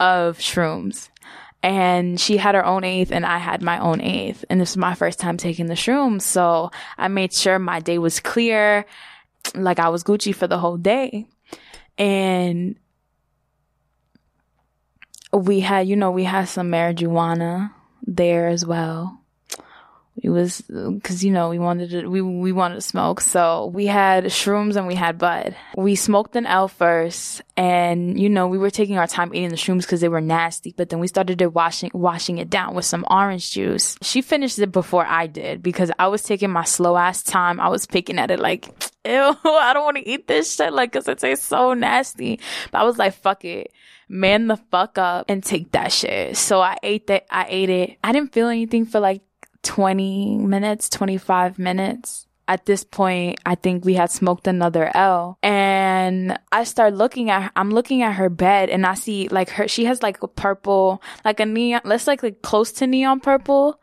of 0.00 0.38
shrooms 0.38 1.08
and 1.62 2.20
she 2.20 2.36
had 2.36 2.54
her 2.54 2.64
own 2.64 2.84
eighth 2.84 3.10
and 3.10 3.26
I 3.26 3.38
had 3.38 3.62
my 3.62 3.78
own 3.78 4.00
eighth. 4.00 4.44
And 4.48 4.60
this 4.60 4.70
was 4.70 4.76
my 4.76 4.94
first 4.94 5.18
time 5.18 5.36
taking 5.36 5.66
the 5.66 5.74
shrooms. 5.74 6.22
So 6.22 6.70
I 6.96 7.08
made 7.08 7.32
sure 7.32 7.58
my 7.58 7.80
day 7.80 7.98
was 7.98 8.20
clear, 8.20 8.86
like 9.54 9.78
I 9.78 9.88
was 9.88 10.04
Gucci 10.04 10.34
for 10.34 10.46
the 10.46 10.58
whole 10.58 10.76
day. 10.76 11.26
And 11.96 12.76
we 15.32 15.60
had, 15.60 15.88
you 15.88 15.96
know, 15.96 16.10
we 16.10 16.24
had 16.24 16.48
some 16.48 16.70
marijuana 16.70 17.72
there 18.06 18.48
as 18.48 18.64
well 18.64 19.20
it 20.20 20.30
was 20.30 20.62
because 20.62 21.24
you 21.24 21.30
know 21.30 21.48
we 21.48 21.58
wanted 21.60 21.90
to 21.90 22.08
we 22.08 22.20
we 22.20 22.50
wanted 22.50 22.74
to 22.74 22.80
smoke. 22.80 23.20
So 23.20 23.66
we 23.66 23.86
had 23.86 24.24
shrooms 24.24 24.74
and 24.74 24.86
we 24.86 24.96
had 24.96 25.16
bud. 25.16 25.54
We 25.76 25.94
smoked 25.94 26.34
an 26.34 26.44
l 26.44 26.66
first 26.66 27.42
and 27.56 28.18
you 28.18 28.28
know 28.28 28.48
we 28.48 28.58
were 28.58 28.70
taking 28.70 28.98
our 28.98 29.06
time 29.06 29.32
eating 29.32 29.50
the 29.50 29.56
shrooms 29.56 29.82
because 29.82 30.00
they 30.00 30.08
were 30.08 30.20
nasty 30.20 30.74
but 30.76 30.88
then 30.88 30.98
we 30.98 31.06
started 31.06 31.40
washing 31.54 31.90
washing 31.94 32.38
it 32.38 32.50
down 32.50 32.74
with 32.74 32.84
some 32.84 33.04
orange 33.08 33.52
juice. 33.52 33.96
She 34.02 34.20
finished 34.20 34.58
it 34.58 34.72
before 34.72 35.06
i 35.06 35.26
did 35.26 35.62
because 35.62 35.90
i 35.98 36.08
was 36.08 36.22
taking 36.22 36.50
my 36.50 36.64
slow 36.64 36.96
ass 36.96 37.22
time. 37.22 37.60
I 37.60 37.68
was 37.68 37.86
picking 37.86 38.18
at 38.18 38.30
it 38.30 38.40
like 38.40 38.66
ew 39.04 39.36
i 39.44 39.72
don't 39.72 39.84
want 39.84 39.98
to 39.98 40.08
eat 40.08 40.26
this 40.26 40.56
shit 40.56 40.72
like 40.72 40.92
because 40.92 41.06
it 41.06 41.18
tastes 41.18 41.46
so 41.46 41.74
nasty. 41.74 42.40
But 42.72 42.78
i 42.80 42.84
was 42.84 42.98
like 42.98 43.14
fuck 43.14 43.44
it. 43.44 43.72
Man 44.08 44.48
the 44.48 44.56
fuck 44.56 44.98
up 44.98 45.26
and 45.28 45.44
take 45.44 45.70
that 45.72 45.92
shit. 45.92 46.36
So 46.36 46.60
i 46.60 46.76
ate 46.82 47.06
that 47.06 47.26
i 47.30 47.46
ate 47.48 47.70
it. 47.70 47.98
I 48.02 48.10
didn't 48.12 48.32
feel 48.32 48.48
anything 48.48 48.84
for 48.84 48.98
like 48.98 49.22
20 49.62 50.38
minutes, 50.38 50.88
25 50.88 51.58
minutes. 51.58 52.26
At 52.46 52.64
this 52.64 52.82
point, 52.82 53.40
I 53.44 53.56
think 53.56 53.84
we 53.84 53.92
had 53.92 54.10
smoked 54.10 54.46
another 54.46 54.90
L 54.94 55.38
and 55.42 56.38
I 56.50 56.64
start 56.64 56.94
looking 56.94 57.28
at, 57.28 57.42
her, 57.42 57.50
I'm 57.54 57.70
looking 57.70 58.02
at 58.02 58.14
her 58.14 58.30
bed 58.30 58.70
and 58.70 58.86
I 58.86 58.94
see 58.94 59.28
like 59.28 59.50
her, 59.50 59.68
she 59.68 59.84
has 59.84 60.02
like 60.02 60.22
a 60.22 60.28
purple, 60.28 61.02
like 61.26 61.40
a 61.40 61.44
neon, 61.46 61.82
let's 61.84 62.06
like, 62.06 62.22
like 62.22 62.40
close 62.40 62.72
to 62.72 62.86
neon 62.86 63.20
purple, 63.20 63.78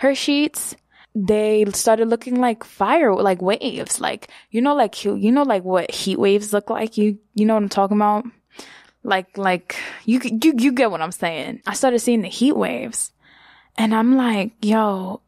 her 0.00 0.14
sheets 0.14 0.76
they 1.14 1.64
started 1.72 2.08
looking 2.08 2.40
like 2.40 2.64
fire, 2.64 3.14
like 3.14 3.42
waves, 3.42 4.00
like 4.00 4.30
you 4.50 4.60
know, 4.60 4.74
like 4.74 5.04
you 5.04 5.32
know, 5.32 5.42
like 5.42 5.64
what 5.64 5.90
heat 5.90 6.18
waves 6.18 6.52
look 6.52 6.70
like. 6.70 6.96
You 6.96 7.18
you 7.34 7.46
know 7.46 7.54
what 7.54 7.62
I'm 7.62 7.68
talking 7.68 7.96
about? 7.96 8.24
Like 9.02 9.36
like 9.36 9.76
you 10.04 10.20
you 10.22 10.54
you 10.56 10.72
get 10.72 10.90
what 10.90 11.00
I'm 11.02 11.12
saying. 11.12 11.62
I 11.66 11.74
started 11.74 11.98
seeing 11.98 12.22
the 12.22 12.28
heat 12.28 12.56
waves, 12.56 13.12
and 13.76 13.94
I'm 13.94 14.16
like, 14.16 14.52
yo, 14.62 15.20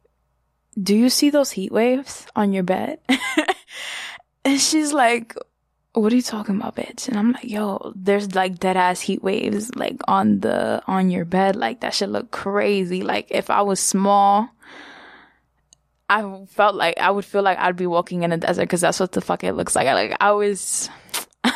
do 0.81 0.97
you 0.97 1.11
see 1.11 1.31
those 1.31 1.51
heat 1.51 1.73
waves 1.73 2.27
on 2.35 2.53
your 2.53 2.63
bed? 2.63 2.99
and 4.45 4.61
she's 4.61 4.93
like, 4.93 5.35
what 5.95 6.13
are 6.13 6.17
you 6.17 6.23
talking 6.23 6.57
about, 6.57 6.77
bitch? 6.77 7.09
And 7.09 7.19
I'm 7.19 7.33
like, 7.33 7.45
yo, 7.45 7.93
there's 7.95 8.35
like 8.35 8.59
dead 8.59 8.77
ass 8.77 9.01
heat 9.01 9.23
waves 9.23 9.75
like 9.75 10.01
on 10.09 10.41
the, 10.41 10.83
on 10.87 11.11
your 11.11 11.25
bed. 11.25 11.57
Like 11.57 11.81
that 11.81 11.95
should 11.95 12.09
look 12.09 12.31
crazy. 12.31 13.03
Like 13.03 13.27
if 13.31 13.51
I 13.51 13.63
was 13.63 13.81
small, 13.81 14.49
I 16.09 16.45
felt 16.49 16.75
like 16.75 16.99
I 16.99 17.11
would 17.11 17.25
feel 17.25 17.43
like 17.43 17.59
I'd 17.59 17.77
be 17.77 17.87
walking 17.87 18.23
in 18.23 18.33
a 18.33 18.37
desert 18.39 18.63
because 18.63 18.81
that's 18.81 19.01
what 19.01 19.13
the 19.13 19.21
fuck 19.21 19.45
it 19.45 19.53
looks 19.53 19.77
like. 19.77 19.87
Like 19.87 20.17
I 20.21 20.33
was, 20.33 20.89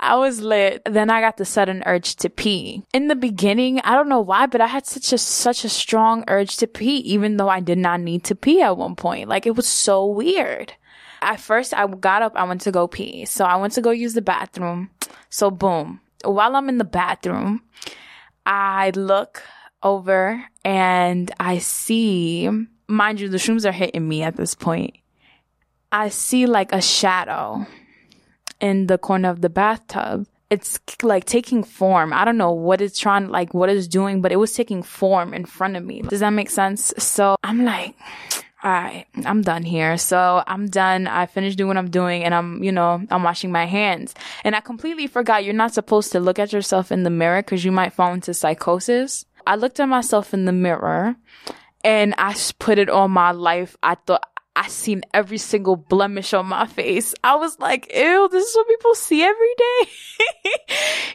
I 0.00 0.16
was 0.16 0.40
lit. 0.40 0.82
Then 0.84 1.10
I 1.10 1.20
got 1.20 1.36
the 1.36 1.44
sudden 1.44 1.82
urge 1.84 2.16
to 2.16 2.30
pee. 2.30 2.84
In 2.92 3.08
the 3.08 3.16
beginning, 3.16 3.80
I 3.80 3.94
don't 3.94 4.08
know 4.08 4.20
why, 4.20 4.46
but 4.46 4.60
I 4.60 4.66
had 4.66 4.86
such 4.86 5.12
a, 5.12 5.18
such 5.18 5.64
a 5.64 5.68
strong 5.68 6.24
urge 6.28 6.56
to 6.58 6.66
pee, 6.66 6.98
even 6.98 7.36
though 7.36 7.48
I 7.48 7.60
did 7.60 7.78
not 7.78 8.00
need 8.00 8.24
to 8.24 8.34
pee 8.34 8.62
at 8.62 8.76
one 8.76 8.94
point. 8.94 9.28
Like 9.28 9.46
it 9.46 9.56
was 9.56 9.66
so 9.66 10.06
weird. 10.06 10.74
At 11.20 11.40
first, 11.40 11.74
I 11.74 11.86
got 11.88 12.22
up, 12.22 12.32
I 12.36 12.44
went 12.44 12.60
to 12.62 12.70
go 12.70 12.86
pee. 12.86 13.24
So 13.24 13.44
I 13.44 13.56
went 13.56 13.72
to 13.74 13.80
go 13.80 13.90
use 13.90 14.14
the 14.14 14.22
bathroom. 14.22 14.90
So 15.30 15.50
boom. 15.50 16.00
While 16.24 16.54
I'm 16.54 16.68
in 16.68 16.78
the 16.78 16.84
bathroom, 16.84 17.62
I 18.46 18.90
look 18.94 19.42
over 19.82 20.44
and 20.64 21.30
I 21.40 21.58
see, 21.58 22.48
mind 22.86 23.20
you, 23.20 23.28
the 23.28 23.36
shrooms 23.36 23.64
are 23.68 23.72
hitting 23.72 24.08
me 24.08 24.22
at 24.22 24.36
this 24.36 24.54
point. 24.54 24.96
I 25.90 26.08
see 26.10 26.46
like 26.46 26.72
a 26.72 26.82
shadow 26.82 27.66
in 28.60 28.86
the 28.86 28.98
corner 28.98 29.28
of 29.28 29.40
the 29.40 29.48
bathtub. 29.48 30.26
It's 30.50 30.80
like 31.02 31.24
taking 31.26 31.62
form. 31.62 32.12
I 32.12 32.24
don't 32.24 32.38
know 32.38 32.52
what 32.52 32.80
it's 32.80 32.98
trying, 32.98 33.28
like 33.28 33.52
what 33.52 33.68
it's 33.68 33.86
doing, 33.86 34.22
but 34.22 34.32
it 34.32 34.36
was 34.36 34.52
taking 34.54 34.82
form 34.82 35.34
in 35.34 35.44
front 35.44 35.76
of 35.76 35.84
me. 35.84 36.00
Does 36.02 36.20
that 36.20 36.30
make 36.30 36.48
sense? 36.48 36.94
So 36.96 37.36
I'm 37.44 37.64
like, 37.64 37.94
all 38.64 38.70
right, 38.70 39.06
I'm 39.24 39.42
done 39.42 39.62
here. 39.62 39.96
So 39.98 40.42
I'm 40.46 40.66
done. 40.66 41.06
I 41.06 41.26
finished 41.26 41.58
doing 41.58 41.68
what 41.68 41.76
I'm 41.76 41.90
doing 41.90 42.24
and 42.24 42.34
I'm, 42.34 42.64
you 42.64 42.72
know, 42.72 43.04
I'm 43.10 43.22
washing 43.22 43.52
my 43.52 43.66
hands. 43.66 44.14
And 44.42 44.56
I 44.56 44.60
completely 44.60 45.06
forgot 45.06 45.44
you're 45.44 45.54
not 45.54 45.74
supposed 45.74 46.12
to 46.12 46.20
look 46.20 46.38
at 46.38 46.52
yourself 46.52 46.90
in 46.90 47.02
the 47.02 47.10
mirror 47.10 47.42
because 47.42 47.64
you 47.64 47.70
might 47.70 47.92
fall 47.92 48.12
into 48.12 48.32
psychosis. 48.34 49.26
I 49.46 49.56
looked 49.56 49.80
at 49.80 49.86
myself 49.86 50.34
in 50.34 50.46
the 50.46 50.52
mirror 50.52 51.14
and 51.84 52.14
I 52.18 52.34
put 52.58 52.78
it 52.78 52.90
on 52.90 53.10
my 53.10 53.30
life. 53.30 53.76
I 53.82 53.94
thought 53.94 54.28
I 54.58 54.66
seen 54.66 55.02
every 55.14 55.38
single 55.38 55.76
blemish 55.76 56.34
on 56.34 56.46
my 56.46 56.66
face. 56.66 57.14
I 57.22 57.36
was 57.36 57.60
like, 57.60 57.94
ew, 57.94 58.28
this 58.28 58.44
is 58.44 58.56
what 58.56 58.66
people 58.66 58.94
see 58.96 59.22
every 59.22 59.54
day. 59.56 59.88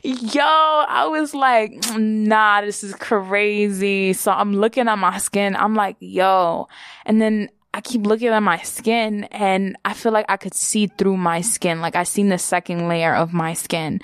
Yo, 0.31 0.41
I 0.41 1.07
was 1.07 1.35
like, 1.35 1.73
nah, 1.97 2.61
this 2.61 2.85
is 2.85 2.95
crazy. 2.95 4.13
So 4.13 4.31
I'm 4.31 4.53
looking 4.53 4.87
at 4.87 4.97
my 4.97 5.17
skin. 5.17 5.57
I'm 5.57 5.75
like, 5.75 5.97
yo. 5.99 6.69
And 7.05 7.21
then 7.21 7.49
I 7.73 7.81
keep 7.81 8.05
looking 8.05 8.29
at 8.29 8.39
my 8.39 8.59
skin 8.59 9.25
and 9.25 9.75
I 9.83 9.93
feel 9.93 10.13
like 10.13 10.27
I 10.29 10.37
could 10.37 10.53
see 10.53 10.87
through 10.87 11.17
my 11.17 11.41
skin. 11.41 11.81
Like 11.81 11.97
I 11.97 12.03
seen 12.03 12.29
the 12.29 12.37
second 12.37 12.87
layer 12.87 13.13
of 13.13 13.33
my 13.33 13.53
skin. 13.55 13.99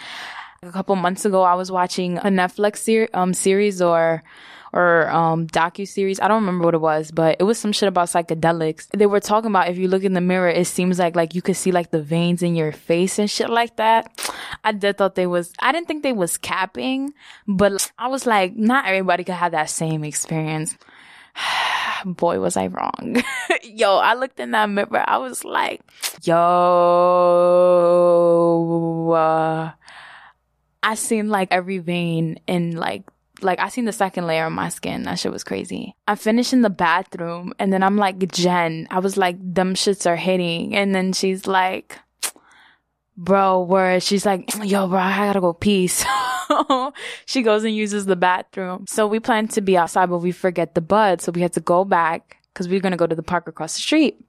A 0.63 0.71
couple 0.73 0.97
months 0.97 1.23
ago, 1.23 1.43
I 1.43 1.53
was 1.53 1.71
watching 1.71 2.17
a 2.17 2.25
Netflix 2.25 2.79
ser- 2.79 3.09
um, 3.13 3.33
series 3.33 3.81
or 3.81 4.21
or 4.73 5.09
um 5.09 5.47
docu 5.47 5.87
series. 5.87 6.19
I 6.19 6.27
don't 6.27 6.41
remember 6.41 6.65
what 6.65 6.73
it 6.73 6.81
was, 6.81 7.11
but 7.11 7.37
it 7.39 7.43
was 7.43 7.57
some 7.57 7.71
shit 7.71 7.87
about 7.87 8.09
psychedelics. 8.09 8.87
They 8.95 9.05
were 9.05 9.19
talking 9.19 9.49
about 9.49 9.69
if 9.69 9.77
you 9.77 9.87
look 9.87 10.03
in 10.03 10.13
the 10.13 10.21
mirror, 10.21 10.49
it 10.49 10.67
seems 10.67 10.99
like 10.99 11.15
like 11.15 11.35
you 11.35 11.41
could 11.41 11.55
see 11.55 11.71
like 11.71 11.91
the 11.91 12.01
veins 12.01 12.43
in 12.43 12.55
your 12.55 12.71
face 12.71 13.19
and 13.19 13.29
shit 13.29 13.49
like 13.49 13.77
that. 13.77 14.11
I 14.63 14.71
did 14.71 14.97
thought 14.97 15.15
they 15.15 15.27
was. 15.27 15.53
I 15.59 15.71
didn't 15.71 15.87
think 15.87 16.03
they 16.03 16.13
was 16.13 16.37
capping, 16.37 17.13
but 17.47 17.91
I 17.97 18.07
was 18.07 18.25
like, 18.25 18.55
not 18.55 18.85
everybody 18.85 19.23
could 19.23 19.35
have 19.35 19.51
that 19.53 19.69
same 19.69 20.03
experience. 20.03 20.77
Boy, 22.05 22.39
was 22.39 22.55
I 22.57 22.67
wrong. 22.67 23.21
yo, 23.63 23.97
I 23.97 24.13
looked 24.13 24.39
in 24.39 24.51
that 24.51 24.69
mirror. 24.69 25.03
I 25.05 25.17
was 25.17 25.43
like, 25.43 25.81
yo, 26.23 26.35
uh, 29.11 29.71
I 30.81 30.95
seen 30.95 31.29
like 31.29 31.49
every 31.51 31.79
vein 31.79 32.39
in 32.47 32.75
like 32.77 33.03
like 33.43 33.59
I 33.59 33.69
seen 33.69 33.85
the 33.85 33.91
second 33.91 34.27
layer 34.27 34.45
of 34.45 34.53
my 34.53 34.69
skin. 34.69 35.03
That 35.03 35.19
shit 35.19 35.31
was 35.31 35.43
crazy. 35.43 35.95
I 36.07 36.15
finished 36.15 36.53
in 36.53 36.61
the 36.61 36.69
bathroom 36.69 37.53
and 37.59 37.71
then 37.71 37.83
I'm 37.83 37.97
like, 37.97 38.31
Jen, 38.31 38.87
I 38.89 38.99
was 38.99 39.17
like, 39.17 39.37
them 39.39 39.75
shits 39.75 40.05
are 40.05 40.15
hitting. 40.15 40.75
And 40.75 40.93
then 40.93 41.13
she's 41.13 41.47
like, 41.47 41.97
bro, 43.17 43.61
where 43.61 43.99
she's 43.99 44.25
like, 44.25 44.49
yo, 44.63 44.87
bro, 44.87 44.99
I 44.99 45.27
gotta 45.27 45.41
go 45.41 45.53
pee. 45.53 45.89
She 47.25 47.43
goes 47.43 47.63
and 47.63 47.75
uses 47.75 48.05
the 48.07 48.15
bathroom. 48.15 48.85
So 48.87 49.05
we 49.05 49.19
planned 49.19 49.51
to 49.51 49.61
be 49.61 49.77
outside, 49.77 50.09
but 50.09 50.17
we 50.17 50.31
forget 50.31 50.73
the 50.73 50.81
bud. 50.81 51.21
So 51.21 51.31
we 51.31 51.41
had 51.41 51.53
to 51.53 51.59
go 51.59 51.85
back 51.85 52.37
because 52.53 52.67
we 52.67 52.79
were 52.79 52.89
to 52.89 52.97
go 52.97 53.05
to 53.07 53.15
the 53.15 53.23
park 53.23 53.47
across 53.47 53.75
the 53.75 53.81
street. 53.81 54.19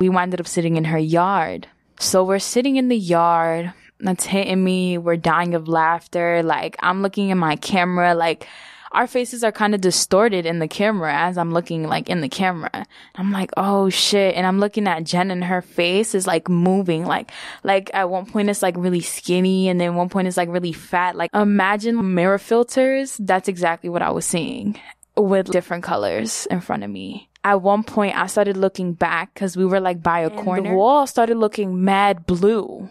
We 0.00 0.08
winded 0.08 0.40
up 0.40 0.48
sitting 0.48 0.76
in 0.76 0.84
her 0.84 0.98
yard. 0.98 1.68
So 2.00 2.24
we're 2.24 2.40
sitting 2.40 2.76
in 2.76 2.88
the 2.88 2.96
yard. 2.96 3.72
That's 4.00 4.26
hitting 4.26 4.62
me. 4.62 4.98
We're 4.98 5.16
dying 5.16 5.54
of 5.54 5.68
laughter. 5.68 6.42
Like 6.42 6.76
I'm 6.80 7.02
looking 7.02 7.30
at 7.30 7.36
my 7.36 7.56
camera, 7.56 8.14
like, 8.14 8.46
our 8.92 9.06
faces 9.06 9.44
are 9.44 9.52
kind 9.52 9.74
of 9.74 9.80
distorted 9.80 10.46
in 10.46 10.58
the 10.58 10.68
camera 10.68 11.14
as 11.14 11.36
I'm 11.36 11.52
looking 11.52 11.82
like 11.82 12.08
in 12.08 12.22
the 12.22 12.28
camera. 12.28 12.86
I'm 13.16 13.30
like, 13.30 13.50
oh 13.56 13.90
shit. 13.90 14.34
And 14.34 14.46
I'm 14.46 14.58
looking 14.58 14.86
at 14.86 15.04
Jen 15.04 15.30
and 15.30 15.44
her 15.44 15.60
face 15.60 16.14
is 16.14 16.26
like 16.26 16.48
moving. 16.48 17.04
Like, 17.04 17.30
like 17.62 17.90
at 17.92 18.08
one 18.08 18.26
point 18.26 18.48
it's 18.48 18.62
like 18.62 18.74
really 18.78 19.02
skinny 19.02 19.68
and 19.68 19.80
then 19.80 19.96
one 19.96 20.08
point 20.08 20.28
it's 20.28 20.38
like 20.38 20.48
really 20.48 20.72
fat. 20.72 21.14
Like 21.14 21.30
imagine 21.34 22.14
mirror 22.14 22.38
filters. 22.38 23.16
That's 23.18 23.48
exactly 23.48 23.90
what 23.90 24.02
I 24.02 24.10
was 24.10 24.24
seeing 24.24 24.80
with 25.16 25.50
different 25.50 25.84
colors 25.84 26.46
in 26.50 26.60
front 26.60 26.84
of 26.84 26.90
me. 26.90 27.28
At 27.44 27.62
one 27.62 27.82
point 27.82 28.16
I 28.16 28.26
started 28.28 28.56
looking 28.56 28.92
back 28.92 29.34
because 29.34 29.56
we 29.56 29.66
were 29.66 29.80
like 29.80 30.02
by 30.02 30.20
a 30.20 30.30
and 30.30 30.38
corner. 30.38 30.70
The 30.70 30.76
wall 30.76 31.06
started 31.06 31.36
looking 31.36 31.84
mad 31.84 32.24
blue. 32.24 32.88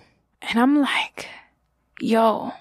And 0.50 0.60
I'm 0.60 0.82
like, 0.82 1.28
yo, 2.00 2.54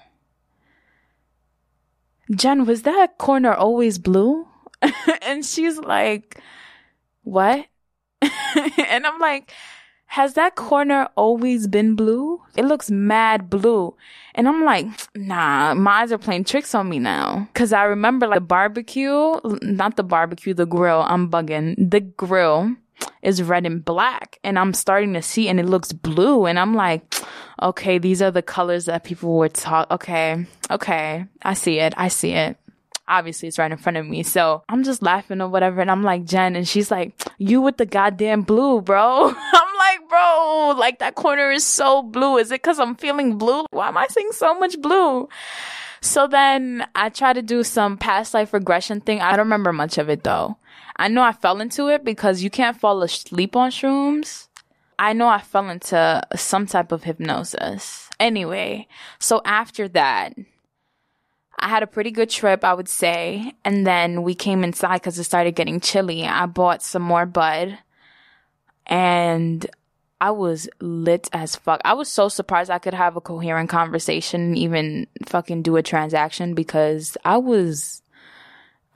Jen, 2.33 2.65
was 2.65 2.81
that 2.83 3.17
corner 3.17 3.53
always 3.53 3.99
blue? 3.99 4.47
and 5.21 5.45
she's 5.45 5.77
like, 5.77 6.39
what? 7.23 7.65
and 8.21 9.05
I'm 9.05 9.19
like, 9.19 9.51
has 10.07 10.33
that 10.35 10.55
corner 10.55 11.09
always 11.15 11.67
been 11.67 11.95
blue? 11.95 12.41
It 12.55 12.65
looks 12.65 12.89
mad 12.89 13.49
blue. 13.49 13.95
And 14.33 14.47
I'm 14.47 14.63
like, 14.63 14.87
nah, 15.15 15.73
my 15.73 16.01
eyes 16.01 16.11
are 16.11 16.17
playing 16.17 16.45
tricks 16.45 16.73
on 16.73 16.89
me 16.89 16.99
now. 16.99 17.49
Cause 17.53 17.73
I 17.73 17.83
remember 17.83 18.27
like 18.27 18.37
the 18.37 18.45
barbecue, 18.45 19.39
not 19.61 19.97
the 19.97 20.03
barbecue, 20.03 20.53
the 20.53 20.65
grill, 20.65 21.01
I'm 21.01 21.29
bugging. 21.29 21.89
The 21.91 21.99
grill 21.99 22.75
is 23.21 23.41
red 23.41 23.65
and 23.65 23.83
black 23.83 24.39
and 24.43 24.57
I'm 24.57 24.73
starting 24.73 25.13
to 25.13 25.21
see 25.21 25.47
and 25.47 25.59
it 25.59 25.65
looks 25.65 25.91
blue 25.91 26.45
and 26.45 26.59
I'm 26.59 26.73
like, 26.73 27.15
okay, 27.61 27.97
these 27.97 28.21
are 28.21 28.31
the 28.31 28.41
colors 28.41 28.85
that 28.85 29.03
people 29.03 29.37
were 29.37 29.49
taught. 29.49 29.89
Okay. 29.91 30.45
Okay. 30.69 31.25
I 31.41 31.53
see 31.53 31.79
it. 31.79 31.93
I 31.97 32.07
see 32.07 32.31
it. 32.31 32.57
Obviously 33.07 33.47
it's 33.47 33.59
right 33.59 33.71
in 33.71 33.77
front 33.77 33.97
of 33.97 34.05
me. 34.05 34.23
So 34.23 34.63
I'm 34.69 34.83
just 34.83 35.01
laughing 35.01 35.41
or 35.41 35.47
whatever. 35.47 35.81
And 35.81 35.91
I'm 35.91 36.03
like, 36.03 36.25
Jen, 36.25 36.55
and 36.55 36.67
she's 36.67 36.91
like, 36.91 37.13
you 37.37 37.61
with 37.61 37.77
the 37.77 37.85
goddamn 37.85 38.41
blue, 38.41 38.81
bro. 38.81 39.27
I'm 39.35 39.77
like, 39.77 40.09
bro, 40.09 40.75
like 40.77 40.99
that 40.99 41.15
corner 41.15 41.51
is 41.51 41.63
so 41.63 42.01
blue. 42.01 42.37
Is 42.37 42.51
it 42.51 42.63
cause 42.63 42.79
I'm 42.79 42.95
feeling 42.95 43.37
blue? 43.37 43.65
Why 43.71 43.87
am 43.87 43.97
I 43.97 44.07
seeing 44.07 44.31
so 44.31 44.57
much 44.59 44.79
blue? 44.81 45.29
So 46.01 46.27
then 46.27 46.87
I 46.93 47.09
try 47.09 47.33
to 47.33 47.41
do 47.41 47.63
some 47.63 47.97
past 47.97 48.33
life 48.33 48.53
regression 48.53 49.01
thing. 49.01 49.21
I 49.21 49.31
don't 49.31 49.45
remember 49.47 49.73
much 49.73 49.97
of 49.97 50.09
it 50.09 50.23
though. 50.23 50.57
I 50.97 51.07
know 51.07 51.23
I 51.23 51.33
fell 51.33 51.59
into 51.61 51.87
it 51.89 52.05
because 52.05 52.41
you 52.41 52.49
can't 52.49 52.79
fall 52.79 53.01
asleep 53.03 53.55
on 53.55 53.71
shrooms. 53.71 54.47
I 54.97 55.13
know 55.13 55.27
I 55.27 55.39
fell 55.39 55.69
into 55.69 56.21
some 56.35 56.67
type 56.67 56.91
of 56.91 57.03
hypnosis. 57.03 58.09
Anyway, 58.19 58.87
so 59.19 59.41
after 59.43 59.87
that, 59.89 60.33
I 61.57 61.69
had 61.69 61.83
a 61.83 61.87
pretty 61.87 62.11
good 62.11 62.29
trip, 62.29 62.63
I 62.63 62.73
would 62.73 62.89
say. 62.89 63.53
And 63.63 63.87
then 63.87 64.23
we 64.23 64.35
came 64.35 64.63
inside 64.63 64.97
because 64.97 65.17
it 65.17 65.23
started 65.23 65.55
getting 65.55 65.79
chilly. 65.79 66.25
I 66.25 66.45
bought 66.45 66.81
some 66.81 67.01
more 67.01 67.25
bud 67.25 67.77
and 68.85 69.65
I 70.21 70.31
was 70.31 70.69
lit 70.79 71.29
as 71.33 71.55
fuck. 71.55 71.81
I 71.83 71.93
was 71.93 72.07
so 72.07 72.29
surprised 72.29 72.71
I 72.71 72.79
could 72.79 72.93
have 72.93 73.15
a 73.15 73.21
coherent 73.21 73.69
conversation 73.69 74.41
and 74.41 74.57
even 74.57 75.07
fucking 75.25 75.61
do 75.61 75.75
a 75.75 75.83
transaction 75.83 76.53
because 76.53 77.17
I 77.25 77.37
was 77.37 78.01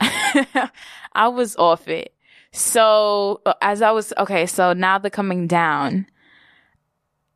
I 0.00 1.28
was 1.28 1.56
off 1.56 1.88
it. 1.88 2.14
So 2.52 3.42
uh, 3.46 3.54
as 3.60 3.82
I 3.82 3.90
was, 3.92 4.12
okay, 4.18 4.46
so 4.46 4.72
now 4.72 4.98
they're 4.98 5.10
coming 5.10 5.46
down. 5.46 6.06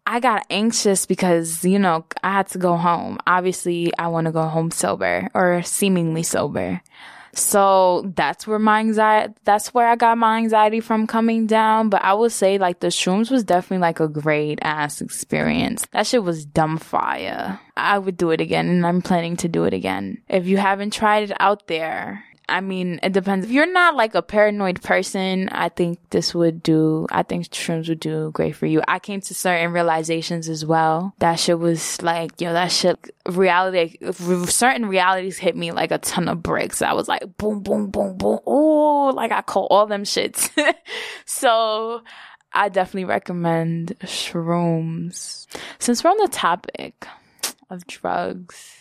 I 0.06 0.20
got 0.20 0.46
anxious 0.50 1.06
because, 1.06 1.64
you 1.64 1.78
know, 1.78 2.04
I 2.22 2.32
had 2.32 2.48
to 2.48 2.58
go 2.58 2.76
home. 2.76 3.18
Obviously, 3.26 3.92
I 3.98 4.08
want 4.08 4.26
to 4.26 4.32
go 4.32 4.46
home 4.46 4.70
sober 4.70 5.28
or 5.34 5.62
seemingly 5.62 6.22
sober. 6.22 6.82
So 7.36 8.12
that's 8.14 8.46
where 8.46 8.58
my 8.58 8.80
anxiety, 8.80 9.34
that's 9.44 9.74
where 9.74 9.88
I 9.88 9.96
got 9.96 10.18
my 10.18 10.36
anxiety 10.36 10.80
from 10.80 11.06
coming 11.06 11.46
down. 11.46 11.88
But 11.88 12.02
I 12.02 12.14
would 12.14 12.32
say 12.32 12.58
like 12.58 12.80
the 12.80 12.88
shrooms 12.88 13.30
was 13.30 13.44
definitely 13.44 13.78
like 13.78 14.00
a 14.00 14.08
great 14.08 14.58
ass 14.62 15.00
experience. 15.00 15.86
That 15.92 16.06
shit 16.06 16.22
was 16.22 16.44
dumb 16.44 16.78
fire. 16.78 17.58
I 17.76 17.98
would 17.98 18.16
do 18.16 18.30
it 18.30 18.40
again 18.40 18.68
and 18.68 18.86
I'm 18.86 19.02
planning 19.02 19.36
to 19.38 19.48
do 19.48 19.64
it 19.64 19.74
again. 19.74 20.22
If 20.28 20.46
you 20.46 20.58
haven't 20.58 20.92
tried 20.92 21.30
it 21.30 21.36
out 21.40 21.66
there, 21.66 22.24
I 22.48 22.60
mean, 22.60 23.00
it 23.02 23.12
depends. 23.12 23.46
If 23.46 23.52
you're 23.52 23.70
not 23.70 23.96
like 23.96 24.14
a 24.14 24.22
paranoid 24.22 24.82
person, 24.82 25.48
I 25.50 25.70
think 25.70 25.98
this 26.10 26.34
would 26.34 26.62
do, 26.62 27.06
I 27.10 27.22
think 27.22 27.46
shrooms 27.46 27.88
would 27.88 28.00
do 28.00 28.30
great 28.32 28.54
for 28.54 28.66
you. 28.66 28.82
I 28.86 28.98
came 28.98 29.20
to 29.22 29.34
certain 29.34 29.72
realizations 29.72 30.48
as 30.48 30.64
well. 30.64 31.14
That 31.18 31.40
shit 31.40 31.58
was 31.58 32.02
like, 32.02 32.40
yo, 32.40 32.48
know, 32.48 32.54
that 32.54 32.70
shit, 32.70 32.98
reality, 33.26 33.96
certain 34.46 34.86
realities 34.86 35.38
hit 35.38 35.56
me 35.56 35.72
like 35.72 35.90
a 35.90 35.98
ton 35.98 36.28
of 36.28 36.42
bricks. 36.42 36.82
I 36.82 36.92
was 36.92 37.08
like, 37.08 37.38
boom, 37.38 37.60
boom, 37.62 37.90
boom, 37.90 38.18
boom. 38.18 38.40
Oh, 38.46 39.12
like 39.14 39.32
I 39.32 39.40
call 39.40 39.66
all 39.70 39.86
them 39.86 40.04
shits. 40.04 40.50
so, 41.24 42.02
I 42.52 42.68
definitely 42.68 43.06
recommend 43.06 43.96
shrooms. 44.02 45.46
Since 45.78 46.04
we're 46.04 46.10
on 46.10 46.18
the 46.18 46.28
topic 46.28 47.06
of 47.70 47.86
drugs, 47.86 48.73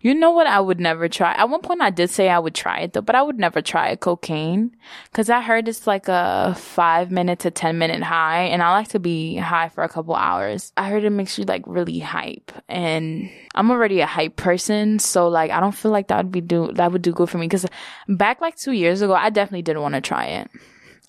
you 0.00 0.14
know 0.14 0.30
what? 0.30 0.46
I 0.46 0.60
would 0.60 0.80
never 0.80 1.08
try. 1.08 1.32
At 1.32 1.48
one 1.48 1.60
point, 1.60 1.80
I 1.80 1.90
did 1.90 2.10
say 2.10 2.28
I 2.28 2.38
would 2.38 2.54
try 2.54 2.80
it 2.80 2.92
though, 2.92 3.02
but 3.02 3.14
I 3.14 3.22
would 3.22 3.38
never 3.38 3.60
try 3.60 3.94
cocaine 3.96 4.76
because 5.10 5.30
I 5.30 5.40
heard 5.40 5.68
it's 5.68 5.86
like 5.86 6.08
a 6.08 6.54
five 6.58 7.10
minute 7.10 7.40
to 7.40 7.50
10 7.50 7.78
minute 7.78 8.02
high, 8.02 8.42
and 8.44 8.62
I 8.62 8.72
like 8.72 8.88
to 8.88 8.98
be 8.98 9.36
high 9.36 9.68
for 9.68 9.84
a 9.84 9.88
couple 9.88 10.14
hours. 10.14 10.72
I 10.76 10.88
heard 10.88 11.04
it 11.04 11.10
makes 11.10 11.38
you 11.38 11.44
like 11.44 11.62
really 11.66 11.98
hype, 11.98 12.52
and 12.68 13.30
I'm 13.54 13.70
already 13.70 14.00
a 14.00 14.06
hype 14.06 14.36
person, 14.36 14.98
so 14.98 15.28
like 15.28 15.50
I 15.50 15.60
don't 15.60 15.74
feel 15.74 15.90
like 15.90 16.08
that 16.08 16.18
would 16.18 16.32
be 16.32 16.40
do 16.40 16.72
that 16.74 16.92
would 16.92 17.02
do 17.02 17.12
good 17.12 17.30
for 17.30 17.38
me 17.38 17.46
because 17.46 17.66
back 18.08 18.40
like 18.40 18.56
two 18.56 18.72
years 18.72 19.02
ago, 19.02 19.14
I 19.14 19.30
definitely 19.30 19.62
didn't 19.62 19.82
want 19.82 19.94
to 19.94 20.00
try 20.00 20.26
it. 20.26 20.50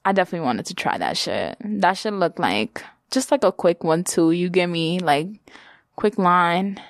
I 0.04 0.14
definitely 0.14 0.46
wanted 0.46 0.66
to 0.68 0.74
try 0.74 0.98
that 0.98 1.18
shit. 1.18 1.58
That 1.64 1.94
should 1.94 2.14
look 2.14 2.40
like 2.40 2.84
just 3.12 3.32
like 3.32 3.44
a 3.44 3.52
quick 3.52 3.84
one 3.84 4.04
too. 4.04 4.32
You 4.32 4.50
give 4.50 4.70
me 4.70 5.00
like 5.00 5.28
quick 5.96 6.18
line 6.18 6.82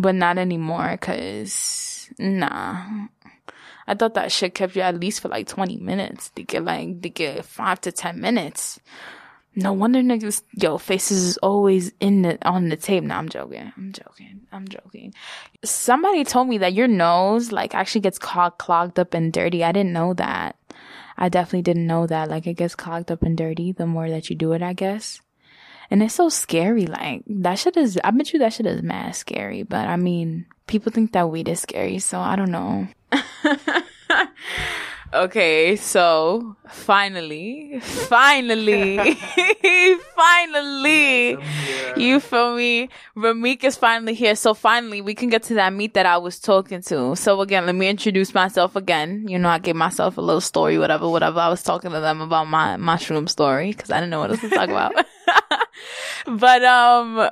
but 0.00 0.14
not 0.14 0.38
anymore 0.38 0.96
because 0.98 2.10
nah. 2.18 3.06
I 3.86 3.94
thought 3.94 4.14
that 4.14 4.32
shit 4.32 4.54
kept 4.54 4.76
you 4.76 4.82
at 4.82 4.98
least 4.98 5.20
for 5.20 5.28
like 5.28 5.46
20 5.46 5.76
minutes 5.78 6.30
they 6.30 6.44
get 6.44 6.64
like 6.64 7.02
they 7.02 7.10
get 7.10 7.44
five 7.44 7.80
to 7.82 7.92
10 7.92 8.20
minutes. 8.20 8.80
No 9.56 9.72
wonder 9.72 10.00
niggas 10.00 10.42
yo 10.54 10.78
faces 10.78 11.22
is 11.22 11.36
always 11.38 11.92
in 12.00 12.22
the 12.22 12.38
on 12.48 12.68
the 12.68 12.76
tape. 12.76 13.04
Now 13.04 13.18
i'm 13.18 13.28
joking. 13.28 13.72
I'm 13.76 13.92
joking. 13.92 14.40
I'm 14.52 14.68
joking. 14.68 15.12
Somebody 15.64 16.24
told 16.24 16.48
me 16.48 16.58
that 16.58 16.72
your 16.72 16.88
nose 16.88 17.52
like 17.52 17.74
actually 17.74 18.02
gets 18.02 18.18
clogged 18.18 18.98
up 18.98 19.12
and 19.12 19.32
dirty. 19.32 19.64
I 19.64 19.72
didn't 19.72 19.92
know 19.92 20.14
that. 20.14 20.56
I 21.18 21.28
definitely 21.28 21.62
didn't 21.62 21.86
know 21.86 22.06
that. 22.06 22.30
Like 22.30 22.46
it 22.46 22.54
gets 22.54 22.74
clogged 22.74 23.10
up 23.10 23.22
and 23.22 23.36
dirty 23.36 23.72
the 23.72 23.86
more 23.86 24.08
that 24.08 24.30
you 24.30 24.36
do 24.36 24.52
it 24.52 24.62
i 24.62 24.72
guess 24.72 25.20
and 25.90 26.02
it's 26.02 26.14
so 26.14 26.28
scary. 26.28 26.86
Like 26.86 27.22
that 27.26 27.58
shit 27.58 27.76
is, 27.76 27.98
I 28.04 28.12
bet 28.12 28.32
you 28.32 28.38
that 28.38 28.52
shit 28.52 28.66
is 28.66 28.82
mad 28.82 29.16
scary. 29.16 29.64
But 29.64 29.88
I 29.88 29.96
mean, 29.96 30.46
people 30.66 30.92
think 30.92 31.12
that 31.12 31.28
weed 31.28 31.48
is 31.48 31.60
scary. 31.60 31.98
So 31.98 32.20
I 32.20 32.36
don't 32.36 32.52
know. 32.52 32.86
okay. 35.14 35.74
So 35.74 36.56
finally, 36.68 37.80
finally, 37.80 39.14
finally, 40.14 41.36
you 41.96 42.20
feel 42.20 42.54
me? 42.54 42.88
Ramik 43.16 43.64
is 43.64 43.76
finally 43.76 44.14
here. 44.14 44.36
So 44.36 44.54
finally 44.54 45.00
we 45.00 45.16
can 45.16 45.28
get 45.28 45.42
to 45.44 45.54
that 45.54 45.72
meet 45.72 45.94
that 45.94 46.06
I 46.06 46.18
was 46.18 46.38
talking 46.38 46.82
to. 46.82 47.16
So 47.16 47.40
again, 47.40 47.66
let 47.66 47.74
me 47.74 47.88
introduce 47.88 48.32
myself 48.32 48.76
again. 48.76 49.26
You 49.28 49.40
know, 49.40 49.48
I 49.48 49.58
gave 49.58 49.74
myself 49.74 50.18
a 50.18 50.20
little 50.20 50.40
story, 50.40 50.78
whatever, 50.78 51.08
whatever. 51.08 51.40
I 51.40 51.48
was 51.48 51.64
talking 51.64 51.90
to 51.90 51.98
them 51.98 52.20
about 52.20 52.46
my 52.46 52.76
mushroom 52.76 53.26
story 53.26 53.72
because 53.72 53.90
I 53.90 53.96
didn't 53.96 54.10
know 54.10 54.20
what 54.20 54.30
else 54.30 54.40
to 54.42 54.50
talk 54.50 54.68
about. 54.68 54.94
but 56.26 56.64
um, 56.64 57.28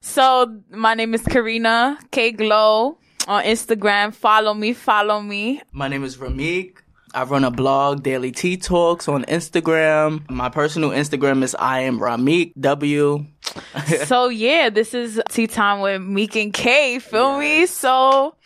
so 0.00 0.60
my 0.70 0.94
name 0.94 1.14
is 1.14 1.22
Karina 1.22 1.98
K 2.10 2.32
Glow 2.32 2.98
on 3.26 3.44
Instagram. 3.44 4.14
Follow 4.14 4.54
me, 4.54 4.72
follow 4.72 5.20
me. 5.20 5.62
My 5.72 5.88
name 5.88 6.04
is 6.04 6.16
Ramik. 6.16 6.78
I 7.14 7.24
run 7.24 7.42
a 7.44 7.50
blog, 7.50 8.02
Daily 8.02 8.32
Tea 8.32 8.58
Talks, 8.58 9.08
on 9.08 9.24
Instagram. 9.24 10.28
My 10.30 10.50
personal 10.50 10.90
Instagram 10.90 11.42
is 11.42 11.54
I 11.58 11.80
am 11.80 11.98
Ramik 11.98 12.52
W. 12.60 13.26
so 14.04 14.28
yeah, 14.28 14.68
this 14.68 14.92
is 14.92 15.20
Tea 15.30 15.46
Time 15.46 15.80
with 15.80 16.02
Meek 16.02 16.36
and 16.36 16.52
K. 16.52 16.98
Feel 16.98 17.38
me? 17.38 17.66
So 17.66 18.36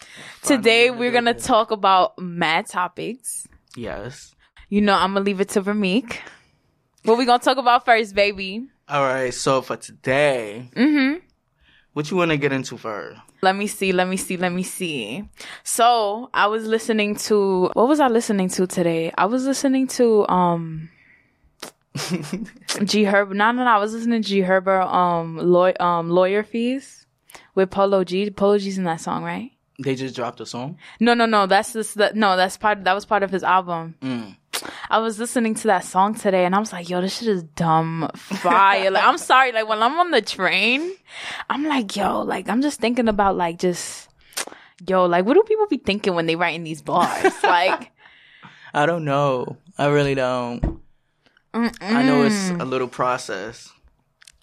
today 0.42 0.90
we're 0.90 1.10
gonna 1.10 1.34
talk 1.34 1.70
about 1.70 2.18
mad 2.18 2.66
topics. 2.66 3.48
Yes. 3.76 4.34
You 4.68 4.80
know, 4.80 4.94
I'm 4.94 5.14
gonna 5.14 5.24
leave 5.24 5.40
it 5.40 5.50
to 5.50 5.62
Ramik. 5.62 6.16
What 7.04 7.18
we 7.18 7.26
gonna 7.26 7.42
talk 7.42 7.58
about 7.58 7.84
first, 7.84 8.14
baby? 8.14 8.68
All 8.88 9.02
right, 9.02 9.32
so 9.32 9.62
for 9.62 9.76
today, 9.76 10.68
mm-hmm. 10.74 11.18
What 11.92 12.10
you 12.10 12.16
want 12.16 12.30
to 12.30 12.38
get 12.38 12.52
into 12.52 12.78
first? 12.78 13.20
Let 13.42 13.54
me 13.54 13.66
see, 13.66 13.92
let 13.92 14.08
me 14.08 14.16
see, 14.16 14.38
let 14.38 14.50
me 14.50 14.62
see. 14.62 15.28
So 15.62 16.30
I 16.32 16.46
was 16.46 16.66
listening 16.66 17.16
to 17.16 17.70
what 17.74 17.86
was 17.86 18.00
I 18.00 18.08
listening 18.08 18.48
to 18.50 18.66
today? 18.66 19.12
I 19.18 19.26
was 19.26 19.44
listening 19.44 19.88
to 19.88 20.26
um 20.28 20.88
G 22.84 23.04
Herb. 23.04 23.32
No, 23.32 23.52
no, 23.52 23.64
no. 23.64 23.70
I 23.70 23.76
was 23.78 23.92
listening 23.92 24.22
to 24.22 24.28
G 24.28 24.40
Herbo 24.40 24.86
um 24.90 25.36
law- 25.36 25.78
um 25.80 26.08
lawyer 26.08 26.42
fees 26.42 27.06
with 27.54 27.70
Polo 27.70 28.04
G. 28.04 28.30
Polo 28.30 28.56
G's 28.56 28.78
in 28.78 28.84
that 28.84 29.00
song, 29.02 29.22
right? 29.22 29.50
They 29.78 29.94
just 29.94 30.14
dropped 30.16 30.40
a 30.40 30.46
song. 30.46 30.78
No, 30.98 31.12
no, 31.12 31.26
no. 31.26 31.46
That's 31.46 31.74
this. 31.74 31.92
That, 31.94 32.16
no, 32.16 32.36
that's 32.36 32.56
part. 32.56 32.84
That 32.84 32.94
was 32.94 33.04
part 33.04 33.22
of 33.22 33.30
his 33.30 33.42
album. 33.42 33.96
Mm. 34.00 34.36
I 34.90 34.98
was 34.98 35.18
listening 35.18 35.54
to 35.56 35.66
that 35.68 35.84
song 35.84 36.14
today, 36.14 36.44
and 36.44 36.54
I 36.54 36.58
was 36.58 36.72
like, 36.72 36.88
"Yo, 36.88 37.00
this 37.00 37.18
shit 37.18 37.28
is 37.28 37.42
dumb 37.42 38.10
fire." 38.14 38.90
like, 38.90 39.04
I'm 39.04 39.18
sorry. 39.18 39.52
Like 39.52 39.68
when 39.68 39.82
I'm 39.82 39.98
on 39.98 40.10
the 40.10 40.22
train, 40.22 40.92
I'm 41.50 41.64
like, 41.64 41.94
"Yo," 41.96 42.22
like 42.22 42.48
I'm 42.48 42.62
just 42.62 42.80
thinking 42.80 43.08
about 43.08 43.36
like 43.36 43.58
just, 43.58 44.08
yo, 44.86 45.06
like 45.06 45.24
what 45.24 45.34
do 45.34 45.42
people 45.44 45.66
be 45.66 45.78
thinking 45.78 46.14
when 46.14 46.26
they 46.26 46.36
writing 46.36 46.64
these 46.64 46.82
bars? 46.82 47.32
like, 47.42 47.92
I 48.74 48.86
don't 48.86 49.04
know. 49.04 49.56
I 49.78 49.86
really 49.86 50.14
don't. 50.14 50.80
I 51.54 52.02
know 52.02 52.22
it's 52.24 52.50
a 52.50 52.64
little 52.64 52.88
process. 52.88 53.70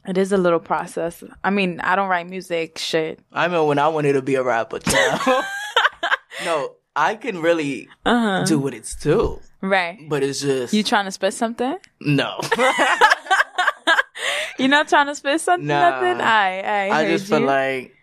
it 0.08 0.18
is 0.18 0.32
a 0.32 0.38
little 0.38 0.60
process. 0.60 1.24
I 1.44 1.50
mean, 1.50 1.80
I 1.80 1.96
don't 1.96 2.08
write 2.10 2.28
music. 2.30 2.78
Shit. 2.78 3.20
I 3.34 3.48
mean, 3.48 3.66
when 3.66 3.80
I 3.80 3.88
wanted 3.88 4.14
to 4.14 4.22
be 4.22 4.36
a 4.36 4.44
rapper, 4.44 4.80
no, 6.46 6.76
I 7.00 7.16
can 7.16 7.42
really 7.42 7.88
Uh-huh. 8.06 8.44
do 8.46 8.60
what 8.60 8.74
it's 8.74 8.96
do, 8.96 9.40
Right. 9.62 9.98
but 10.10 10.24
it's 10.24 10.42
just 10.42 10.74
You 10.74 10.84
trying 10.84 11.06
to 11.06 11.12
spit 11.12 11.34
something? 11.34 11.78
no. 12.02 12.40
You're 14.60 14.68
not 14.68 14.90
trying 14.90 15.08
to 15.08 15.16
spit 15.16 15.40
something? 15.40 15.68
Nah. 15.68 15.90
Nothing. 16.02 16.22
I, 16.22 16.90
I, 16.90 17.00
I 17.00 17.06
just 17.08 17.28
feel 17.30 17.40
like 17.42 17.96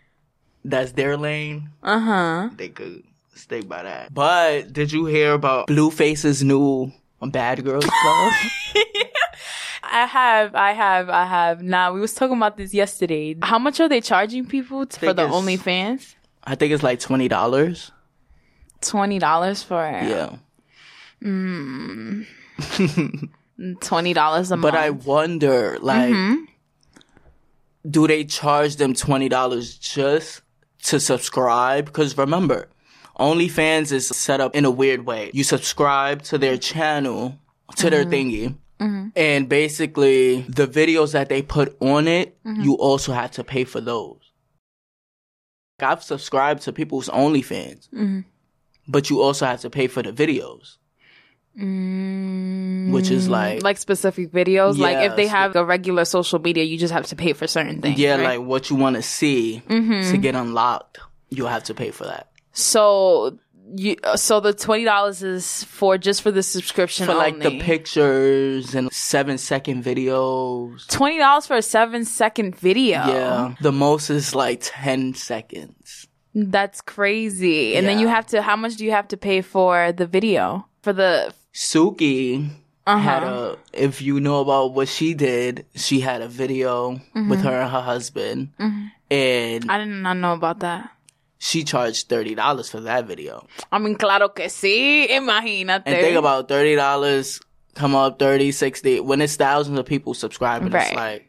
that's 0.65 0.91
their 0.93 1.15
lane. 1.15 1.69
Uh 1.83 1.99
huh. 1.99 2.49
They 2.57 2.69
could 2.69 3.03
stick 3.35 3.67
by 3.69 3.83
that. 3.83 4.11
But 4.13 4.73
did 4.73 4.91
you 4.91 5.05
hear 5.05 5.33
about 5.33 5.67
Blueface's 5.67 6.43
new 6.43 6.91
Bad 7.21 7.63
Girls 7.63 7.85
Club? 7.85 8.33
I 9.89 10.05
have, 10.05 10.53
I 10.55 10.73
have, 10.73 11.09
I 11.09 11.25
have. 11.25 11.61
Now 11.61 11.93
we 11.93 11.99
was 12.01 12.13
talking 12.15 12.35
about 12.35 12.57
this 12.57 12.73
yesterday. 12.73 13.35
How 13.41 13.59
much 13.59 13.79
are 13.79 13.87
they 13.87 14.01
charging 14.01 14.45
people 14.47 14.85
t- 14.87 15.05
for 15.05 15.13
the 15.13 15.27
OnlyFans? 15.27 16.15
I 16.43 16.55
think 16.55 16.73
it's 16.73 16.83
like 16.83 16.99
twenty 16.99 17.27
dollars. 17.27 17.91
Twenty 18.81 19.19
dollars 19.19 19.63
for 19.63 19.81
Yeah. 19.81 20.37
Hmm. 21.21 22.23
twenty 23.81 24.13
dollars 24.13 24.51
a 24.51 24.57
month. 24.57 24.73
But 24.73 24.79
I 24.79 24.91
wonder, 24.91 25.77
like, 25.79 26.11
Mm-hmm. 26.11 26.43
do 27.89 28.07
they 28.07 28.23
charge 28.23 28.75
them 28.75 28.93
twenty 28.93 29.29
dollars 29.29 29.77
just 29.77 30.41
to 30.83 30.99
subscribe? 30.99 31.85
Because 31.85 32.17
remember, 32.17 32.69
OnlyFans 33.19 33.91
is 33.91 34.07
set 34.07 34.39
up 34.41 34.55
in 34.55 34.63
a 34.65 34.71
weird 34.71 35.05
way. 35.05 35.31
You 35.33 35.43
subscribe 35.43 36.21
to 36.23 36.37
their 36.37 36.57
channel, 36.57 37.39
to 37.77 37.89
their 37.89 38.05
mm-hmm. 38.05 38.13
thingy. 38.13 38.55
Mm-hmm. 38.79 39.07
And 39.15 39.49
basically, 39.49 40.41
the 40.41 40.67
videos 40.67 41.13
that 41.13 41.29
they 41.29 41.41
put 41.41 41.75
on 41.81 42.07
it, 42.07 42.37
mm-hmm. 42.43 42.61
you 42.61 42.75
also 42.75 43.11
have 43.11 43.31
to 43.31 43.43
pay 43.43 43.63
for 43.63 43.81
those. 43.81 44.19
I've 45.79 46.03
subscribed 46.03 46.61
to 46.63 46.73
people's 46.73 47.09
OnlyFans, 47.09 47.89
but 48.87 49.09
you 49.09 49.21
also 49.21 49.45
have 49.45 49.61
to 49.61 49.69
pay 49.69 49.87
for 49.87 50.01
the 50.03 50.11
videos, 50.11 50.77
which 52.91 53.09
is 53.09 53.27
like, 53.27 53.63
like 53.63 53.77
specific 53.77 54.31
videos. 54.31 54.77
like 54.77 54.97
if 55.09 55.15
they 55.15 55.27
have 55.27 55.55
a 55.55 55.65
regular 55.65 56.05
social 56.05 56.39
media, 56.39 56.63
you 56.63 56.77
just 56.77 56.93
have 56.93 57.05
to 57.07 57.15
pay 57.15 57.33
for 57.33 57.47
certain 57.47 57.81
things. 57.81 57.99
yeah, 57.99 58.15
right? 58.15 58.39
like 58.39 58.47
what 58.47 58.69
you 58.69 58.75
want 58.75 58.95
to 58.95 59.01
see 59.01 59.61
Mm-hmm. 59.67 60.11
to 60.11 60.17
get 60.17 60.35
unlocked, 60.35 60.99
you'll 61.29 61.47
have 61.49 61.63
to 61.65 61.73
pay 61.73 61.91
for 61.91 62.05
that. 62.05 62.29
so. 62.53 63.37
You, 63.75 63.97
so 64.15 64.39
the 64.39 64.53
twenty 64.53 64.85
dollars 64.85 65.21
is 65.23 65.65
for 65.65 65.97
just 65.97 66.21
for 66.21 66.31
the 66.31 66.41
subscription 66.41 67.05
For 67.05 67.13
like 67.13 67.37
the 67.41 67.59
pictures 67.59 68.73
and 68.73 68.89
seven 68.93 69.37
second 69.37 69.83
videos. 69.83 70.87
Twenty 70.87 71.17
dollars 71.17 71.47
for 71.47 71.57
a 71.57 71.61
seven 71.61 72.05
second 72.05 72.55
video. 72.55 72.99
Yeah, 73.05 73.55
the 73.59 73.73
most 73.73 74.09
is 74.09 74.33
like 74.33 74.61
ten 74.63 75.13
seconds. 75.15 75.73
That's 76.37 76.81
crazy. 76.81 77.75
And 77.75 77.87
then 77.87 77.97
Yeah. 77.97 78.01
you 78.05 78.07
have 78.09 78.27
to, 78.27 78.41
how 78.43 78.55
much 78.55 78.75
do 78.77 78.85
you 78.85 78.91
have 78.91 79.07
to 79.09 79.17
pay 79.17 79.41
for 79.41 79.91
the 79.91 80.05
video? 80.05 80.67
For 80.83 80.93
the, 80.93 81.33
Suki 81.51 82.47
had 82.85 83.23
Uh-huh. 83.23 83.55
a. 83.73 83.83
If 83.85 84.01
you 84.01 84.19
know 84.21 84.39
about 84.41 84.73
what 84.77 84.87
she 84.87 85.13
did, 85.15 85.65
she 85.75 85.99
had 85.99 86.21
a 86.21 86.27
video 86.29 87.01
Mm-hmm. 87.15 87.29
with 87.29 87.41
her 87.41 87.59
and 87.61 87.71
her 87.71 87.81
husband, 87.81 88.53
and 89.09 89.65
I 89.69 89.77
did 89.79 89.87
not 89.89 90.17
know 90.17 90.33
about 90.33 90.59
that. 90.61 90.91
she 91.39 91.63
charged 91.63 92.07
thirty 92.09 92.35
dollars 92.35 92.69
for 92.69 92.79
that 92.81 93.05
video. 93.07 93.45
I 93.71 93.79
mean, 93.79 93.95
claro 93.95 94.29
que 94.29 94.45
sí. 94.45 95.07
Imagínate. 95.09 95.83
And 95.85 95.95
think 95.97 96.17
about 96.17 96.47
thirty 96.47 96.75
dollars 96.75 97.39
come 97.75 97.93
up 97.95 98.17
30, 98.19 98.51
60. 98.51 99.01
When 99.01 99.21
it's 99.21 99.35
thousands 99.35 99.77
of 99.79 99.85
people 99.85 100.13
subscribing, 100.13 100.69
Right. 100.71 100.87
it's 100.87 100.95
like 100.95 101.26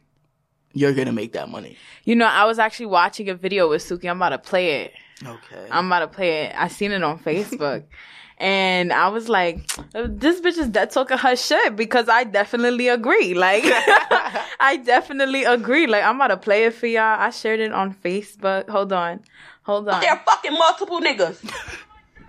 you're 0.72 0.92
gonna 0.92 1.12
make 1.12 1.32
that 1.32 1.48
money. 1.48 1.76
You 2.04 2.16
know, 2.16 2.26
I 2.26 2.44
was 2.44 2.58
actually 2.58 2.86
watching 2.86 3.28
a 3.28 3.34
video 3.34 3.68
with 3.68 3.82
Suki. 3.82 4.08
I'm 4.08 4.16
about 4.18 4.30
to 4.30 4.38
play 4.38 4.82
it. 4.82 4.92
Okay. 5.24 5.66
I'm 5.70 5.86
about 5.86 6.00
to 6.00 6.08
play 6.08 6.44
it. 6.44 6.54
I 6.56 6.68
seen 6.68 6.92
it 6.92 7.02
on 7.02 7.18
Facebook. 7.24 7.84
And 8.40 8.92
I 8.92 9.08
was 9.08 9.28
like, 9.28 9.66
this 9.92 10.40
bitch 10.40 10.58
is 10.58 10.68
dead 10.68 10.90
talking 10.90 11.18
her 11.18 11.34
shit 11.34 11.74
because 11.74 12.08
I 12.08 12.22
definitely 12.22 12.86
agree. 12.86 13.34
Like, 13.34 13.64
I 13.66 14.80
definitely 14.84 15.42
agree. 15.42 15.88
Like, 15.88 16.04
I'm 16.04 16.14
about 16.16 16.28
to 16.28 16.36
play 16.36 16.64
it 16.66 16.74
for 16.74 16.86
y'all. 16.86 17.20
I 17.20 17.30
shared 17.30 17.58
it 17.58 17.72
on 17.72 17.92
Facebook. 17.94 18.68
Hold 18.68 18.92
on. 18.92 19.20
Hold 19.64 19.88
on. 19.88 20.00
They're 20.00 20.22
fucking 20.24 20.52
multiple 20.52 21.00
niggas 21.00 21.38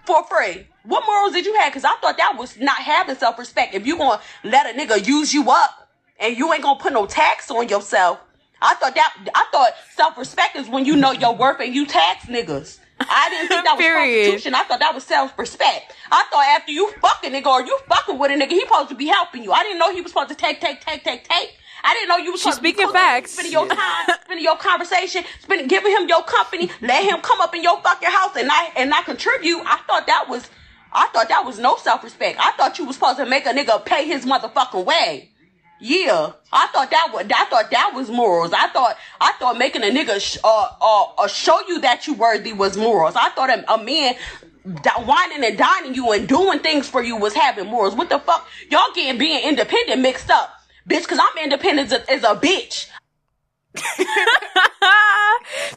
for 0.06 0.24
free. 0.24 0.68
What 0.84 1.04
morals 1.06 1.34
did 1.34 1.46
you 1.46 1.54
have? 1.58 1.72
Because 1.72 1.86
I 1.86 1.96
thought 2.02 2.18
that 2.18 2.36
was 2.40 2.58
not 2.58 2.78
having 2.78 3.16
self 3.16 3.38
respect. 3.38 3.76
If 3.76 3.86
you 3.86 3.96
gonna 3.96 4.20
let 4.44 4.76
a 4.76 4.78
nigga 4.80 5.06
use 5.06 5.32
you 5.32 5.52
up 5.52 5.90
and 6.20 6.36
you 6.36 6.52
ain't 6.52 6.64
gonna 6.64 6.80
put 6.80 6.92
no 6.94 7.06
tax 7.06 7.52
on 7.52 7.70
yourself, 7.70 8.20
I 8.62 8.76
thought 8.76 8.96
that 8.96 9.16
I 9.34 9.46
thought 9.52 9.72
self 9.96 10.18
respect 10.18 10.56
is 10.56 10.68
when 10.68 10.86
you 10.86 10.96
know 10.96 11.12
your 11.12 11.36
worth 11.36 11.60
and 11.60 11.74
you 11.74 11.86
tax 11.86 12.26
niggas. 12.26 12.80
I 13.00 13.30
didn't 13.30 13.48
think 13.48 13.64
that 13.64 13.76
was 13.78 13.86
Period. 13.86 14.26
prostitution. 14.26 14.56
I 14.56 14.64
thought 14.64 14.80
that 14.80 14.94
was 14.94 15.04
self 15.06 15.38
respect. 15.40 15.94
I 16.12 16.26
thought 16.30 16.46
after 16.60 16.72
you 16.72 16.92
fucking 17.02 17.32
nigga 17.32 17.48
or 17.48 17.62
you 17.66 17.78
fucking 17.88 18.18
with 18.20 18.32
a 18.32 18.36
nigga, 18.36 18.50
he 18.52 18.62
supposed 18.62 18.90
to 18.90 18.96
be 18.96 19.08
helping 19.08 19.44
you. 19.44 19.52
I 19.54 19.64
didn't 19.64 19.80
know 19.80 19.94
he 19.94 20.02
was 20.02 20.12
supposed 20.12 20.30
to 20.30 20.36
take, 20.36 20.60
take, 20.60 20.82
take, 20.82 21.04
take, 21.04 21.24
take. 21.28 21.56
I 21.82 21.94
didn't 21.94 22.10
know 22.10 22.18
you 22.18 22.34
was 22.34 22.42
She's 22.42 22.56
supposed 22.56 22.58
to 22.58 22.64
be 22.64 22.72
speaking 22.74 22.92
facts. 22.92 23.32
spending 23.32 23.54
your 23.54 23.66
time, 23.68 24.08
spending 24.26 24.44
your 24.44 24.58
conversation, 24.58 25.24
spending 25.42 25.68
giving 25.68 25.94
him 25.94 26.10
your 26.10 26.24
company, 26.24 26.70
let 26.82 27.06
him 27.06 27.22
come 27.22 27.40
up 27.40 27.56
in 27.56 27.64
your 27.64 27.80
fucking 27.82 28.10
house 28.10 28.36
and 28.36 28.50
I 28.52 28.72
and 28.76 28.90
not 28.90 29.06
contribute. 29.06 29.62
I 29.66 29.78
thought 29.88 30.06
that 30.08 30.28
was 30.28 30.50
I 30.92 31.08
thought 31.14 31.30
that 31.30 31.46
was 31.46 31.58
no 31.58 31.78
self 31.78 32.04
respect. 32.04 32.38
I 32.42 32.52
thought 32.54 32.78
you 32.80 32.86
was 32.86 32.96
supposed 32.96 33.18
to 33.20 33.26
make 33.26 33.46
a 33.46 33.52
nigga 33.54 33.86
pay 33.86 34.06
his 34.08 34.26
motherfucking 34.26 34.84
way. 34.84 35.30
Yeah, 35.82 36.34
I 36.52 36.68
thought 36.68 36.92
that 36.92 37.10
was 37.14 37.26
I 37.34 37.46
thought 37.46 37.72
that 37.72 37.94
was 37.96 38.10
morals. 38.10 38.52
I 38.54 38.68
thought 38.68 38.98
I 39.22 39.32
thought 39.40 39.58
making 39.58 39.84
a 39.84 39.88
nigga 39.88 40.20
sh- 40.20 40.38
uh, 40.44 40.68
uh, 40.82 41.04
uh 41.18 41.28
show 41.28 41.60
you 41.68 41.80
that 41.82 42.06
you 42.06 42.14
worthy 42.16 42.52
was 42.54 42.78
morals. 42.78 43.16
I 43.16 43.30
thought 43.30 43.50
a, 43.50 43.74
a 43.74 43.82
man 43.82 44.16
di- 44.82 45.04
whining 45.06 45.44
and 45.44 45.58
dining 45.58 45.96
you 45.96 46.12
and 46.12 46.28
doing 46.28 46.60
things 46.60 46.90
for 46.90 47.02
you 47.02 47.16
was 47.16 47.34
having 47.34 47.68
morals. 47.68 47.96
What 47.96 48.10
the 48.10 48.20
fuck? 48.20 48.46
Y'all 48.70 48.92
getting 48.94 49.18
being 49.18 49.42
independent 49.48 50.02
mixed 50.02 50.30
up, 50.30 50.52
bitch? 50.88 51.08
Cause 51.08 51.20
I'm 51.22 51.44
independent 51.44 51.92
as 51.94 52.02
a, 52.02 52.12
as 52.12 52.24
a 52.24 52.36
bitch. 52.36 52.88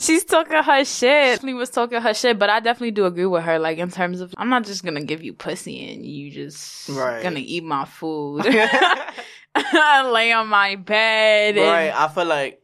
She's 0.00 0.24
talking 0.24 0.62
her 0.62 0.84
shit. 0.84 1.40
She 1.40 1.54
was 1.54 1.70
talking 1.70 2.00
her 2.00 2.14
shit, 2.14 2.38
but 2.38 2.50
I 2.50 2.60
definitely 2.60 2.90
do 2.90 3.06
agree 3.06 3.26
with 3.26 3.44
her. 3.44 3.58
Like 3.58 3.78
in 3.78 3.90
terms 3.90 4.20
of, 4.20 4.34
I'm 4.36 4.48
not 4.48 4.64
just 4.64 4.84
gonna 4.84 5.02
give 5.04 5.22
you 5.22 5.32
pussy 5.32 5.92
and 5.92 6.04
you 6.04 6.30
just 6.30 6.88
Right. 6.88 7.22
gonna 7.22 7.40
eat 7.40 7.64
my 7.64 7.84
food, 7.84 8.44
lay 10.12 10.32
on 10.32 10.48
my 10.48 10.76
bed. 10.76 11.56
and 11.58 11.66
Right. 11.66 11.92
I 11.94 12.08
feel 12.08 12.24
like 12.24 12.62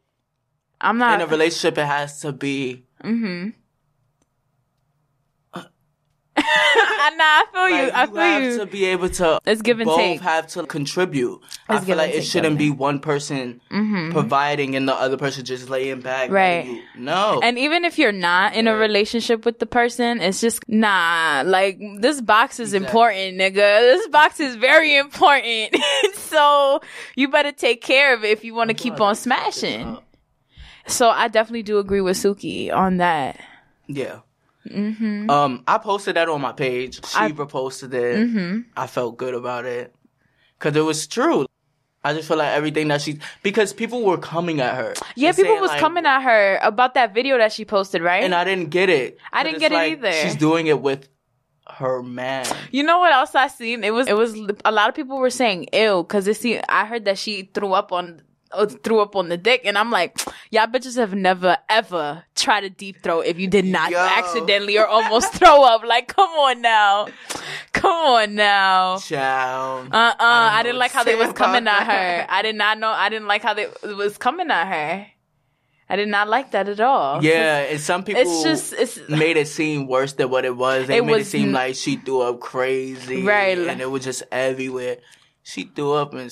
I'm 0.81 0.99
not 0.99 1.21
in 1.21 1.27
a 1.27 1.31
relationship 1.31 1.79
it 1.79 1.87
has 1.87 2.21
to 2.21 2.33
be 2.33 2.85
mm-hmm. 3.03 3.51
nah, 7.17 7.25
I 7.25 7.45
feel 7.53 7.69
you. 7.69 7.85
like, 7.85 7.95
I 7.95 8.05
you 8.05 8.15
have 8.15 8.43
feel 8.43 8.53
you. 8.53 8.59
to 8.59 8.67
be 8.67 8.85
able 8.87 9.09
to 9.11 9.41
It's 9.47 9.63
give 9.63 9.81
and 9.81 9.87
both 9.87 9.99
take. 9.99 10.21
have 10.21 10.47
to 10.49 10.67
contribute. 10.67 11.41
I 11.69 11.81
feel 11.81 11.97
like 11.97 12.15
it 12.15 12.23
shouldn't 12.23 12.59
be 12.59 12.71
mm-hmm. 12.71 12.79
one 12.79 13.01
person 13.01 13.61
mm-hmm. 13.71 14.13
providing 14.13 14.77
and 14.77 14.89
the 14.89 14.95
other 14.95 15.17
person 15.17 15.45
just 15.45 15.69
laying 15.69 16.01
back. 16.01 16.31
Right. 16.31 16.67
you- 16.67 16.83
No. 16.97 17.41
And 17.43 17.59
even 17.59 17.85
if 17.85 17.99
you're 17.99 18.13
not 18.13 18.55
in 18.55 18.69
a 18.69 18.75
relationship 18.75 19.45
with 19.45 19.59
the 19.59 19.67
person, 19.67 20.21
it's 20.21 20.41
just 20.41 20.63
nah. 20.69 21.43
Like 21.45 21.79
this 21.99 22.21
box 22.21 22.61
is 22.61 22.75
important, 22.75 23.39
nigga. 23.39 23.55
This 23.55 24.09
box 24.09 24.41
is 24.41 24.57
very 24.57 24.97
important. 24.97 25.77
so 26.15 26.81
you 27.17 27.29
better 27.29 27.53
take 27.53 27.83
care 27.83 28.15
of 28.15 28.25
it 28.25 28.31
if 28.31 28.45
you 28.45 28.55
want 28.55 28.69
to 28.69 28.75
keep 28.75 29.01
on 29.01 29.15
smashing. 29.15 29.99
So 30.87 31.11
I 31.11 31.29
definitely 31.29 31.63
do 31.65 31.79
agree 31.79 32.01
with 32.01 32.17
Suki 32.17 32.73
on 32.73 32.97
that. 32.99 33.39
Yeah. 33.87 34.21
Um, 34.71 35.63
I 35.67 35.79
posted 35.79 36.17
that 36.17 36.29
on 36.29 36.41
my 36.41 36.53
page. 36.53 37.05
She 37.07 37.19
I- 37.19 37.33
reposted 37.33 37.93
it. 37.95 38.65
I 38.77 38.87
felt 38.87 39.17
good 39.17 39.35
about 39.35 39.65
it 39.65 39.95
because 40.59 40.77
it 40.77 40.83
was 40.83 41.07
true. 41.07 41.47
I 42.05 42.15
just 42.15 42.29
feel 42.29 42.37
like 42.37 42.51
everything 42.53 42.89
that 42.89 43.03
she 43.03 43.19
because 43.43 43.73
people 43.73 44.05
were 44.05 44.19
coming 44.19 44.61
at 44.61 44.77
her. 44.77 44.95
Yeah, 45.17 45.33
people 45.33 45.45
saying, 45.45 45.61
was 45.61 45.71
like- 45.71 45.81
coming 45.81 46.07
at 46.07 46.21
her 46.23 46.59
about 46.63 46.95
that 46.95 47.13
video 47.13 47.39
that 47.39 47.53
she 47.53 47.65
posted, 47.65 48.03
right? 48.03 48.23
and 48.23 48.35
I 48.35 48.45
didn't 48.45 48.71
get 48.71 48.89
it. 48.89 49.19
I 49.33 49.43
didn't 49.43 49.59
get 49.59 49.73
it 49.73 49.77
either. 49.77 50.13
She's 50.13 50.37
doing 50.37 50.69
it 50.69 50.81
with 50.81 51.09
her 51.71 52.03
man. 52.03 52.47
You 52.71 52.83
know 52.85 52.99
what 52.99 53.13
else 53.13 53.35
I 53.35 53.49
seen? 53.49 53.85
It 53.85 53.93
was 53.93 54.07
it 54.09 54.17
was 54.17 54.35
a 54.65 54.73
lot 54.73 54.89
of 54.89 54.95
people 54.95 55.19
were 55.19 55.29
saying 55.31 55.67
ill 55.73 56.03
because 56.03 56.27
it 56.29 56.37
see 56.37 56.61
I 56.69 56.87
heard 56.87 57.05
that 57.07 57.19
she 57.19 57.51
threw 57.53 57.73
up 57.73 57.93
on 57.93 58.23
threw 58.83 59.01
up 59.01 59.17
on 59.17 59.29
the 59.29 59.37
dick, 59.37 59.63
and 59.65 59.77
I'm 59.77 59.91
like, 59.91 60.19
y'all 60.51 60.67
bitches 60.67 60.97
have 60.97 61.15
never 61.15 61.59
ever 61.69 62.25
tried 62.35 62.65
a 62.65 62.71
deep 62.71 63.03
throat 63.03 63.27
if 63.27 63.39
you 63.39 63.49
did 63.49 63.65
not 63.65 63.91
Yo. 63.91 63.99
accidentally 63.99 64.79
or 64.79 64.87
almost 64.87 65.33
throw 65.35 65.65
up. 65.65 65.85
Like, 65.85 66.09
come 66.09 66.31
on 66.31 66.63
now, 66.63 67.09
come 67.73 67.91
on 67.93 68.35
now. 68.35 68.99
Child. 68.99 69.89
Uh 69.93 69.97
uh 69.97 70.15
I, 70.19 70.63
didn't 70.63 70.79
like 70.79 70.93
how 70.93 71.05
they 71.05 71.15
was 71.15 71.33
coming 71.33 71.67
at 71.67 71.85
her. 71.85 72.27
I 72.29 72.43
did 72.43 72.57
not 72.57 72.79
know. 72.79 72.91
I 72.91 73.09
didn't 73.09 73.29
like 73.29 73.43
how 73.43 73.55
they 73.55 73.69
was 73.83 74.19
coming 74.19 74.51
at 74.51 74.67
her. 74.67 75.07
I 75.91 75.97
did 75.97 76.09
not 76.09 76.29
like 76.29 76.51
that 76.51 76.69
at 76.69 76.81
all. 76.81 77.25
Yeah, 77.25 77.61
and 77.61 77.81
some 77.81 78.05
people 78.05 78.21
It's 78.21 78.43
just 78.43 78.73
it's 78.75 79.09
made 79.09 79.39
it 79.39 79.49
seem 79.49 79.87
worse 79.87 80.13
than 80.13 80.29
what 80.29 80.45
it 80.45 80.55
was. 80.55 80.87
They 80.87 80.99
It 80.99 81.05
made 81.05 81.23
it 81.23 81.27
seem 81.27 81.53
like 81.53 81.77
she 81.77 81.97
threw 81.97 82.21
up 82.21 82.41
crazy, 82.41 83.23
Right. 83.23 83.57
And 83.57 83.81
it 83.81 83.91
was 83.91 84.05
just 84.05 84.23
everywhere. 84.31 84.99
She 85.43 85.65
threw 85.65 85.95
up 85.95 86.13
and 86.13 86.31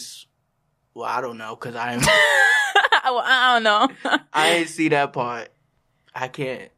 well, 0.96 1.04
I 1.08 1.20
don't 1.20 1.38
know 1.38 1.54
because 1.54 1.76
I 1.76 1.94
ain't- 1.94 2.02
I, 2.08 3.00
I 3.04 3.54
don't 3.54 3.62
know. 3.62 4.18
I 4.32 4.50
didn't 4.54 4.68
see 4.70 4.88
that 4.88 5.12
part. 5.12 5.48
I 6.14 6.28
can't. 6.28 6.70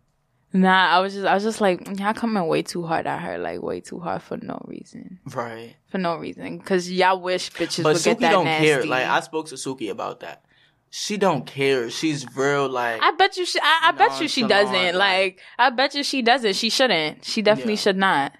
Nah, 0.52 0.96
I 0.96 1.00
was 1.00 1.12
just 1.14 1.26
I 1.26 1.34
was 1.34 1.42
just 1.42 1.60
like 1.60 1.86
y'all 1.98 2.14
coming 2.14 2.46
way 2.46 2.62
too 2.62 2.82
hard 2.82 3.06
at 3.06 3.20
her, 3.20 3.38
like 3.38 3.62
way 3.62 3.80
too 3.80 3.98
hard 4.00 4.22
for 4.22 4.38
no 4.38 4.60
reason, 4.66 5.18
Right. 5.26 5.76
for 5.90 5.98
no 5.98 6.16
reason. 6.16 6.58
Cause 6.60 6.90
y'all 6.90 7.20
wish 7.20 7.50
bitches 7.52 7.82
But 7.82 7.94
would 7.94 8.02
get 8.02 8.16
Suki 8.16 8.20
that 8.20 8.32
don't 8.32 8.44
nasty. 8.46 8.66
care. 8.66 8.84
Like 8.86 9.04
I 9.06 9.20
spoke 9.20 9.48
to 9.48 9.56
Suki 9.56 9.90
about 9.90 10.20
that. 10.20 10.44
She 10.90 11.18
don't 11.18 11.44
care. 11.46 11.90
She's 11.90 12.26
real. 12.34 12.66
Like 12.68 13.02
I 13.02 13.12
bet 13.12 13.36
you 13.36 13.44
she. 13.44 13.58
I, 13.60 13.88
I 13.88 13.92
bet 13.92 14.20
you 14.22 14.26
she 14.28 14.42
doesn't. 14.46 14.72
like- 14.74 14.94
Like 14.94 15.40
I 15.58 15.68
bet 15.70 15.94
you 15.94 16.02
she 16.02 16.22
doesn't. 16.22 16.54
She 16.56 16.70
shouldn't. 16.70 17.24
She 17.26 17.42
definitely 17.42 17.74
Yeah. 17.74 17.80
should 17.80 17.96
not. 17.98 18.32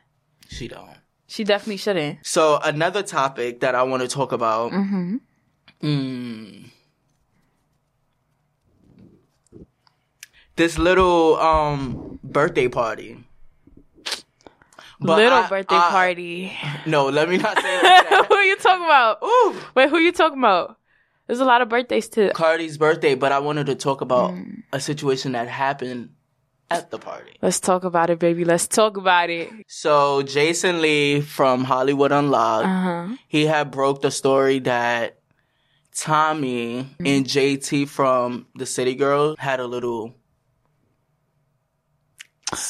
she 0.49 0.67
don't. 0.67 0.89
She 1.27 1.45
definitely 1.45 1.77
shouldn't. 1.77 2.25
So 2.27 2.59
another 2.65 3.03
topic 3.03 3.61
that 3.61 3.75
I 3.75 3.83
want 3.83 4.01
to 4.03 4.09
talk 4.09 4.33
about. 4.33 4.73
Mm-hmm. 4.73 5.17
Mm. 5.83 6.71
This 10.57 10.79
little 10.79 11.37
um 11.39 12.19
birthday 12.25 12.69
party. 12.69 13.25
But 15.01 15.19
Little 15.19 15.39
I- 15.39 15.49
birthday 15.49 15.77
I- 15.77 15.91
party. 15.91 16.53
No, 16.87 17.07
let 17.09 17.29
me 17.29 17.37
not 17.37 17.55
say 17.57 17.81
that. 17.83 18.27
who 18.29 18.37
you 18.39 18.57
talking 18.57 18.85
about? 18.85 19.19
Ooh. 19.23 19.55
Wait, 19.77 19.89
who 19.91 19.99
you 19.99 20.11
talking 20.11 20.39
about? 20.39 20.77
There's 21.29 21.39
a 21.41 21.45
lot 21.45 21.61
of 21.63 21.69
birthdays 21.69 22.09
too. 22.09 22.31
Cardi's 22.35 22.79
birthday, 22.79 23.15
but 23.15 23.31
I 23.31 23.39
wanted 23.39 23.67
to 23.67 23.75
talk 23.77 24.01
about 24.01 24.33
Mm. 24.33 24.63
a 24.73 24.81
situation 24.81 25.33
that 25.33 25.47
happened 25.47 26.11
at 26.71 26.91
the 26.91 26.99
party. 26.99 27.33
Let's 27.43 27.61
talk 27.61 27.85
about 27.85 28.11
it, 28.11 28.19
baby. 28.19 28.45
Let's 28.45 28.67
talk 28.67 28.97
about 28.97 29.31
it. 29.31 29.51
So 29.69 30.23
Jason 30.23 30.81
Lee 30.83 31.21
from 31.21 31.63
Hollywood 31.65 32.11
Unlocked, 32.11 32.67
Uh 32.67 32.81
huh. 32.83 33.17
he 33.29 33.47
had 33.47 33.71
broke 33.71 34.03
the 34.03 34.11
story 34.11 34.59
that 34.61 35.18
Tommy 35.99 36.85
Mm-hmm. 36.85 37.07
and 37.07 37.27
JT 37.27 37.89
from 37.89 38.47
the 38.55 38.67
City 38.67 38.95
Girls 38.95 39.37
had 39.39 39.59
a 39.61 39.67
little 39.67 40.15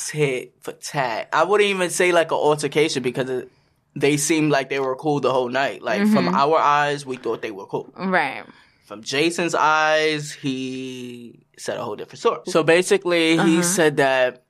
tit 0.07 0.55
for 0.61 0.73
tat. 0.73 1.29
I 1.33 1.45
wouldn't 1.45 1.69
even 1.71 1.91
say 1.91 2.13
like 2.13 2.31
an 2.31 2.39
altercation 2.39 3.03
because 3.03 3.29
it, 3.31 3.51
they 3.95 4.17
seemed 4.17 4.51
like 4.51 4.71
they 4.71 4.81
were 4.81 4.97
cool 4.97 5.21
the 5.21 5.33
whole 5.33 5.49
night. 5.49 5.83
Like 5.83 6.07
from 6.07 6.27
Mhm. 6.27 6.35
our 6.35 6.57
eyes, 6.59 7.05
we 7.07 7.17
thought 7.17 7.43
they 7.43 7.51
were 7.51 7.67
cool. 7.67 7.93
Right. 7.97 8.45
From 8.87 9.03
Jason's 9.03 9.55
eyes, 9.55 10.33
he 10.33 11.47
said 11.59 11.77
a 11.77 11.85
whole 11.85 11.97
different 11.97 12.21
story. 12.21 12.41
So 12.47 12.63
basically, 12.63 13.33
he 13.33 13.59
Uh-huh. 13.59 13.63
said 13.63 13.97
that 13.99 14.45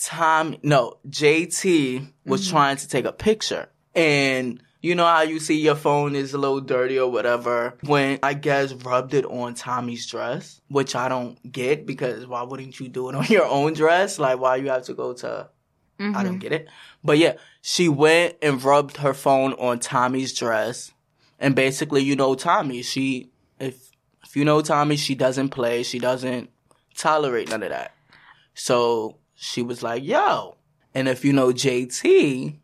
Tom, 0.00 0.56
no, 0.62 0.98
JT 1.08 2.08
was 2.24 2.42
Mm-hmm. 2.42 2.50
trying 2.50 2.76
to 2.76 2.88
take 2.88 3.04
a 3.04 3.12
picture. 3.12 3.68
And 3.94 4.62
you 4.82 4.94
know 4.94 5.06
how 5.06 5.22
you 5.22 5.38
see 5.40 5.58
your 5.60 5.76
phone 5.76 6.14
is 6.14 6.34
a 6.34 6.38
little 6.38 6.60
dirty 6.60 6.98
or 6.98 7.10
whatever. 7.10 7.78
When 7.84 8.18
I 8.22 8.34
guess 8.34 8.72
rubbed 8.74 9.14
it 9.14 9.24
on 9.24 9.54
Tommy's 9.54 10.06
dress, 10.06 10.60
which 10.68 10.94
I 10.94 11.08
don't 11.08 11.38
get 11.50 11.86
because 11.86 12.26
why 12.26 12.42
wouldn't 12.42 12.78
you 12.80 12.88
do 12.88 13.08
it 13.08 13.14
on 13.14 13.24
your 13.30 13.46
own 13.46 13.72
dress? 13.72 14.18
Like 14.18 14.38
why 14.40 14.56
you 14.56 14.68
have 14.68 14.84
to 14.84 14.94
go 14.94 15.12
to 15.14 15.48
I 15.98 16.02
Mm-hmm. 16.02 16.24
don't 16.24 16.38
get 16.40 16.52
it. 16.52 16.68
But 17.04 17.18
yeah, 17.18 17.34
she 17.60 17.88
went 17.88 18.34
and 18.42 18.60
rubbed 18.62 18.96
her 18.96 19.14
phone 19.14 19.52
on 19.52 19.78
Tommy's 19.78 20.32
dress. 20.36 20.90
And 21.38 21.54
basically, 21.54 22.02
you 22.02 22.16
know 22.16 22.34
Tommy, 22.34 22.82
she 22.82 23.30
if 23.60 23.90
if 24.24 24.34
you 24.36 24.44
know 24.44 24.62
Tommy, 24.62 24.96
she 24.96 25.14
doesn't 25.14 25.50
play, 25.50 25.82
she 25.84 25.98
doesn't 26.00 26.50
tolerate 26.96 27.50
none 27.50 27.62
of 27.62 27.70
that. 27.70 27.92
So 28.54 29.18
she 29.34 29.62
was 29.62 29.82
like, 29.82 30.02
"Yo." 30.02 30.56
And 30.94 31.08
if 31.08 31.24
you 31.24 31.32
know 31.32 31.48
JT, 31.52 32.56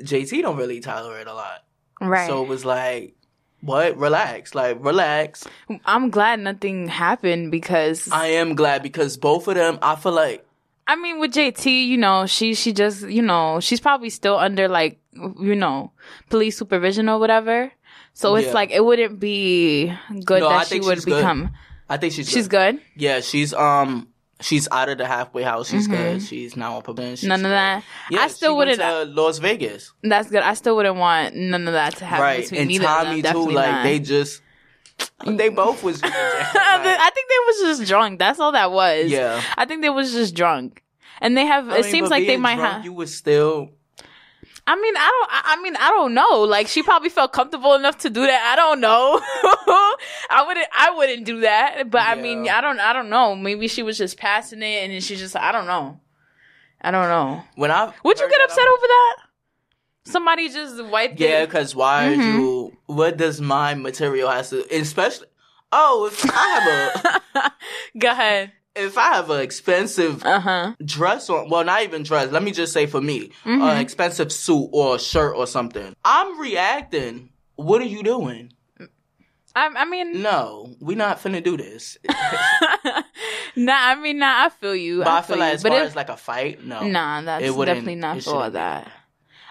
JT 0.00 0.42
don't 0.42 0.56
really 0.56 0.80
tolerate 0.80 1.26
a 1.26 1.34
lot. 1.34 1.64
Right. 2.00 2.26
So 2.26 2.42
it 2.42 2.48
was 2.48 2.64
like, 2.64 3.14
"What? 3.60 3.96
Relax. 3.96 4.54
Like 4.54 4.78
relax." 4.80 5.46
I'm 5.84 6.10
glad 6.10 6.40
nothing 6.40 6.88
happened 6.88 7.50
because 7.50 8.08
I 8.10 8.28
am 8.28 8.54
glad 8.54 8.82
because 8.82 9.16
both 9.16 9.46
of 9.48 9.54
them, 9.54 9.78
I 9.82 9.96
feel 9.96 10.12
like 10.12 10.44
I 10.86 10.96
mean, 10.96 11.18
with 11.18 11.32
JT, 11.32 11.86
you 11.86 11.96
know, 11.96 12.26
she 12.26 12.54
she 12.54 12.72
just 12.72 13.08
you 13.08 13.22
know 13.22 13.60
she's 13.60 13.80
probably 13.80 14.10
still 14.10 14.36
under 14.36 14.68
like 14.68 15.00
you 15.14 15.54
know 15.54 15.92
police 16.28 16.58
supervision 16.58 17.08
or 17.08 17.18
whatever. 17.18 17.72
So 18.12 18.36
it's 18.36 18.48
Yeah. 18.48 18.52
like 18.52 18.70
it 18.70 18.84
wouldn't 18.84 19.18
be 19.18 19.92
good 20.24 20.40
No, 20.40 20.48
I 20.48 20.58
that 20.58 20.66
she 20.66 20.74
think 20.74 20.84
would 20.84 20.98
she's 20.98 21.04
good. 21.04 21.16
become. 21.16 21.50
I 21.88 21.96
think 21.96 22.12
she's 22.14 22.28
She's 22.30 22.48
good. 22.48 22.80
Yeah, 22.96 23.20
she's 23.20 23.52
um 23.54 24.08
she's 24.40 24.68
out 24.70 24.88
of 24.88 24.98
the 24.98 25.06
halfway 25.06 25.42
house. 25.42 25.68
She's 25.70 25.86
Mhm. 25.88 25.90
good. 25.90 26.22
She's 26.22 26.56
now 26.56 26.76
on 26.76 26.82
probation. 26.82 27.28
None 27.28 27.44
of 27.44 27.50
that. 27.50 27.82
Yeah, 28.10 28.22
I 28.22 28.28
still 28.28 28.52
she 28.52 28.56
went 28.58 28.70
wouldn't. 28.78 29.14
to 29.14 29.20
Las 29.20 29.38
Vegas. 29.38 29.92
That's 30.02 30.28
good. 30.30 30.42
I 30.42 30.54
still 30.54 30.76
wouldn't 30.76 30.96
want 30.96 31.34
none 31.36 31.66
of 31.68 31.74
that 31.74 31.96
to 31.96 32.04
happen 32.04 32.22
right, 32.22 32.52
and 32.52 32.70
either 32.70 32.86
of 32.86 33.06
them. 33.06 33.22
Tommy 33.22 33.46
too. 33.46 33.52
Like 33.52 33.70
not. 33.70 33.82
they 33.84 33.98
just 34.00 34.42
they 35.26 35.48
both 35.48 35.82
was 35.82 36.00
I 36.04 37.10
think 37.14 37.26
they 37.28 37.64
was 37.66 37.78
just 37.78 37.88
drunk. 37.88 38.18
That's 38.18 38.38
all 38.40 38.52
that 38.52 38.70
was. 38.72 39.10
Yeah. 39.10 39.40
I 39.56 39.64
think 39.64 39.82
they 39.82 39.90
was 39.90 40.12
just 40.12 40.34
drunk. 40.34 40.82
And 41.20 41.36
they 41.36 41.46
have. 41.46 41.68
I 41.68 41.78
it 41.78 41.82
mean, 41.82 41.90
seems 41.92 42.10
like 42.10 42.26
they 42.26 42.36
might 42.36 42.56
drunk, 42.56 42.72
have. 42.74 42.84
You 42.84 42.92
was 42.92 43.16
still 43.16 43.70
I 44.66 44.76
mean, 44.76 44.94
I 44.96 45.10
don't. 45.10 45.30
I 45.30 45.62
mean, 45.62 45.76
I 45.76 45.90
don't 45.90 46.14
know. 46.14 46.40
Like, 46.42 46.68
she 46.68 46.82
probably 46.82 47.10
felt 47.10 47.32
comfortable 47.34 47.74
enough 47.74 47.98
to 47.98 48.10
do 48.10 48.22
that. 48.26 48.52
I 48.52 48.56
don't 48.56 48.80
know. 48.80 49.20
I 50.30 50.44
wouldn't. 50.46 50.66
I 50.72 50.90
wouldn't 50.96 51.26
do 51.26 51.40
that. 51.40 51.90
But 51.90 52.02
I 52.02 52.14
mean, 52.14 52.48
I 52.48 52.60
don't. 52.62 52.80
I 52.80 52.92
don't 52.94 53.10
know. 53.10 53.36
Maybe 53.36 53.68
she 53.68 53.82
was 53.82 53.98
just 53.98 54.16
passing 54.16 54.62
it, 54.62 54.84
and 54.84 54.92
then 54.92 55.00
she 55.02 55.16
just. 55.16 55.36
I 55.36 55.52
don't 55.52 55.66
know. 55.66 56.00
I 56.80 56.90
don't 56.90 57.08
know. 57.08 57.42
when 57.56 57.70
I 57.70 57.92
Would 58.04 58.18
you 58.18 58.28
get 58.28 58.40
upset 58.42 58.66
over 58.66 58.86
that? 58.86 59.16
Somebody 60.06 60.48
just 60.50 60.84
wiped 60.84 61.18
yeah, 61.18 61.46
because 61.46 61.74
why 61.74 62.14
Mhm. 62.14 62.26
you? 62.26 62.76
What 62.86 63.16
does 63.16 63.40
my 63.40 63.74
material 63.74 64.28
has 64.30 64.50
to? 64.50 64.66
Especially, 64.74 65.28
oh, 65.72 66.06
if 66.12 66.24
I 66.30 67.20
have 67.34 67.44
a 67.44 67.52
go 67.98 68.10
ahead. 68.10 68.52
If 68.76 68.98
I 68.98 69.14
have 69.14 69.30
an 69.30 69.40
expensive 69.40 70.24
uh-huh. 70.24 70.74
dress 70.84 71.30
on, 71.30 71.48
well, 71.48 71.64
not 71.64 71.82
even 71.84 72.02
dress. 72.02 72.32
Let 72.32 72.42
me 72.42 72.50
just 72.50 72.72
say 72.72 72.86
for 72.86 73.00
me, 73.00 73.30
Mhm. 73.44 73.62
an 73.62 73.78
expensive 73.80 74.32
suit 74.32 74.68
or 74.72 74.96
a 74.96 74.98
shirt 74.98 75.36
or 75.36 75.46
something. 75.46 75.94
I'm 76.04 76.40
reacting. 76.40 77.30
What 77.54 77.80
are 77.82 77.86
you 77.86 78.02
doing? 78.02 78.52
I, 79.56 79.68
I 79.76 79.84
mean, 79.84 80.20
No, 80.22 80.74
we 80.80 80.96
not 80.96 81.20
finna 81.22 81.40
do 81.42 81.56
this. 81.56 81.96
nah. 83.56 83.72
I 83.76 83.94
mean, 83.94 84.18
nah. 84.18 84.46
I 84.46 84.48
feel 84.48 84.74
you. 84.74 84.98
But 84.98 85.08
I 85.08 85.22
feel 85.22 85.38
like 85.38 85.50
you. 85.50 85.54
as 85.54 85.62
But 85.62 85.68
far 85.72 85.80
if- 85.82 85.86
as 85.88 85.96
like 85.96 86.08
a 86.08 86.16
fight, 86.16 86.64
no. 86.64 86.82
Nah, 86.86 87.20
that's 87.22 87.44
It 87.44 87.56
definitely 87.56 87.94
not 87.94 88.22
for 88.22 88.34
all 88.34 88.50
that. 88.50 88.90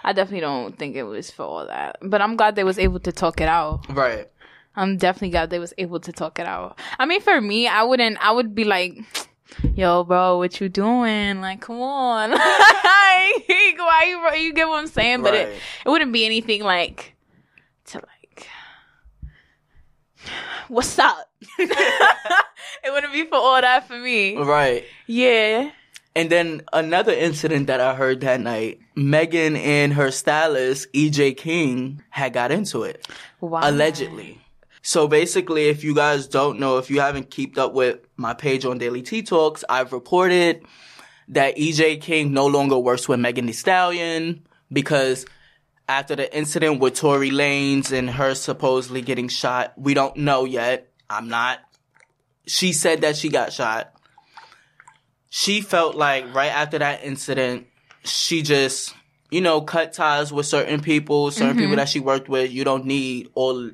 I 0.04 0.12
definitely 0.12 0.42
don't 0.42 0.78
think 0.78 0.98
it 0.98 1.04
was 1.04 1.32
for 1.32 1.44
all 1.44 1.66
that. 1.68 1.96
But 2.02 2.22
I'm 2.22 2.36
glad 2.36 2.58
they 2.58 2.66
was 2.66 2.78
able 2.78 3.00
to 3.00 3.14
talk 3.14 3.40
it 3.40 3.48
out. 3.48 3.86
Right. 3.90 4.28
I'm 4.76 4.98
definitely 4.98 5.30
glad 5.30 5.50
they 5.50 5.60
was 5.60 5.74
able 5.78 6.00
to 6.02 6.12
talk 6.12 6.40
it 6.40 6.48
out. 6.48 6.80
I 6.98 7.06
mean, 7.06 7.22
for 7.22 7.40
me, 7.40 7.68
I 7.68 7.84
wouldn't. 7.84 8.18
I 8.26 8.32
would 8.32 8.56
be 8.56 8.64
like, 8.64 8.98
"Yo, 9.76 10.04
bro, 10.04 10.38
what 10.38 10.60
you 10.60 10.70
doing? 10.70 11.42
Like, 11.42 11.62
come 11.62 11.80
on, 11.82 12.32
like, 12.32 12.42
why 12.42 14.06
you? 14.08 14.20
bro, 14.20 14.34
You 14.34 14.54
get 14.54 14.68
what 14.68 14.80
I'm 14.80 14.88
saying? 14.88 15.22
But 15.22 15.36
it 15.36 15.50
it 15.86 15.90
wouldn't 15.90 16.12
be 16.12 16.26
anything 16.26 16.64
like 16.64 17.14
to 17.86 17.98
like, 17.98 18.48
what's 20.68 20.98
up? 20.98 21.30
it 21.60 22.92
wouldn't 22.92 23.14
be 23.14 23.26
for 23.26 23.36
all 23.36 23.62
that 23.62 23.88
for 23.88 23.98
me. 23.98 24.38
Right. 24.38 24.86
Yeah. 25.08 25.72
And 26.16 26.30
then 26.30 26.62
another 26.72 27.12
incident 27.12 27.68
that 27.68 27.80
I 27.80 27.96
heard 27.96 28.22
that 28.22 28.40
night, 28.40 28.80
Megan 28.96 29.56
and 29.56 29.94
her 29.94 30.12
stylist, 30.12 30.92
EJ 30.94 31.38
King, 31.38 32.04
had 32.12 32.34
got 32.34 32.52
into 32.52 32.84
it. 32.84 33.08
Wow. 33.42 33.62
Allegedly. 33.64 34.40
So 34.86 35.08
basically, 35.08 35.70
if 35.70 35.84
you 35.84 35.96
guys 35.96 36.28
don't 36.28 36.60
know, 36.60 36.78
if 36.78 36.90
you 36.90 37.00
haven't 37.00 37.32
kept 37.32 37.58
up 37.58 37.74
with 37.74 38.00
my 38.18 38.34
page 38.34 38.66
on 38.66 38.78
Daily 38.78 39.02
Tea 39.02 39.24
Talks, 39.24 39.64
I've 39.70 39.94
reported 39.94 40.64
that 41.30 41.56
EJ 41.56 42.02
King 42.02 42.34
no 42.34 42.46
longer 42.48 42.78
works 42.78 43.08
with 43.08 43.20
Megan 43.22 43.46
Thee 43.46 43.54
Stallion 43.54 44.46
because 44.72 45.26
after 45.88 46.16
the 46.18 46.36
incident 46.36 46.82
with 46.82 46.96
Tory 46.96 47.30
Lanez 47.32 47.92
and 47.92 48.10
her 48.10 48.36
supposedly 48.36 49.02
getting 49.02 49.28
shot. 49.30 49.74
We 49.78 49.94
don't 49.94 50.18
know 50.18 50.46
yet. 50.46 50.92
I'm 51.10 51.30
not. 51.30 51.60
She 52.46 52.74
said 52.74 53.02
that 53.02 53.16
she 53.16 53.30
got 53.30 53.54
shot. 53.54 53.94
She 55.30 55.62
felt 55.62 55.96
like 55.96 56.34
right 56.36 56.52
after 56.52 56.78
that 56.80 57.04
incident, 57.04 57.68
she 58.04 58.42
just, 58.42 58.94
you 59.32 59.42
know, 59.42 59.62
cut 59.62 59.94
ties 59.94 60.32
with 60.32 60.46
certain 60.46 60.82
people, 60.82 61.32
certain 61.32 61.56
Mhm. 61.56 61.60
people 61.60 61.76
that 61.78 61.90
she 61.90 62.00
worked 62.00 62.30
with. 62.30 62.52
You 62.52 62.64
don't 62.64 62.86
need 62.86 63.30
all 63.34 63.72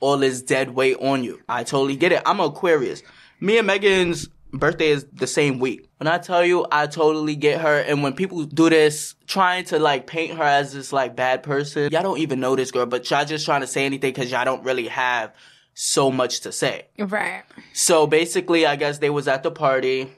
all 0.00 0.18
this 0.18 0.42
dead 0.42 0.70
weight 0.74 0.96
on 1.00 1.24
you. 1.24 1.40
I 1.48 1.64
totally 1.64 1.96
get 1.96 2.12
it. 2.12 2.22
I'm 2.26 2.40
Aquarius. 2.40 3.02
Me 3.40 3.58
and 3.58 3.66
Megan's 3.66 4.28
birthday 4.52 4.88
is 4.88 5.06
the 5.12 5.26
same 5.26 5.58
week. 5.58 5.88
When 5.98 6.06
I 6.08 6.18
tell 6.18 6.44
you, 6.44 6.66
I 6.70 6.86
totally 6.86 7.36
get 7.36 7.60
her. 7.60 7.80
And 7.80 8.02
when 8.02 8.12
people 8.14 8.44
do 8.44 8.68
this, 8.70 9.14
trying 9.26 9.64
to 9.66 9.78
like 9.78 10.06
paint 10.06 10.36
her 10.36 10.42
as 10.42 10.72
this 10.72 10.92
like 10.92 11.16
bad 11.16 11.42
person, 11.42 11.90
y'all 11.92 12.02
don't 12.02 12.18
even 12.18 12.40
know 12.40 12.56
this 12.56 12.70
girl, 12.70 12.86
but 12.86 13.08
y'all 13.10 13.24
just 13.24 13.44
trying 13.44 13.62
to 13.62 13.66
say 13.66 13.84
anything 13.86 14.12
because 14.12 14.30
y'all 14.30 14.44
don't 14.44 14.64
really 14.64 14.88
have 14.88 15.32
so 15.74 16.10
much 16.10 16.40
to 16.40 16.52
say. 16.52 16.86
Right. 16.98 17.42
So 17.72 18.06
basically, 18.06 18.64
I 18.66 18.76
guess 18.76 18.98
they 18.98 19.10
was 19.10 19.28
at 19.28 19.42
the 19.42 19.50
party, 19.50 20.10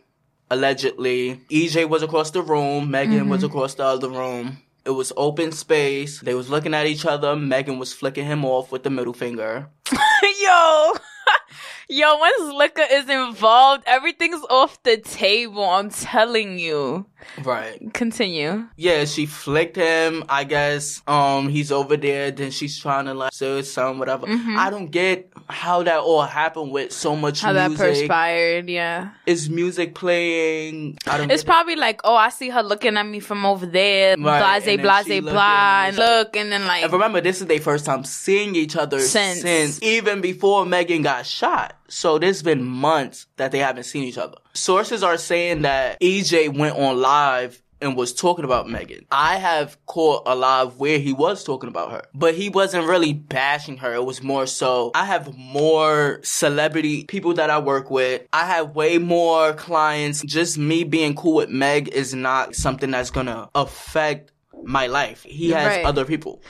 allegedly. 0.50 1.40
EJ 1.50 1.88
was 1.88 2.02
across 2.02 2.30
the 2.30 2.42
room, 2.42 2.90
Megan 2.90 3.28
was 3.28 3.42
Mhm. 3.42 3.46
across 3.46 3.74
the 3.74 3.84
other 3.84 4.08
room. 4.08 4.58
It 4.88 4.92
was 4.92 5.12
open 5.18 5.52
space. 5.52 6.18
They 6.20 6.32
was 6.32 6.48
looking 6.48 6.72
at 6.72 6.86
each 6.86 7.04
other. 7.04 7.36
Megan 7.36 7.78
was 7.78 7.92
flicking 7.92 8.24
him 8.24 8.42
off 8.42 8.72
with 8.72 8.84
the 8.84 8.90
middle 8.90 9.12
finger. 9.12 9.68
Yo. 10.40 10.92
Yo, 11.90 12.16
once 12.16 12.54
liquor 12.54 12.84
is 12.90 13.06
involved, 13.08 13.82
everything's 13.86 14.42
off 14.48 14.82
the 14.84 14.96
table. 14.96 15.62
I'm 15.64 15.90
telling 15.90 16.58
you. 16.58 17.04
Right. 17.42 17.78
Continue. 17.92 18.68
Yeah, 18.76 19.04
she 19.04 19.26
flicked 19.26 19.76
him. 19.76 20.24
I 20.28 20.44
guess 20.44 21.02
um 21.06 21.50
he's 21.50 21.70
over 21.70 21.96
there. 21.98 22.30
Then 22.30 22.50
she's 22.50 22.78
trying 22.78 23.04
to 23.06 23.14
like 23.14 23.32
say 23.34 23.60
some 23.62 23.98
whatever. 23.98 24.26
Mhm. 24.26 24.56
I 24.56 24.70
don't 24.70 24.90
get 24.90 25.30
how 25.50 25.82
that 25.82 26.00
all 26.00 26.22
happened 26.22 26.70
with 26.72 26.92
so 26.92 27.16
much 27.16 27.40
How 27.40 27.52
that 27.54 27.74
perspired, 27.74 28.68
yeah. 28.68 29.10
Is 29.26 29.48
music 29.48 29.94
playing? 29.94 30.98
I 31.06 31.18
don't. 31.18 31.30
It's 31.30 31.44
probably 31.44 31.76
like, 31.76 32.00
oh, 32.04 32.14
I 32.14 32.28
see 32.28 32.50
her 32.50 32.62
looking 32.62 32.96
at 32.96 33.06
me 33.06 33.20
from 33.20 33.46
over 33.46 33.66
there, 33.66 34.16
Right, 34.18 34.62
blase, 34.62 34.80
blase, 34.80 35.20
blah, 35.22 35.84
and 35.86 35.86
and 35.86 35.88
it's 35.88 35.98
like- 35.98 36.08
look, 36.24 36.36
and 36.36 36.52
then 36.52 36.66
like, 36.66 36.84
And 36.84 36.92
remember, 36.92 37.20
this 37.20 37.40
is 37.40 37.46
their 37.46 37.60
first 37.60 37.84
time 37.86 38.04
seeing 38.04 38.54
each 38.54 38.76
other 38.76 39.00
Since. 39.00 39.40
since. 39.40 39.82
even 39.82 40.20
before 40.20 40.66
Megan 40.66 41.02
got 41.02 41.26
shot. 41.26 41.74
So 41.88 42.18
there's 42.18 42.42
been 42.42 42.62
months 42.64 43.26
that 43.36 43.50
they 43.50 43.58
haven't 43.60 43.84
seen 43.84 44.04
each 44.04 44.18
other. 44.18 44.36
Sources 44.52 45.02
are 45.02 45.16
saying 45.16 45.62
that 45.62 45.98
EJ 46.00 46.54
went 46.56 46.76
on 46.76 47.00
live 47.00 47.62
and 47.80 47.96
was 47.96 48.12
talking 48.12 48.44
about 48.44 48.68
Megan. 48.68 49.06
I 49.10 49.36
have 49.36 49.76
caught 49.86 50.22
a 50.26 50.34
lot 50.34 50.66
of 50.66 50.80
where 50.80 50.98
he 50.98 51.12
was 51.12 51.44
talking 51.44 51.68
about 51.68 51.90
her, 51.92 52.02
but 52.14 52.34
he 52.34 52.48
wasn't 52.48 52.86
really 52.86 53.12
bashing 53.12 53.76
her. 53.78 53.94
It 53.94 54.04
was 54.04 54.22
more 54.22 54.46
so, 54.46 54.90
I 54.94 55.04
have 55.04 55.36
more 55.36 56.20
celebrity 56.22 57.04
people 57.04 57.34
that 57.34 57.50
I 57.50 57.58
work 57.58 57.90
with. 57.90 58.22
I 58.32 58.44
have 58.46 58.74
way 58.74 58.98
more 58.98 59.52
clients. 59.54 60.22
Just 60.22 60.58
me 60.58 60.84
being 60.84 61.14
cool 61.14 61.34
with 61.34 61.50
Meg 61.50 61.88
is 61.88 62.14
not 62.14 62.54
something 62.54 62.90
that's 62.90 63.10
gonna 63.10 63.48
affect 63.54 64.32
my 64.64 64.86
life. 64.88 65.22
He 65.22 65.50
has 65.50 65.76
Right. 65.76 65.84
other 65.86 66.04
people. 66.04 66.42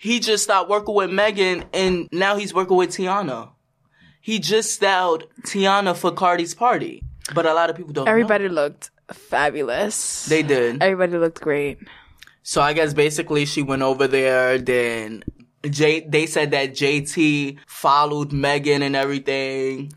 He 0.00 0.18
just 0.20 0.44
stopped 0.44 0.68
working 0.68 0.94
with 0.94 1.10
Megan 1.10 1.64
and 1.72 2.08
now 2.12 2.36
he's 2.36 2.52
working 2.52 2.76
with 2.76 2.90
Tiana. 2.90 3.50
He 4.20 4.38
just 4.38 4.72
styled 4.72 5.24
Tiana 5.42 5.96
for 5.96 6.10
Cardi's 6.10 6.54
party. 6.54 7.02
But 7.34 7.46
a 7.46 7.54
lot 7.54 7.70
of 7.70 7.76
people 7.76 7.92
don't 7.92 8.04
know. 8.04 8.10
everybody 8.10 8.48
looked 8.50 8.90
fabulous. 9.12 10.26
They 10.26 10.42
did. 10.42 10.82
Everybody 10.82 11.18
looked 11.18 11.40
great. 11.40 11.78
So 12.42 12.60
I 12.60 12.72
guess 12.72 12.92
basically 12.92 13.46
she 13.46 13.62
went 13.62 13.82
over 13.82 14.06
there, 14.06 14.58
then 14.58 15.24
J 15.68 16.00
they 16.06 16.26
said 16.26 16.50
that 16.50 16.72
JT 16.74 17.58
followed 17.66 18.32
Megan 18.32 18.82
and 18.82 18.94
everything. 18.94 19.92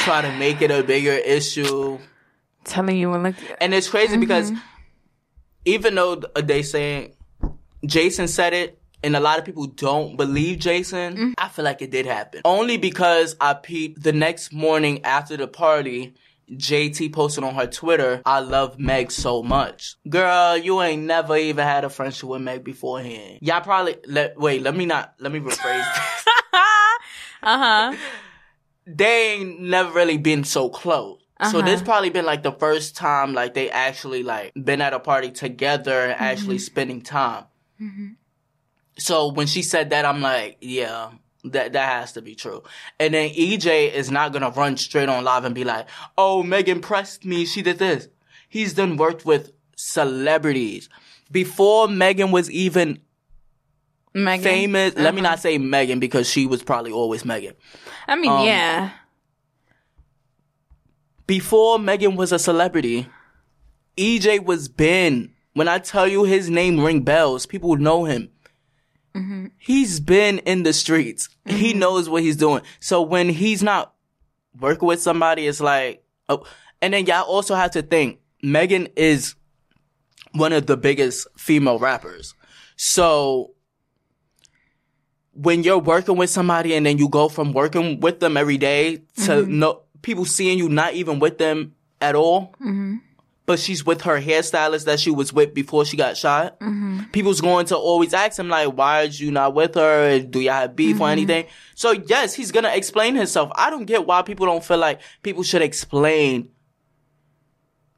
Try 0.00 0.22
to 0.22 0.32
make 0.38 0.60
it 0.62 0.70
a 0.72 0.82
bigger 0.82 1.12
issue. 1.12 1.98
Telling 2.64 2.96
you 2.96 3.10
when 3.10 3.22
look 3.22 3.36
And 3.60 3.72
it's 3.72 3.88
crazy 3.88 4.16
because 4.16 4.50
Mhm. 4.50 4.60
even 5.64 5.94
though 5.94 6.16
they 6.34 6.62
say 6.62 7.12
Jason 7.84 8.26
said 8.26 8.52
it 8.52 8.80
and 9.04 9.14
a 9.14 9.20
lot 9.20 9.38
of 9.38 9.44
people 9.44 9.66
don't 9.66 10.16
believe 10.16 10.58
Jason, 10.58 11.34
I 11.38 11.48
feel 11.48 11.64
like 11.64 11.80
it 11.82 11.92
did 11.92 12.06
happen. 12.06 12.40
Only 12.44 12.76
because 12.76 13.36
I 13.40 13.54
peeped 13.54 14.02
the 14.02 14.12
next 14.12 14.52
morning 14.52 15.04
after 15.04 15.36
the 15.36 15.46
party, 15.46 16.14
JT 16.50 17.12
posted 17.12 17.42
on 17.44 17.54
her 17.54 17.66
Twitter, 17.66 18.22
I 18.24 18.38
love 18.40 18.78
Meg 18.78 19.10
so 19.10 19.42
much. 19.42 19.96
Girl, 20.08 20.56
you 20.56 20.80
ain't 20.80 21.02
never 21.02 21.36
even 21.36 21.64
had 21.66 21.84
a 21.84 21.88
friendship 21.90 22.28
with 22.28 22.40
Meg 22.42 22.62
beforehand. 22.62 23.38
Y'all 23.42 23.60
probably, 23.60 23.96
let, 24.06 24.38
wait, 24.38 24.62
let 24.62 24.76
me 24.76 24.86
not, 24.86 25.14
let 25.18 25.32
me 25.32 25.40
rephrase 25.40 25.94
this. 25.94 26.24
Uh 27.42 27.58
huh. 27.58 27.96
they 28.86 29.32
ain't 29.34 29.60
never 29.60 29.92
really 29.92 30.16
been 30.18 30.42
so 30.44 30.68
close. 30.68 31.18
So 31.50 31.58
Uh-huh. 31.58 31.62
this 31.66 31.82
probably 31.82 32.10
been 32.10 32.24
like 32.24 32.42
the 32.42 32.52
first 32.52 32.96
time 32.96 33.34
like 33.34 33.52
they 33.54 33.70
actually 33.70 34.22
like 34.22 34.52
been 34.54 34.80
at 34.80 34.94
a 34.94 34.98
party 34.98 35.30
together 35.30 36.00
and 36.06 36.12
actually 36.20 36.56
Mhm. 36.56 36.60
spending 36.60 37.02
time. 37.02 37.44
So 38.98 39.28
when 39.32 39.46
she 39.46 39.62
said 39.62 39.90
that, 39.90 40.04
I'm 40.06 40.22
like, 40.22 40.56
yeah, 40.60 41.10
that 41.52 41.72
that 41.72 41.88
has 42.00 42.12
to 42.12 42.22
be 42.22 42.34
true. 42.34 42.62
And 43.00 43.14
then 43.14 43.30
EJ 43.30 43.92
is 43.92 44.10
not 44.10 44.32
gonna 44.32 44.50
run 44.50 44.76
straight 44.76 45.08
on 45.08 45.24
live 45.24 45.44
and 45.44 45.54
be 45.54 45.64
like, 45.64 45.86
oh, 46.18 46.42
Megan 46.42 46.80
pressed 46.80 47.24
me, 47.24 47.44
she 47.46 47.62
did 47.62 47.78
this. 47.78 48.08
He's 48.48 48.74
done 48.74 48.96
worked 48.96 49.24
with 49.26 49.52
celebrities 49.76 50.88
before 51.30 51.88
Megan 51.88 52.30
was 52.30 52.50
even 52.50 53.00
Megan? 54.14 54.44
famous. 54.44 54.94
Let 54.96 55.14
me 55.14 55.20
Uh-huh. 55.20 55.30
not 55.30 55.40
say 55.40 55.58
Megan 55.58 55.98
because 56.00 56.28
she 56.28 56.46
was 56.46 56.62
probably 56.62 56.92
always 56.92 57.24
Megan. 57.24 57.54
I 58.08 58.16
mean, 58.16 58.30
Um, 58.30 58.46
yeah. 58.46 58.90
before 61.26 61.78
Megan 61.78 62.16
was 62.16 62.32
a 62.32 62.38
celebrity, 62.38 63.08
EJ 63.96 64.38
was 64.44 64.68
Ben. 64.68 65.32
When 65.54 65.68
I 65.68 65.78
tell 65.78 66.06
you 66.06 66.24
his 66.24 66.48
name 66.50 66.80
ring 66.80 67.00
bells, 67.02 67.46
people 67.46 67.70
would 67.70 67.80
know 67.80 68.04
him. 68.04 68.30
Mm-hmm. 69.16 69.46
He's 69.58 70.00
been 70.00 70.38
in 70.40 70.62
the 70.62 70.72
streets. 70.72 71.28
He 71.46 71.72
knows 71.74 72.08
what 72.08 72.22
he's 72.22 72.36
doing. 72.36 72.62
So 72.80 73.02
when 73.02 73.28
he's 73.28 73.62
not 73.62 73.92
working 74.60 74.86
with 74.88 75.00
somebody, 75.02 75.46
it's 75.46 75.60
like, 75.60 76.04
oh, 76.28 76.44
and 76.82 76.92
then 76.94 77.06
y'all 77.06 77.22
also 77.24 77.54
have 77.54 77.70
to 77.72 77.82
think 77.82 78.18
Megan 78.42 78.88
is 78.96 79.34
one 80.32 80.52
of 80.52 80.66
the 80.66 80.76
biggest 80.76 81.26
female 81.38 81.78
rappers. 81.78 82.34
So 82.76 83.52
when 85.32 85.62
you're 85.62 85.78
working 85.78 86.16
with 86.16 86.30
somebody 86.30 86.74
and 86.74 86.84
then 86.86 86.98
you 86.98 87.08
go 87.08 87.28
from 87.28 87.52
working 87.52 88.00
with 88.00 88.20
them 88.20 88.36
every 88.36 88.58
day 88.58 88.96
to 89.24 89.42
Mhm. 89.42 89.48
no 89.48 89.82
people 90.02 90.24
seeing 90.24 90.58
you 90.58 90.68
not 90.68 90.94
even 90.94 91.18
with 91.18 91.38
them 91.38 91.74
at 92.00 92.14
all, 92.14 92.54
Mm-hmm. 92.60 92.96
But 93.46 93.58
she's 93.58 93.86
with 93.86 94.02
her 94.02 94.20
hairstylist 94.20 94.84
that 94.84 94.98
she 95.00 95.10
was 95.10 95.32
with 95.32 95.54
before 95.54 95.84
she 95.84 95.96
got 95.96 96.16
shot. 96.16 96.58
Mm-hmm. 96.60 97.04
People's 97.12 97.40
going 97.40 97.66
to 97.66 97.76
always 97.76 98.12
ask 98.12 98.38
him 98.38 98.48
like, 98.48 98.68
"Why 98.76 99.02
are 99.02 99.04
you 99.04 99.30
not 99.30 99.54
with 99.54 99.76
her? 99.76 100.18
Do 100.20 100.40
y'all 100.40 100.54
have 100.54 100.76
beef 100.76 101.00
or 101.00 101.06
Mhm. 101.06 101.12
anything?" 101.12 101.46
So 101.74 101.92
yes, 101.92 102.34
he's 102.34 102.52
gonna 102.52 102.70
explain 102.74 103.14
himself. 103.14 103.50
I 103.54 103.70
don't 103.70 103.84
get 103.86 104.06
why 104.06 104.22
people 104.22 104.46
don't 104.46 104.64
feel 104.64 104.78
like 104.78 105.00
people 105.22 105.42
should 105.44 105.62
explain 105.62 106.48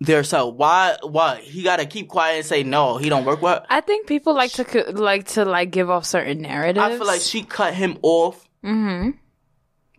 their 0.01 0.23
self. 0.23 0.55
Why? 0.55 0.97
Why 1.03 1.37
he 1.41 1.63
gotta 1.63 1.85
keep 1.87 2.09
quiet 2.09 2.37
and 2.37 2.47
say 2.47 2.63
no? 2.63 2.99
He 2.99 3.09
don't 3.09 3.25
work. 3.25 3.41
Her? 3.41 3.65
I 3.69 3.81
think 3.81 4.07
people 4.07 4.35
like 4.35 4.53
to 4.53 4.85
like 4.93 5.27
to 5.29 5.45
like 5.45 5.71
give 5.73 5.91
off 5.91 6.05
certain 6.05 6.43
narratives. 6.43 6.85
I 6.85 6.97
feel 6.97 7.07
like 7.07 7.21
she 7.21 7.43
cut 7.43 7.75
him 7.75 7.99
off 8.03 8.45
Mm-hmm. 8.65 9.11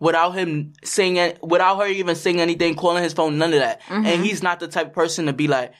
Without 0.00 0.32
him 0.32 0.72
saying 0.82 1.16
it, 1.16 1.38
without 1.42 1.76
her 1.78 1.86
even 1.86 2.16
saying 2.16 2.40
anything, 2.40 2.74
calling 2.74 3.02
his 3.04 3.12
phone, 3.12 3.38
none 3.38 3.52
of 3.52 3.60
that. 3.60 3.80
Mhm. 3.82 4.06
And 4.06 4.24
he's 4.24 4.42
not 4.42 4.58
the 4.58 4.66
type 4.66 4.88
of 4.88 4.92
person 4.94 5.26
to 5.26 5.32
be 5.32 5.46
like, 5.46 5.72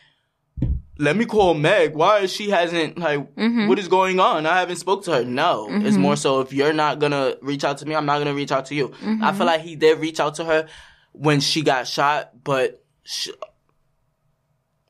let 0.99 1.17
me 1.17 1.25
call 1.25 1.55
Meg. 1.55 1.95
Why 1.95 2.19
is 2.19 2.31
she 2.33 2.51
hasn't 2.51 2.99
like 2.99 3.35
Mhm. 3.35 3.69
what 3.69 3.79
is 3.79 3.89
going 3.89 4.21
on? 4.21 4.45
I 4.45 4.61
haven't 4.61 4.77
spoke 4.77 5.05
to 5.05 5.13
her. 5.13 5.25
No, 5.25 5.67
it's 5.71 5.97
Mhm. 5.97 6.01
more 6.01 6.17
so 6.17 6.41
if 6.43 6.53
you're 6.53 6.75
not 6.75 6.99
gonna 6.99 7.37
reach 7.41 7.65
out 7.65 7.79
to 7.79 7.87
me, 7.87 7.95
I'm 7.97 8.05
not 8.05 8.19
gonna 8.19 8.35
reach 8.35 8.53
out 8.53 8.67
to 8.67 8.75
you. 8.75 8.93
I 9.03 9.07
Mhm. 9.07 9.37
feel 9.39 9.47
like 9.47 9.63
he 9.63 9.75
did 9.77 9.99
reach 9.99 10.21
out 10.21 10.35
to 10.35 10.45
her 10.45 10.67
when 11.13 11.41
she 11.41 11.63
got 11.63 11.89
shot, 11.89 12.45
but 12.45 12.85
she, 13.03 13.33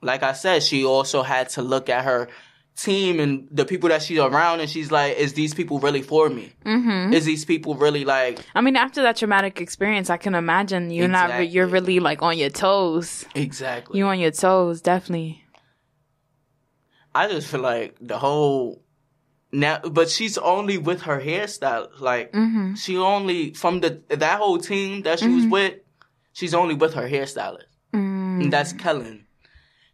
like 0.03 0.25
I 0.25 0.33
said, 0.33 0.65
she 0.65 0.85
also 0.85 1.23
had 1.23 1.51
to 1.51 1.63
look 1.63 1.89
at 1.89 2.05
her 2.05 2.29
team 2.77 3.21
and 3.21 3.47
the 3.51 3.65
people 3.65 3.89
that 3.91 4.03
she's 4.03 4.19
around, 4.19 4.61
and 4.61 4.69
she's 4.71 4.91
like, 4.91 5.17
is 5.17 5.35
these 5.35 5.53
people 5.55 5.79
really 5.81 6.03
for 6.03 6.29
me? 6.31 6.53
Mm-hmm. 6.65 7.13
Is 7.13 7.25
these 7.27 7.45
people 7.45 7.75
really 7.75 8.05
like? 8.05 8.39
I 8.55 8.61
mean, 8.63 8.77
after 8.77 9.03
that 9.03 9.17
traumatic 9.17 9.61
experience, 9.61 10.09
I 10.11 10.17
can 10.17 10.35
imagine 10.35 10.91
you're 10.91 11.09
not. 11.09 11.31
Re- 11.31 11.45
you're 11.47 11.67
really 11.67 12.01
like 12.01 12.23
on 12.23 12.39
your 12.39 12.51
toes. 12.51 13.27
Exactly. 13.35 13.99
You 13.99 14.07
on 14.07 14.19
your 14.19 14.31
toes, 14.31 14.81
definitely. 14.81 15.45
I 17.15 17.29
just 17.29 17.49
feel 17.49 17.61
like 17.61 17.97
the 18.01 18.19
whole 18.19 18.83
now, 19.53 19.81
but 19.81 20.09
she's 20.09 20.39
only 20.39 20.79
with 20.79 21.03
her 21.03 21.21
hairstyle. 21.21 21.89
Like 22.01 22.33
Mhm. 22.33 22.79
she 22.79 22.97
only 22.97 23.53
from 23.55 23.81
the 23.81 24.01
that 24.09 24.39
whole 24.39 24.59
team 24.59 25.03
that 25.03 25.19
she 25.19 25.29
was 25.29 25.45
Mhm. 25.45 25.51
with. 25.51 25.75
She's 26.33 26.55
only 26.55 26.75
with 26.77 26.95
her 26.95 27.09
hairstylist, 27.09 27.65
Mm. 27.93 28.43
and 28.45 28.53
that's 28.53 28.73
Kellon. 28.73 29.25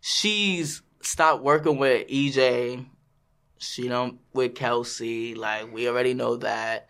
She's 0.03 0.83
stopped 1.07 1.43
working 1.43 1.79
with 1.79 2.09
EJ 2.09 2.85
She 3.59 3.89
done 3.89 4.19
with 4.35 4.55
Kelsey. 4.55 5.35
Like 5.35 5.73
we 5.73 5.89
already 5.89 6.15
know 6.15 6.37
that. 6.37 6.89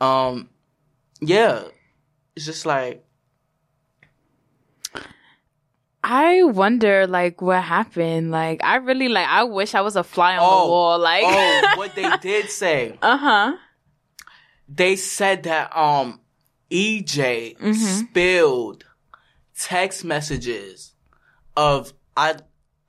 Um, 0.00 0.50
yeah, 1.20 1.64
it's 2.36 2.44
just 2.44 2.66
like 2.66 3.04
I 6.04 6.42
wonder, 6.42 7.06
like, 7.06 7.40
what 7.40 7.62
happened. 7.62 8.32
Like, 8.32 8.62
I 8.64 8.76
really 8.76 9.08
like. 9.08 9.28
I 9.28 9.44
wish 9.44 9.72
I 9.74 9.82
was 9.82 9.94
a 9.94 10.02
fly 10.02 10.36
on 10.36 10.42
Oh, 10.42 10.64
the 10.64 10.68
wall. 10.70 10.98
Like, 10.98 11.22
oh, 11.24 11.62
what 11.76 11.94
they 11.94 12.10
did 12.16 12.50
say. 12.50 12.98
uh 13.00 13.16
huh. 13.16 13.56
They 14.68 14.96
said 14.96 15.44
that 15.44 15.76
um 15.76 16.20
EJ 16.70 17.56
Mhm. 17.58 17.74
spilled 17.74 18.84
text 19.56 20.04
messages 20.04 20.94
of 21.56 21.92
I 22.16 22.36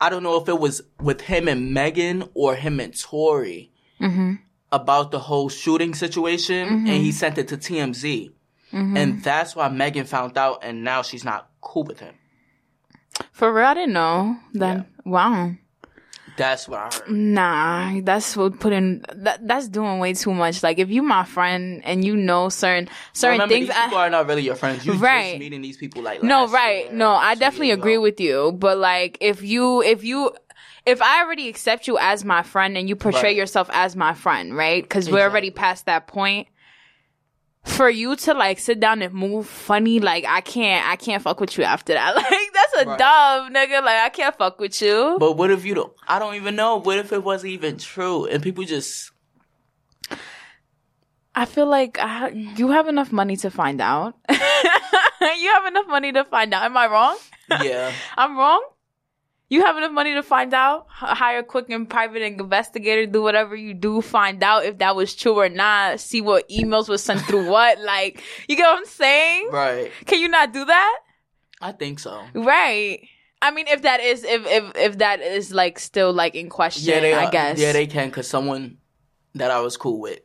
I 0.02 0.10
don't 0.10 0.24
know 0.24 0.36
if 0.41 0.48
it 0.50 0.60
was 0.60 0.82
with 1.02 1.22
him 1.22 1.48
and 1.48 1.74
Megan 1.74 2.24
or 2.34 2.56
him 2.56 2.80
and 2.80 2.98
Tory 3.00 3.72
Mm-hmm. 4.02 4.34
about 4.72 5.12
the 5.12 5.20
whole 5.20 5.48
shooting 5.50 5.94
situation 5.94 6.68
Mhm. 6.68 6.89
and 6.89 7.04
he 7.04 7.12
sent 7.12 7.38
it 7.38 7.48
to 7.50 7.58
TMZ. 7.58 8.32
Mhm. 8.74 8.98
And 8.98 9.24
that's 9.24 9.56
why 9.56 9.70
Megan 9.70 10.06
found 10.06 10.38
out 10.38 10.60
and 10.64 10.84
now 10.84 11.04
she's 11.04 11.24
not 11.24 11.50
cool 11.62 11.84
with 11.84 12.00
him. 12.00 12.16
For 13.32 13.54
real, 13.54 13.66
I 13.68 13.74
didn't 13.76 13.94
know 13.94 14.38
that. 14.56 14.88
Wow. 15.06 15.54
That's 16.36 16.67
what 16.67 16.79
I 16.79 16.89
heard. 16.89 17.09
Nah, 17.09 18.01
that's 18.01 18.36
what 18.36 18.59
putting 18.59 19.03
that 19.13 19.47
that's 19.47 19.67
doing 19.67 19.99
way 19.99 20.13
too 20.13 20.34
much. 20.34 20.63
Like 20.63 20.79
if 20.79 20.89
you 20.89 21.03
my 21.03 21.25
friend 21.25 21.81
and 21.86 22.03
you 22.03 22.15
know 22.15 22.49
certain 22.49 22.89
certain 23.13 23.34
Remember, 23.34 23.53
things, 23.55 23.67
these 23.67 23.75
I, 23.75 23.86
people 23.86 23.97
are 23.97 24.09
not 24.09 24.27
really 24.27 24.41
your 24.43 24.55
friends. 24.55 24.86
You 24.86 24.93
Right. 24.93 25.31
just 25.31 25.39
meeting 25.39 25.61
these 25.61 25.77
people 25.77 26.01
like 26.01 26.23
no, 26.23 26.47
right? 26.47 26.91
No, 26.93 27.11
I 27.11 27.36
definitely 27.36 27.71
agree 27.71 27.97
with 27.97 28.19
you. 28.19 28.51
But 28.53 28.77
like 28.77 29.17
if 29.21 29.43
you 29.43 29.81
if 29.84 30.03
you 30.03 30.31
if 30.86 31.01
I 31.01 31.23
already 31.23 31.47
accept 31.49 31.88
you 31.88 31.97
as 31.97 32.25
my 32.25 32.43
friend 32.43 32.77
and 32.77 32.89
you 32.89 32.95
portray 32.95 33.29
Right. 33.29 33.36
yourself 33.36 33.69
as 33.71 33.95
my 33.95 34.13
friend, 34.13 34.55
right? 34.55 34.84
Because 34.84 35.09
we're 35.09 35.21
already 35.27 35.51
past 35.51 35.86
that 35.86 36.07
point. 36.07 36.47
For 37.66 37.89
you 37.89 38.16
to 38.18 38.34
like 38.34 38.59
sit 38.59 38.80
down 38.80 39.01
and 39.01 39.14
move 39.14 39.47
funny, 39.47 39.99
like 39.99 40.26
I 40.28 40.41
can't, 40.41 40.86
I 40.88 40.95
can't 40.97 41.24
fuck 41.24 41.39
with 41.39 41.57
you 41.57 41.64
after 41.64 41.93
that. 41.93 42.14
Like 42.16 42.53
that's 42.53 42.74
a 42.84 42.86
Right. 42.89 42.99
dub, 42.99 43.51
nigga. 43.53 43.82
Like 43.84 43.99
I 44.03 44.09
can't 44.09 44.36
fuck 44.38 44.59
with 44.59 44.82
you. 44.82 45.16
But 45.20 45.34
what 45.38 45.49
if 45.49 45.64
you 45.66 45.74
don't? 45.74 45.93
I 46.07 46.20
don't 46.20 46.36
even 46.36 46.55
know. 46.55 46.78
What 46.78 46.97
if 46.99 47.11
it 47.14 47.24
wasn't 47.24 47.53
even 47.53 47.78
true 47.78 48.26
and 48.26 48.43
people 48.43 48.64
just 48.66 49.11
I 51.36 51.45
feel 51.45 51.66
like 51.66 51.97
I, 51.99 52.30
you 52.30 52.70
have 52.72 52.88
enough 52.88 53.11
money 53.11 53.36
to 53.38 53.49
find 53.49 53.82
out. 53.82 54.16
you 54.30 54.38
have 54.38 55.66
enough 55.66 55.88
money 55.88 56.11
to 56.11 56.26
find 56.26 56.53
out. 56.53 56.64
Am 56.64 56.78
I 56.78 56.86
wrong? 56.88 57.18
yeah. 57.64 57.91
I'm 58.18 58.38
wrong. 58.38 58.64
You 59.54 59.62
have 59.62 59.78
enough 59.78 59.91
money 59.91 60.16
to 60.16 60.24
find 60.24 60.51
out. 60.51 60.88
Hire 60.89 61.39
a 61.39 61.43
quick 61.43 61.70
and 61.70 61.88
private 61.88 62.24
investigator. 62.24 63.06
Do 63.06 63.22
whatever 63.22 63.56
you 63.56 63.76
do. 63.76 64.01
Find 64.01 64.41
out 64.41 64.66
if 64.66 64.80
that 64.80 64.95
was 64.95 65.14
true 65.14 65.38
or 65.39 65.47
not. 65.47 65.99
See 65.99 66.22
what 66.22 66.49
emails 66.49 66.89
was 66.89 67.04
sent 67.04 67.22
through 67.22 67.47
what. 67.56 67.80
Like, 67.80 68.24
you 68.47 68.56
get 68.56 68.64
what 68.66 68.80
I'm 68.80 68.86
saying? 68.86 69.49
Right. 69.51 69.91
Can 70.08 70.22
you 70.22 70.28
not 70.28 70.54
do 70.54 70.66
that? 70.66 70.99
I 71.62 71.72
think 71.72 71.99
so. 71.99 72.20
Right. 72.34 73.08
I 73.43 73.51
mean, 73.51 73.68
if 73.68 73.84
that 73.84 73.99
is, 73.99 74.24
if 74.24 74.41
if 74.47 74.76
if 74.76 74.97
that 74.97 75.22
is 75.22 75.54
like 75.54 75.78
still 75.78 76.12
like 76.12 76.34
in 76.34 76.49
question, 76.49 76.91
Yeah, 76.91 77.01
they. 77.01 77.14
I 77.14 77.26
uh, 77.26 77.28
are- 77.28 77.32
guess 77.32 77.60
Yeah, 77.60 77.74
they 77.74 77.86
can 77.86 78.08
because 78.10 78.28
someone 78.28 78.80
that 79.36 79.51
I 79.51 79.60
was 79.60 79.78
cool 79.78 79.99
with 79.99 80.22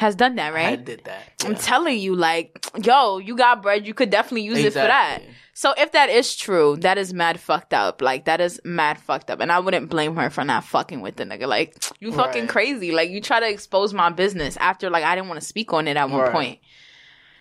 has 0.00 0.14
done 0.14 0.36
that, 0.36 0.54
right? 0.54 0.78
I 0.78 0.82
did 0.82 1.04
that. 1.04 1.22
I'm 1.44 1.54
telling 1.54 1.98
you, 1.98 2.16
like, 2.16 2.64
yo, 2.82 3.18
you 3.18 3.36
got 3.36 3.62
bread, 3.62 3.86
you 3.86 3.94
could 3.94 4.10
definitely 4.10 4.42
use 4.42 4.58
it 4.58 4.72
for 4.72 4.78
that. 4.80 5.20
So 5.52 5.74
if 5.76 5.92
that 5.92 6.08
is 6.08 6.34
true, 6.36 6.76
that 6.80 6.96
is 6.96 7.12
mad 7.12 7.38
fucked 7.38 7.74
up. 7.74 8.00
Like 8.00 8.24
that 8.24 8.40
is 8.40 8.58
mad 8.64 8.98
fucked 8.98 9.30
up. 9.30 9.40
And 9.40 9.52
I 9.52 9.58
wouldn't 9.58 9.90
blame 9.90 10.16
her 10.16 10.30
for 10.30 10.42
not 10.42 10.64
fucking 10.64 11.02
with 11.02 11.16
the 11.16 11.24
nigga. 11.24 11.46
Like, 11.46 11.76
you 12.00 12.12
fucking 12.12 12.42
Right. 12.44 12.48
crazy. 12.48 12.92
Like 12.92 13.10
you 13.10 13.20
try 13.20 13.40
to 13.40 13.48
expose 13.48 13.92
my 13.92 14.08
business 14.08 14.56
after 14.56 14.88
like 14.88 15.04
I 15.04 15.14
didn't 15.14 15.28
want 15.28 15.38
to 15.40 15.46
speak 15.46 15.74
on 15.74 15.86
it 15.86 15.98
at 15.98 16.08
one 16.08 16.20
Right. 16.22 16.32
point. 16.32 16.58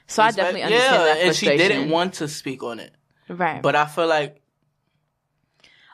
So 0.07 0.21
I 0.21 0.31
Espe- 0.31 0.35
definitely 0.35 0.63
understand 0.63 0.95
yeah, 0.95 1.13
that 1.13 1.17
and 1.27 1.35
she 1.35 1.45
didn't 1.55 1.89
want 1.89 2.15
to 2.15 2.27
speak 2.27 2.61
on 2.61 2.79
it. 2.81 2.93
Right. 3.29 3.61
But 3.61 3.75
I 3.77 3.85
feel 3.85 4.07
like 4.07 4.41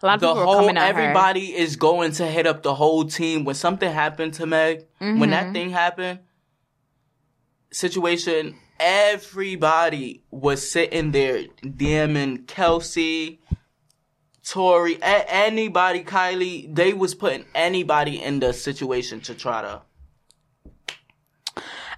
a 0.01 0.05
lot 0.07 0.15
of 0.15 0.21
the 0.21 0.27
people 0.33 0.43
whole 0.45 0.55
coming 0.55 0.77
at 0.77 0.95
her. 0.95 1.01
everybody 1.01 1.55
is 1.55 1.75
going 1.75 2.11
to 2.13 2.25
hit 2.25 2.47
up 2.47 2.63
the 2.63 2.73
whole 2.73 3.05
team 3.05 3.43
when 3.45 3.55
something 3.55 3.91
happened 3.91 4.33
to 4.35 4.45
Meg. 4.47 4.85
When 4.99 5.29
that 5.29 5.47
Mhm. 5.47 5.53
thing 5.53 5.69
happened, 5.69 6.19
situation, 7.75 8.55
everybody 8.79 10.23
was 10.31 10.69
sitting 10.69 11.11
there 11.11 11.43
DMing 11.61 12.47
Kelsey, 12.47 13.41
Tory, 14.45 14.95
a- 15.01 15.31
anybody, 15.31 16.03
Kylie. 16.03 16.73
They 16.73 16.93
was 16.93 17.13
putting 17.15 17.45
anybody 17.53 18.21
in 18.21 18.39
the 18.39 18.53
situation 18.53 19.19
to 19.21 19.33
try 19.33 19.61
to. 19.61 19.81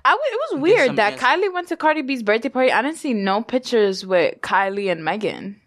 I 0.05 0.11
w- 0.11 0.23
it 0.32 0.39
was 0.51 0.61
weird 0.61 0.95
that 0.95 1.13
answer. 1.13 1.25
Kylie 1.25 1.53
went 1.53 1.67
to 1.67 1.78
Cardi 1.78 2.01
B's 2.01 2.23
birthday 2.23 2.49
party. 2.49 2.71
I 2.71 2.82
didn't 2.82 2.97
see 2.97 3.13
no 3.13 3.41
pictures 3.41 4.05
with 4.05 4.39
Kylie 4.41 4.89
and 4.91 5.03
Megan. 5.03 5.59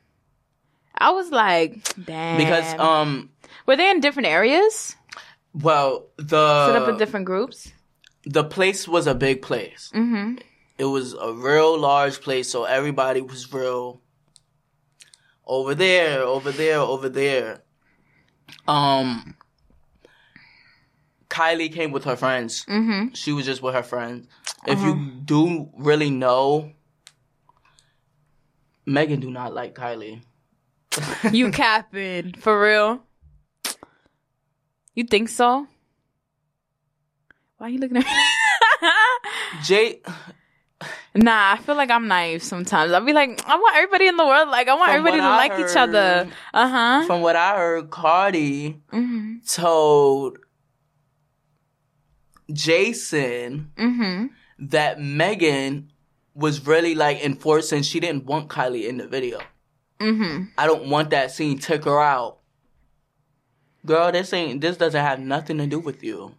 I 0.97 1.11
was 1.11 1.31
like, 1.31 1.95
damn. 2.05 2.39
Because 2.39 2.79
um, 2.79 3.31
were 3.67 3.77
they 3.77 3.91
in 3.91 4.01
different 4.01 4.29
areas? 4.29 4.97
well, 5.53 6.07
the 6.17 6.67
Set 6.67 6.83
up 6.83 6.89
in 6.89 6.97
different 6.97 7.27
groups. 7.27 7.73
The 8.25 8.45
place 8.45 8.87
was 8.89 9.07
a 9.07 9.15
big 9.15 9.43
place. 9.43 9.91
Mm-hmm. 9.95 10.39
It 10.79 10.85
was 10.87 11.15
a 11.15 11.33
real 11.33 11.79
large 11.79 12.21
place, 12.21 12.49
so 12.51 12.65
everybody 12.65 13.21
was 13.21 13.53
real 13.53 14.01
over 15.47 15.75
there, 15.75 16.23
over 16.23 16.51
there, 16.53 16.79
over 16.79 17.09
there. 17.09 17.63
Um, 18.67 19.37
Kylie 21.29 21.73
came 21.73 21.93
with 21.93 22.05
her 22.05 22.17
friends. 22.17 22.65
Mm-hmm. 22.67 23.15
She 23.15 23.33
was 23.33 23.47
just 23.47 23.63
with 23.63 23.75
her 23.75 23.83
friends. 23.83 24.27
If 24.67 24.79
Uh-huh. 24.79 24.87
you 24.89 25.11
do 25.25 25.71
really 25.77 26.11
know, 26.11 26.73
Megan 28.87 29.21
do 29.21 29.31
not 29.31 29.55
like 29.55 29.75
Kylie. 29.75 30.23
you 31.33 31.51
capping 31.53 32.33
for 32.35 32.61
real? 32.61 33.03
You 34.95 35.05
think 35.05 35.29
so? 35.29 35.67
Why 37.61 37.67
are 37.67 37.71
you 37.71 37.79
looking 37.79 37.99
at 37.99 38.05
me? 38.07 38.11
Jay, 39.63 40.01
nah, 41.15 41.53
I 41.53 41.59
feel 41.59 41.75
like 41.75 41.91
I'm 41.91 42.09
naive 42.09 42.43
sometimes. 42.43 42.91
I'll 42.91 43.05
be 43.05 43.13
like, 43.13 43.47
I 43.47 43.57
want 43.57 43.77
everybody 43.77 44.07
in 44.07 44.17
the 44.17 44.25
world, 44.25 44.49
like 44.49 44.67
I 44.67 44.73
want 44.73 44.87
From 44.93 44.97
everybody 45.01 45.19
to 45.19 45.23
I 45.27 45.37
like 45.37 45.53
each 45.71 45.77
other. 45.77 46.27
Uh 46.55 46.69
huh. 46.69 47.07
from 47.07 47.21
what 47.21 47.37
I 47.37 47.59
heard, 47.59 47.91
Cardi 47.91 48.81
Mm-hmm. 48.91 49.41
told 49.47 50.39
Jason 52.51 53.73
Mm-hmm. 53.77 54.27
that 54.71 54.99
Megan 54.99 55.91
was 56.35 56.67
really 56.67 56.95
like 56.95 57.23
enforcing 57.23 57.83
she 57.83 58.01
didn't 58.01 58.25
want 58.25 58.49
Kylie 58.49 58.89
in 58.89 58.97
the 58.97 59.07
video. 59.07 59.39
Mm-hmm. 59.99 60.45
I 60.57 60.67
don't 60.67 60.89
want 60.89 61.11
that 61.11 61.31
scene. 61.31 61.59
Took 61.59 61.85
her 61.85 62.01
out. 62.01 62.39
Girl, 63.85 64.11
this 64.13 64.33
ain't 64.33 64.63
this 64.63 64.79
doesn't 64.79 64.99
have 65.05 65.21
nothing 65.21 65.59
to 65.59 65.67
do 65.67 65.79
with 65.79 66.03
you. 66.03 66.35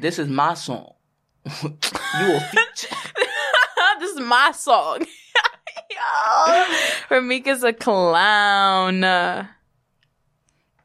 This 0.00 0.20
is 0.20 0.28
my 0.28 0.54
song. 0.54 0.92
you 1.44 1.70
a 1.70 2.40
feature. 2.40 2.96
this 3.98 4.12
is 4.12 4.20
my 4.20 4.52
song. 4.52 5.00
Yo, 5.90 6.64
Ramika's 7.10 7.64
a 7.64 7.72
clown. 7.72 9.00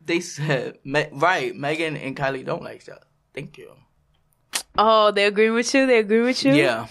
They 0.03 0.20
said 0.20 0.80
Me- 0.84 1.09
right, 1.11 1.55
Megan 1.55 1.95
and 1.95 2.18
Kylie 2.18 2.43
don't 2.43 2.64
like 2.64 2.88
other. 2.89 3.01
Thank 3.36 3.57
you. 3.59 3.74
Oh, 4.78 5.11
they 5.11 5.26
agree 5.26 5.51
with 5.51 5.72
you? 5.76 5.86
They 5.86 5.99
agree 5.99 6.22
with 6.22 6.43
you? 6.43 6.53
Yeah. 6.53 6.88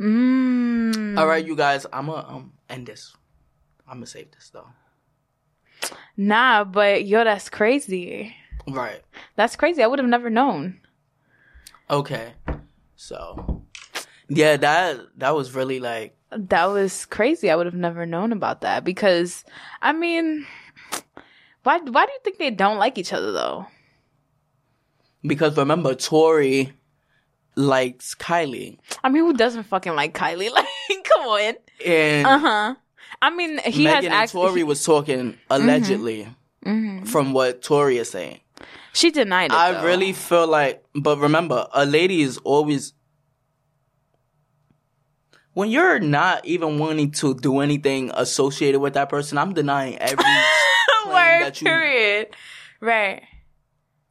Mm. 0.00 1.18
All 1.18 1.26
right, 1.26 1.44
you 1.44 1.56
guys. 1.56 1.84
I'm 1.92 2.06
gonna 2.06 2.26
um, 2.26 2.52
end 2.70 2.86
this. 2.86 3.14
I'm 3.86 3.98
gonna 3.98 4.06
save 4.06 4.30
this 4.32 4.50
though. 4.50 4.68
Nah, 6.16 6.64
but 6.64 7.04
yo, 7.04 7.22
that's 7.24 7.50
crazy. 7.50 8.34
Right. 8.66 9.02
That's 9.36 9.56
crazy. 9.56 9.82
I 9.82 9.86
would 9.86 9.98
have 9.98 10.08
never 10.08 10.30
known. 10.30 10.80
Okay. 11.90 12.32
So, 12.96 13.62
yeah, 14.28 14.56
that 14.56 14.98
that 15.18 15.34
was 15.34 15.54
really 15.54 15.80
like 15.80 16.16
That 16.30 16.66
was 16.66 17.04
crazy. 17.06 17.50
I 17.50 17.56
would 17.56 17.66
have 17.66 17.74
never 17.74 18.06
known 18.06 18.32
about 18.32 18.62
that 18.62 18.84
because, 18.84 19.44
I 19.82 19.92
mean, 19.92 20.46
why? 21.62 21.78
Why 21.78 22.06
do 22.06 22.12
you 22.12 22.18
think 22.24 22.38
they 22.38 22.50
don't 22.50 22.78
like 22.78 22.98
each 22.98 23.12
other 23.12 23.32
though? 23.32 23.66
because 25.26 25.56
remember 25.56 25.94
Tory 25.94 26.72
likes 27.56 28.14
Kylie 28.14 28.78
I 29.02 29.08
mean, 29.08 29.24
who 29.24 29.32
doesn't 29.32 29.62
fucking 29.64 29.94
like 29.94 30.12
Kylie? 30.14 30.50
Like, 30.54 30.66
come 31.04 31.22
on. 31.28 31.54
and 31.84 32.26
Uh 32.26 32.38
huh. 32.38 32.74
I 33.22 33.30
mean, 33.30 33.58
he 33.64 33.84
Megan 33.84 33.94
has 33.94 34.04
and 34.04 34.14
actually. 34.14 34.48
Tory 34.48 34.62
was 34.64 34.84
talking 34.84 35.38
allegedly 35.50 36.28
Mhm. 36.64 37.08
from 37.08 37.32
what 37.32 37.62
Tory 37.62 37.96
is 37.98 38.10
saying. 38.10 38.40
She 38.92 39.10
denied 39.10 39.46
it. 39.46 39.52
I 39.52 39.72
though. 39.72 39.84
really 39.84 40.12
feel 40.12 40.46
like, 40.46 40.84
but 40.94 41.18
remember, 41.18 41.66
a 41.72 41.84
lady 41.84 42.22
is 42.22 42.38
always 42.38 42.94
when 45.52 45.70
you're 45.70 46.00
not 46.00 46.44
even 46.44 46.78
wanting 46.78 47.10
to 47.12 47.34
do 47.34 47.60
anything 47.60 48.10
associated 48.14 48.80
with 48.80 48.94
that 48.94 49.08
person. 49.08 49.38
I'm 49.38 49.52
denying 49.52 49.98
every 49.98 50.24
Word. 51.06 51.60
you 51.60 51.64
Period. 51.64 52.28
Right. 52.80 53.22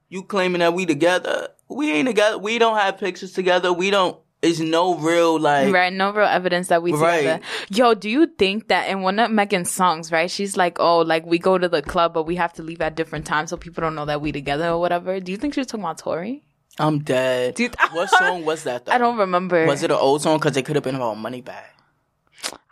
You 0.09 0.23
claiming 0.23 0.59
that 0.59 0.73
we 0.73 0.85
together? 0.85 1.49
We 1.69 1.91
ain't 1.91 2.07
together. 2.07 2.37
We 2.37 2.59
don't 2.59 2.77
have 2.77 2.97
pictures 2.97 3.33
together. 3.33 3.73
We 3.73 3.89
don't. 3.89 4.19
It's 4.43 4.59
no 4.59 4.95
real 4.95 5.39
like. 5.39 5.73
Right, 5.73 5.91
no 5.93 6.11
real 6.11 6.25
evidence 6.27 6.67
that 6.67 6.83
we 6.83 6.91
Right. 6.91 7.17
together. 7.17 7.39
Yo, 7.69 7.93
do 7.93 8.09
you 8.09 8.27
think 8.27 8.67
that 8.67 8.89
in 8.89 9.01
one 9.01 9.17
of 9.17 9.31
Megan's 9.31 9.71
songs, 9.71 10.11
right? 10.11 10.29
She's 10.29 10.57
like, 10.57 10.79
"Oh, 10.81 10.99
like 10.99 11.25
we 11.25 11.39
go 11.39 11.57
to 11.57 11.69
the 11.69 11.81
club, 11.81 12.13
but 12.13 12.23
we 12.23 12.35
have 12.35 12.51
to 12.53 12.61
leave 12.61 12.81
at 12.81 12.93
different 12.95 13.25
times 13.25 13.49
so 13.51 13.57
people 13.57 13.81
don't 13.81 13.95
know 13.95 14.05
that 14.05 14.19
we 14.21 14.33
together 14.33 14.67
or 14.67 14.79
whatever." 14.79 15.19
Do 15.21 15.31
you 15.31 15.37
think 15.37 15.53
she 15.53 15.61
was 15.61 15.67
talking 15.67 15.85
about 15.85 15.97
Tory? 15.97 16.43
I'm 16.77 16.99
dead. 16.99 17.57
what 17.93 18.09
song 18.09 18.43
was 18.45 18.63
that? 18.63 18.85
Though? 18.85 18.91
I 18.95 18.97
don't 18.97 19.17
remember. 19.17 19.65
Was 19.65 19.81
it 19.81 19.91
an 19.91 19.97
old 19.97 20.21
song? 20.21 20.39
Because 20.39 20.57
it 20.57 20.65
could 20.65 20.75
have 20.75 20.83
been 20.83 20.95
about 20.95 21.15
Moneybagg. 21.17 21.63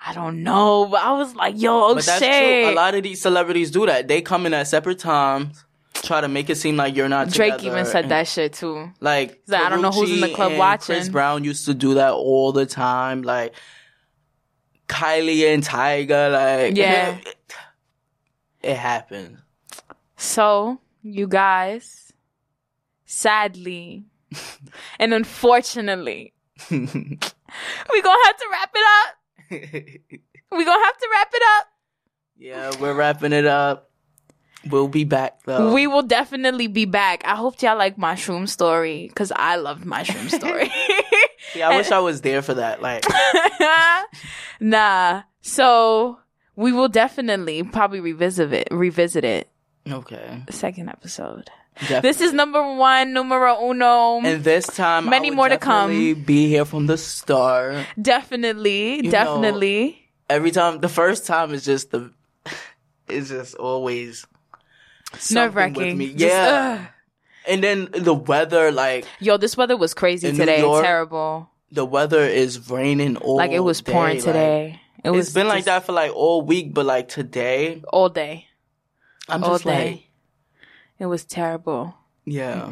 I 0.06 0.14
don't 0.14 0.44
know, 0.44 0.88
but 0.92 1.02
I 1.02 1.14
was 1.14 1.36
like, 1.36 1.56
"Yo, 1.58 1.72
oh 1.92 1.96
but 1.96 2.04
that's 2.06 2.20
shit!" 2.20 2.66
true. 2.66 2.74
A 2.74 2.76
lot 2.76 2.96
of 2.96 3.04
these 3.04 3.22
celebrities 3.22 3.72
do 3.72 3.86
that. 3.86 4.08
They 4.10 4.22
come 4.22 4.46
in 4.46 4.54
at 4.54 4.68
separate 4.68 5.00
times, 5.00 5.64
try 5.94 6.22
to 6.22 6.28
make 6.28 6.50
it 6.50 6.56
seem 6.56 6.78
like 6.78 6.96
you're 6.96 7.10
not. 7.10 7.30
Drake 7.30 7.58
together, 7.58 7.78
even 7.80 7.86
said 7.86 8.06
and- 8.06 8.12
that 8.12 8.28
shit 8.28 8.54
too. 8.54 8.92
Like, 9.00 9.42
like, 9.48 9.62
I 9.62 9.70
don't 9.70 9.82
know 9.82 9.92
who's 9.92 10.12
in 10.12 10.22
the 10.22 10.34
club 10.34 10.58
watching. 10.58 10.96
Chris 10.96 11.10
Brown 11.10 11.44
used 11.44 11.66
to 11.66 11.74
do 11.74 11.96
that 11.96 12.14
all 12.14 12.52
the 12.52 12.66
time. 12.66 13.22
Like 13.24 13.54
Kylie 14.88 15.54
and 15.54 15.64
Tyga, 15.64 16.32
like 16.32 16.78
Yeah. 16.78 17.18
it 18.62 18.76
happened. 18.76 19.38
So, 20.18 20.80
you 21.02 21.28
guys, 21.28 22.14
sadly 23.06 24.06
and 25.00 25.14
unfortunately, 25.14 26.34
we 26.70 26.78
gonna 26.78 28.26
have 28.26 28.38
to 28.38 28.46
wrap 28.52 28.72
it 28.76 28.86
up. 28.86 29.16
We 30.54 30.66
gonna 30.66 30.84
have 30.84 30.98
to 30.98 31.08
wrap 31.14 31.32
it 31.34 31.42
up. 31.60 31.68
Yeah, 32.38 32.72
we're 32.82 32.94
wrapping 32.94 33.32
it 33.32 33.46
up. 33.46 33.91
We'll 34.70 34.88
be 34.88 35.03
back 35.05 35.41
though. 35.45 35.74
We 35.74 35.88
will 35.88 36.03
definitely 36.03 36.68
be 36.68 36.86
back. 36.86 37.24
I 37.26 37.36
hope 37.36 37.62
y'all 37.62 37.78
like 37.78 37.97
my 37.97 38.14
shroom 38.14 38.47
story 38.47 39.07
because 39.07 39.32
I 39.36 39.55
loved 39.55 39.86
my 39.86 40.03
shroom 40.03 40.30
story. 40.39 40.72
yeah, 41.55 41.70
I 41.70 41.78
wish 41.78 41.91
I 41.91 41.99
was 41.99 42.22
there 42.22 42.41
for 42.41 42.53
that. 42.55 42.82
Like, 42.82 43.03
nah. 44.59 45.24
So 45.41 46.20
we 46.55 46.72
will 46.72 46.89
definitely 46.89 47.64
probably 47.64 47.99
revisit 47.99 48.53
it. 48.53 48.68
Revisit 48.72 49.24
it. 49.24 49.49
okay. 49.89 50.43
Second 50.49 50.89
episode. 50.89 51.49
Definitely. 51.80 52.09
This 52.09 52.22
is 52.22 52.34
number 52.34 52.62
one, 52.76 53.14
numero 53.14 53.70
uno. 53.70 54.20
And 54.22 54.43
this 54.43 54.68
time, 54.68 55.09
Many 55.09 55.32
more 55.32 55.49
to 55.49 55.57
come. 55.57 55.89
Be 55.89 56.47
here 56.49 56.66
from 56.66 56.86
the 56.86 56.97
start. 56.97 57.88
definitely, 57.99 58.97
You 58.97 59.03
know, 59.03 59.12
definitely. 59.12 59.97
Every 60.30 60.51
time, 60.51 60.80
the 60.80 60.89
first 60.89 61.26
time 61.26 61.51
is 61.53 61.66
just 61.66 61.91
the, 61.91 62.12
it's 63.07 63.30
just 63.30 63.55
always 63.55 64.28
Nerve 65.32 65.55
wracking. 65.55 66.01
Yeah. 66.18 66.88
and 67.47 67.64
then 67.64 67.89
the 67.93 68.14
weather, 68.14 68.72
like 68.72 69.05
Yo, 69.20 69.38
this 69.38 69.57
weather 69.57 69.78
was 69.78 69.93
crazy 69.93 70.32
today. 70.32 70.59
York, 70.59 70.84
Terrible. 70.84 71.49
the 71.72 71.86
weather 71.86 72.22
is 72.24 72.70
raining 72.70 73.18
all 73.18 73.38
Like 73.38 73.51
it 73.51 73.59
was 73.59 73.82
day, 73.82 73.91
pouring 73.91 74.16
like, 74.18 74.24
today. 74.26 74.82
it 75.03 75.09
was 75.09 75.28
it's 75.28 75.34
been 75.34 75.47
like 75.47 75.66
that 75.66 75.86
for 75.86 75.91
like 75.93 76.12
all 76.16 76.41
week, 76.41 76.74
but 76.74 76.86
like 76.86 77.07
today, 77.09 77.82
all 77.91 78.09
day. 78.09 78.47
I'm 79.30 79.43
all 79.43 79.51
just 79.51 79.64
day. 79.66 79.89
like, 79.91 80.03
It 80.99 81.05
was 81.07 81.26
terrible. 81.26 81.95
yeah. 82.26 82.72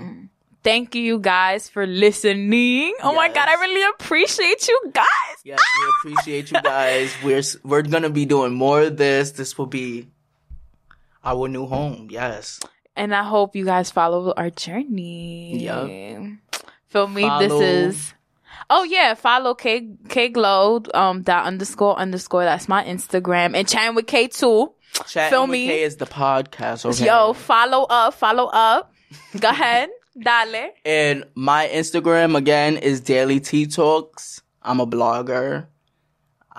Thank 0.62 0.94
you 0.94 1.20
guys 1.20 1.70
for 1.70 1.88
listening. 1.88 2.94
Oh 3.02 3.16
my 3.16 3.30
god, 3.30 3.48
I 3.48 3.54
really 3.62 3.82
appreciate 3.96 4.68
you 4.68 4.92
guys. 4.94 5.38
Yes, 5.46 5.58
we 6.04 6.12
appreciate 6.12 6.52
you 6.52 6.62
guys. 6.62 7.16
We're 7.24 7.42
we're 7.64 7.82
gonna 7.82 8.10
be 8.10 8.26
doing 8.26 8.54
more 8.54 8.82
of 8.82 8.98
this. 8.98 9.32
This 9.32 9.58
will 9.58 9.68
be 9.72 10.10
our 11.24 11.48
new 11.48 11.66
home. 11.66 12.08
Yes. 12.10 12.60
And 12.96 13.16
I 13.16 13.24
hope 13.24 13.56
you 13.56 13.66
guys 13.66 13.92
follow 13.92 14.34
our 14.36 14.50
journey. 14.50 15.64
Yup. 15.64 15.88
Feel 16.88 17.08
me? 17.08 17.22
Follow. 17.22 17.60
This 17.60 17.96
is 17.96 18.14
Oh 18.70 18.84
yeah, 18.84 19.14
follow 19.14 19.54
K 19.56 19.90
K 20.10 20.30
Glow 20.30 20.82
um 20.94 21.22
dot 21.24 21.46
underscore 21.46 21.98
underscore. 21.98 22.44
That's 22.44 22.68
my 22.68 22.84
Instagram. 22.84 23.56
And 23.56 23.68
chatting 23.68 23.96
with 23.96 24.08
K 24.08 24.28
too. 24.28 24.74
Chat 25.08 25.30
Feel 25.30 25.44
with 25.44 25.52
me? 25.52 25.68
K 25.68 25.84
is 25.84 25.98
the 25.98 26.06
podcast. 26.06 26.86
Okay. 26.86 27.06
Yo, 27.06 27.34
follow 27.34 27.84
up, 27.90 28.14
follow 28.14 28.46
up. 28.46 28.94
Go 29.40 29.50
ahead. 29.50 29.90
Dale. 30.20 30.72
And 30.84 31.24
my 31.36 31.68
Instagram 31.68 32.36
again 32.36 32.78
is 32.78 33.00
Daily 33.00 33.40
Tea 33.40 33.66
Talks. 33.66 34.42
I'm 34.62 34.80
a 34.80 34.88
blogger. 34.88 35.68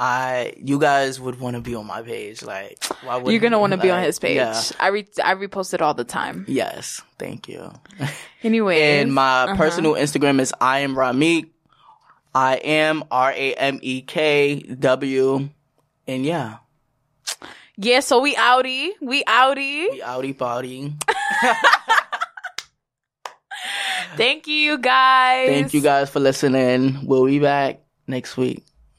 I 0.02 0.54
you 0.56 0.78
guys 0.78 1.20
would 1.20 1.38
want 1.38 1.56
to 1.56 1.60
be 1.60 1.74
on 1.74 1.86
my 1.86 2.00
page. 2.00 2.42
Like, 2.42 2.82
why 3.04 3.18
would 3.18 3.30
You're 3.30 3.40
gonna 3.40 3.58
want 3.58 3.72
to 3.72 3.76
be 3.76 3.90
on 3.90 4.02
his 4.02 4.18
page. 4.18 4.36
Yeah. 4.36 4.58
I 4.80 4.88
re- 4.88 5.06
I 5.22 5.34
repost 5.34 5.74
it 5.74 5.82
all 5.82 5.92
the 5.92 6.04
time. 6.04 6.46
Yes. 6.48 7.02
Thank 7.18 7.48
you. 7.48 7.70
Anyway, 8.42 8.80
And 8.80 9.12
my 9.12 9.42
Uh-huh. 9.44 9.56
personal 9.56 9.92
Instagram 9.92 10.40
is 10.40 10.54
I 10.58 10.78
am 10.78 10.94
Ramik. 10.96 11.50
I 12.34 12.54
am 12.56 13.04
R 13.10 13.30
A 13.30 13.54
M 13.54 13.78
E 13.82 14.00
K 14.00 14.60
W. 14.60 15.50
And 16.08 16.24
yeah, 16.24 16.56
yeah. 17.76 18.00
So 18.00 18.20
we 18.22 18.34
outie, 18.36 18.92
we 19.02 19.22
outie. 19.24 19.90
we 19.90 20.00
outie 20.00 20.38
body. 20.38 20.94
Thank 24.16 24.46
you, 24.46 24.78
guys. 24.78 25.48
Thank 25.48 25.74
you 25.74 25.82
guys 25.82 26.08
for 26.08 26.20
listening. 26.20 27.04
We'll 27.06 27.26
be 27.26 27.38
back 27.38 27.80
next 28.06 28.38
week. 28.38 28.64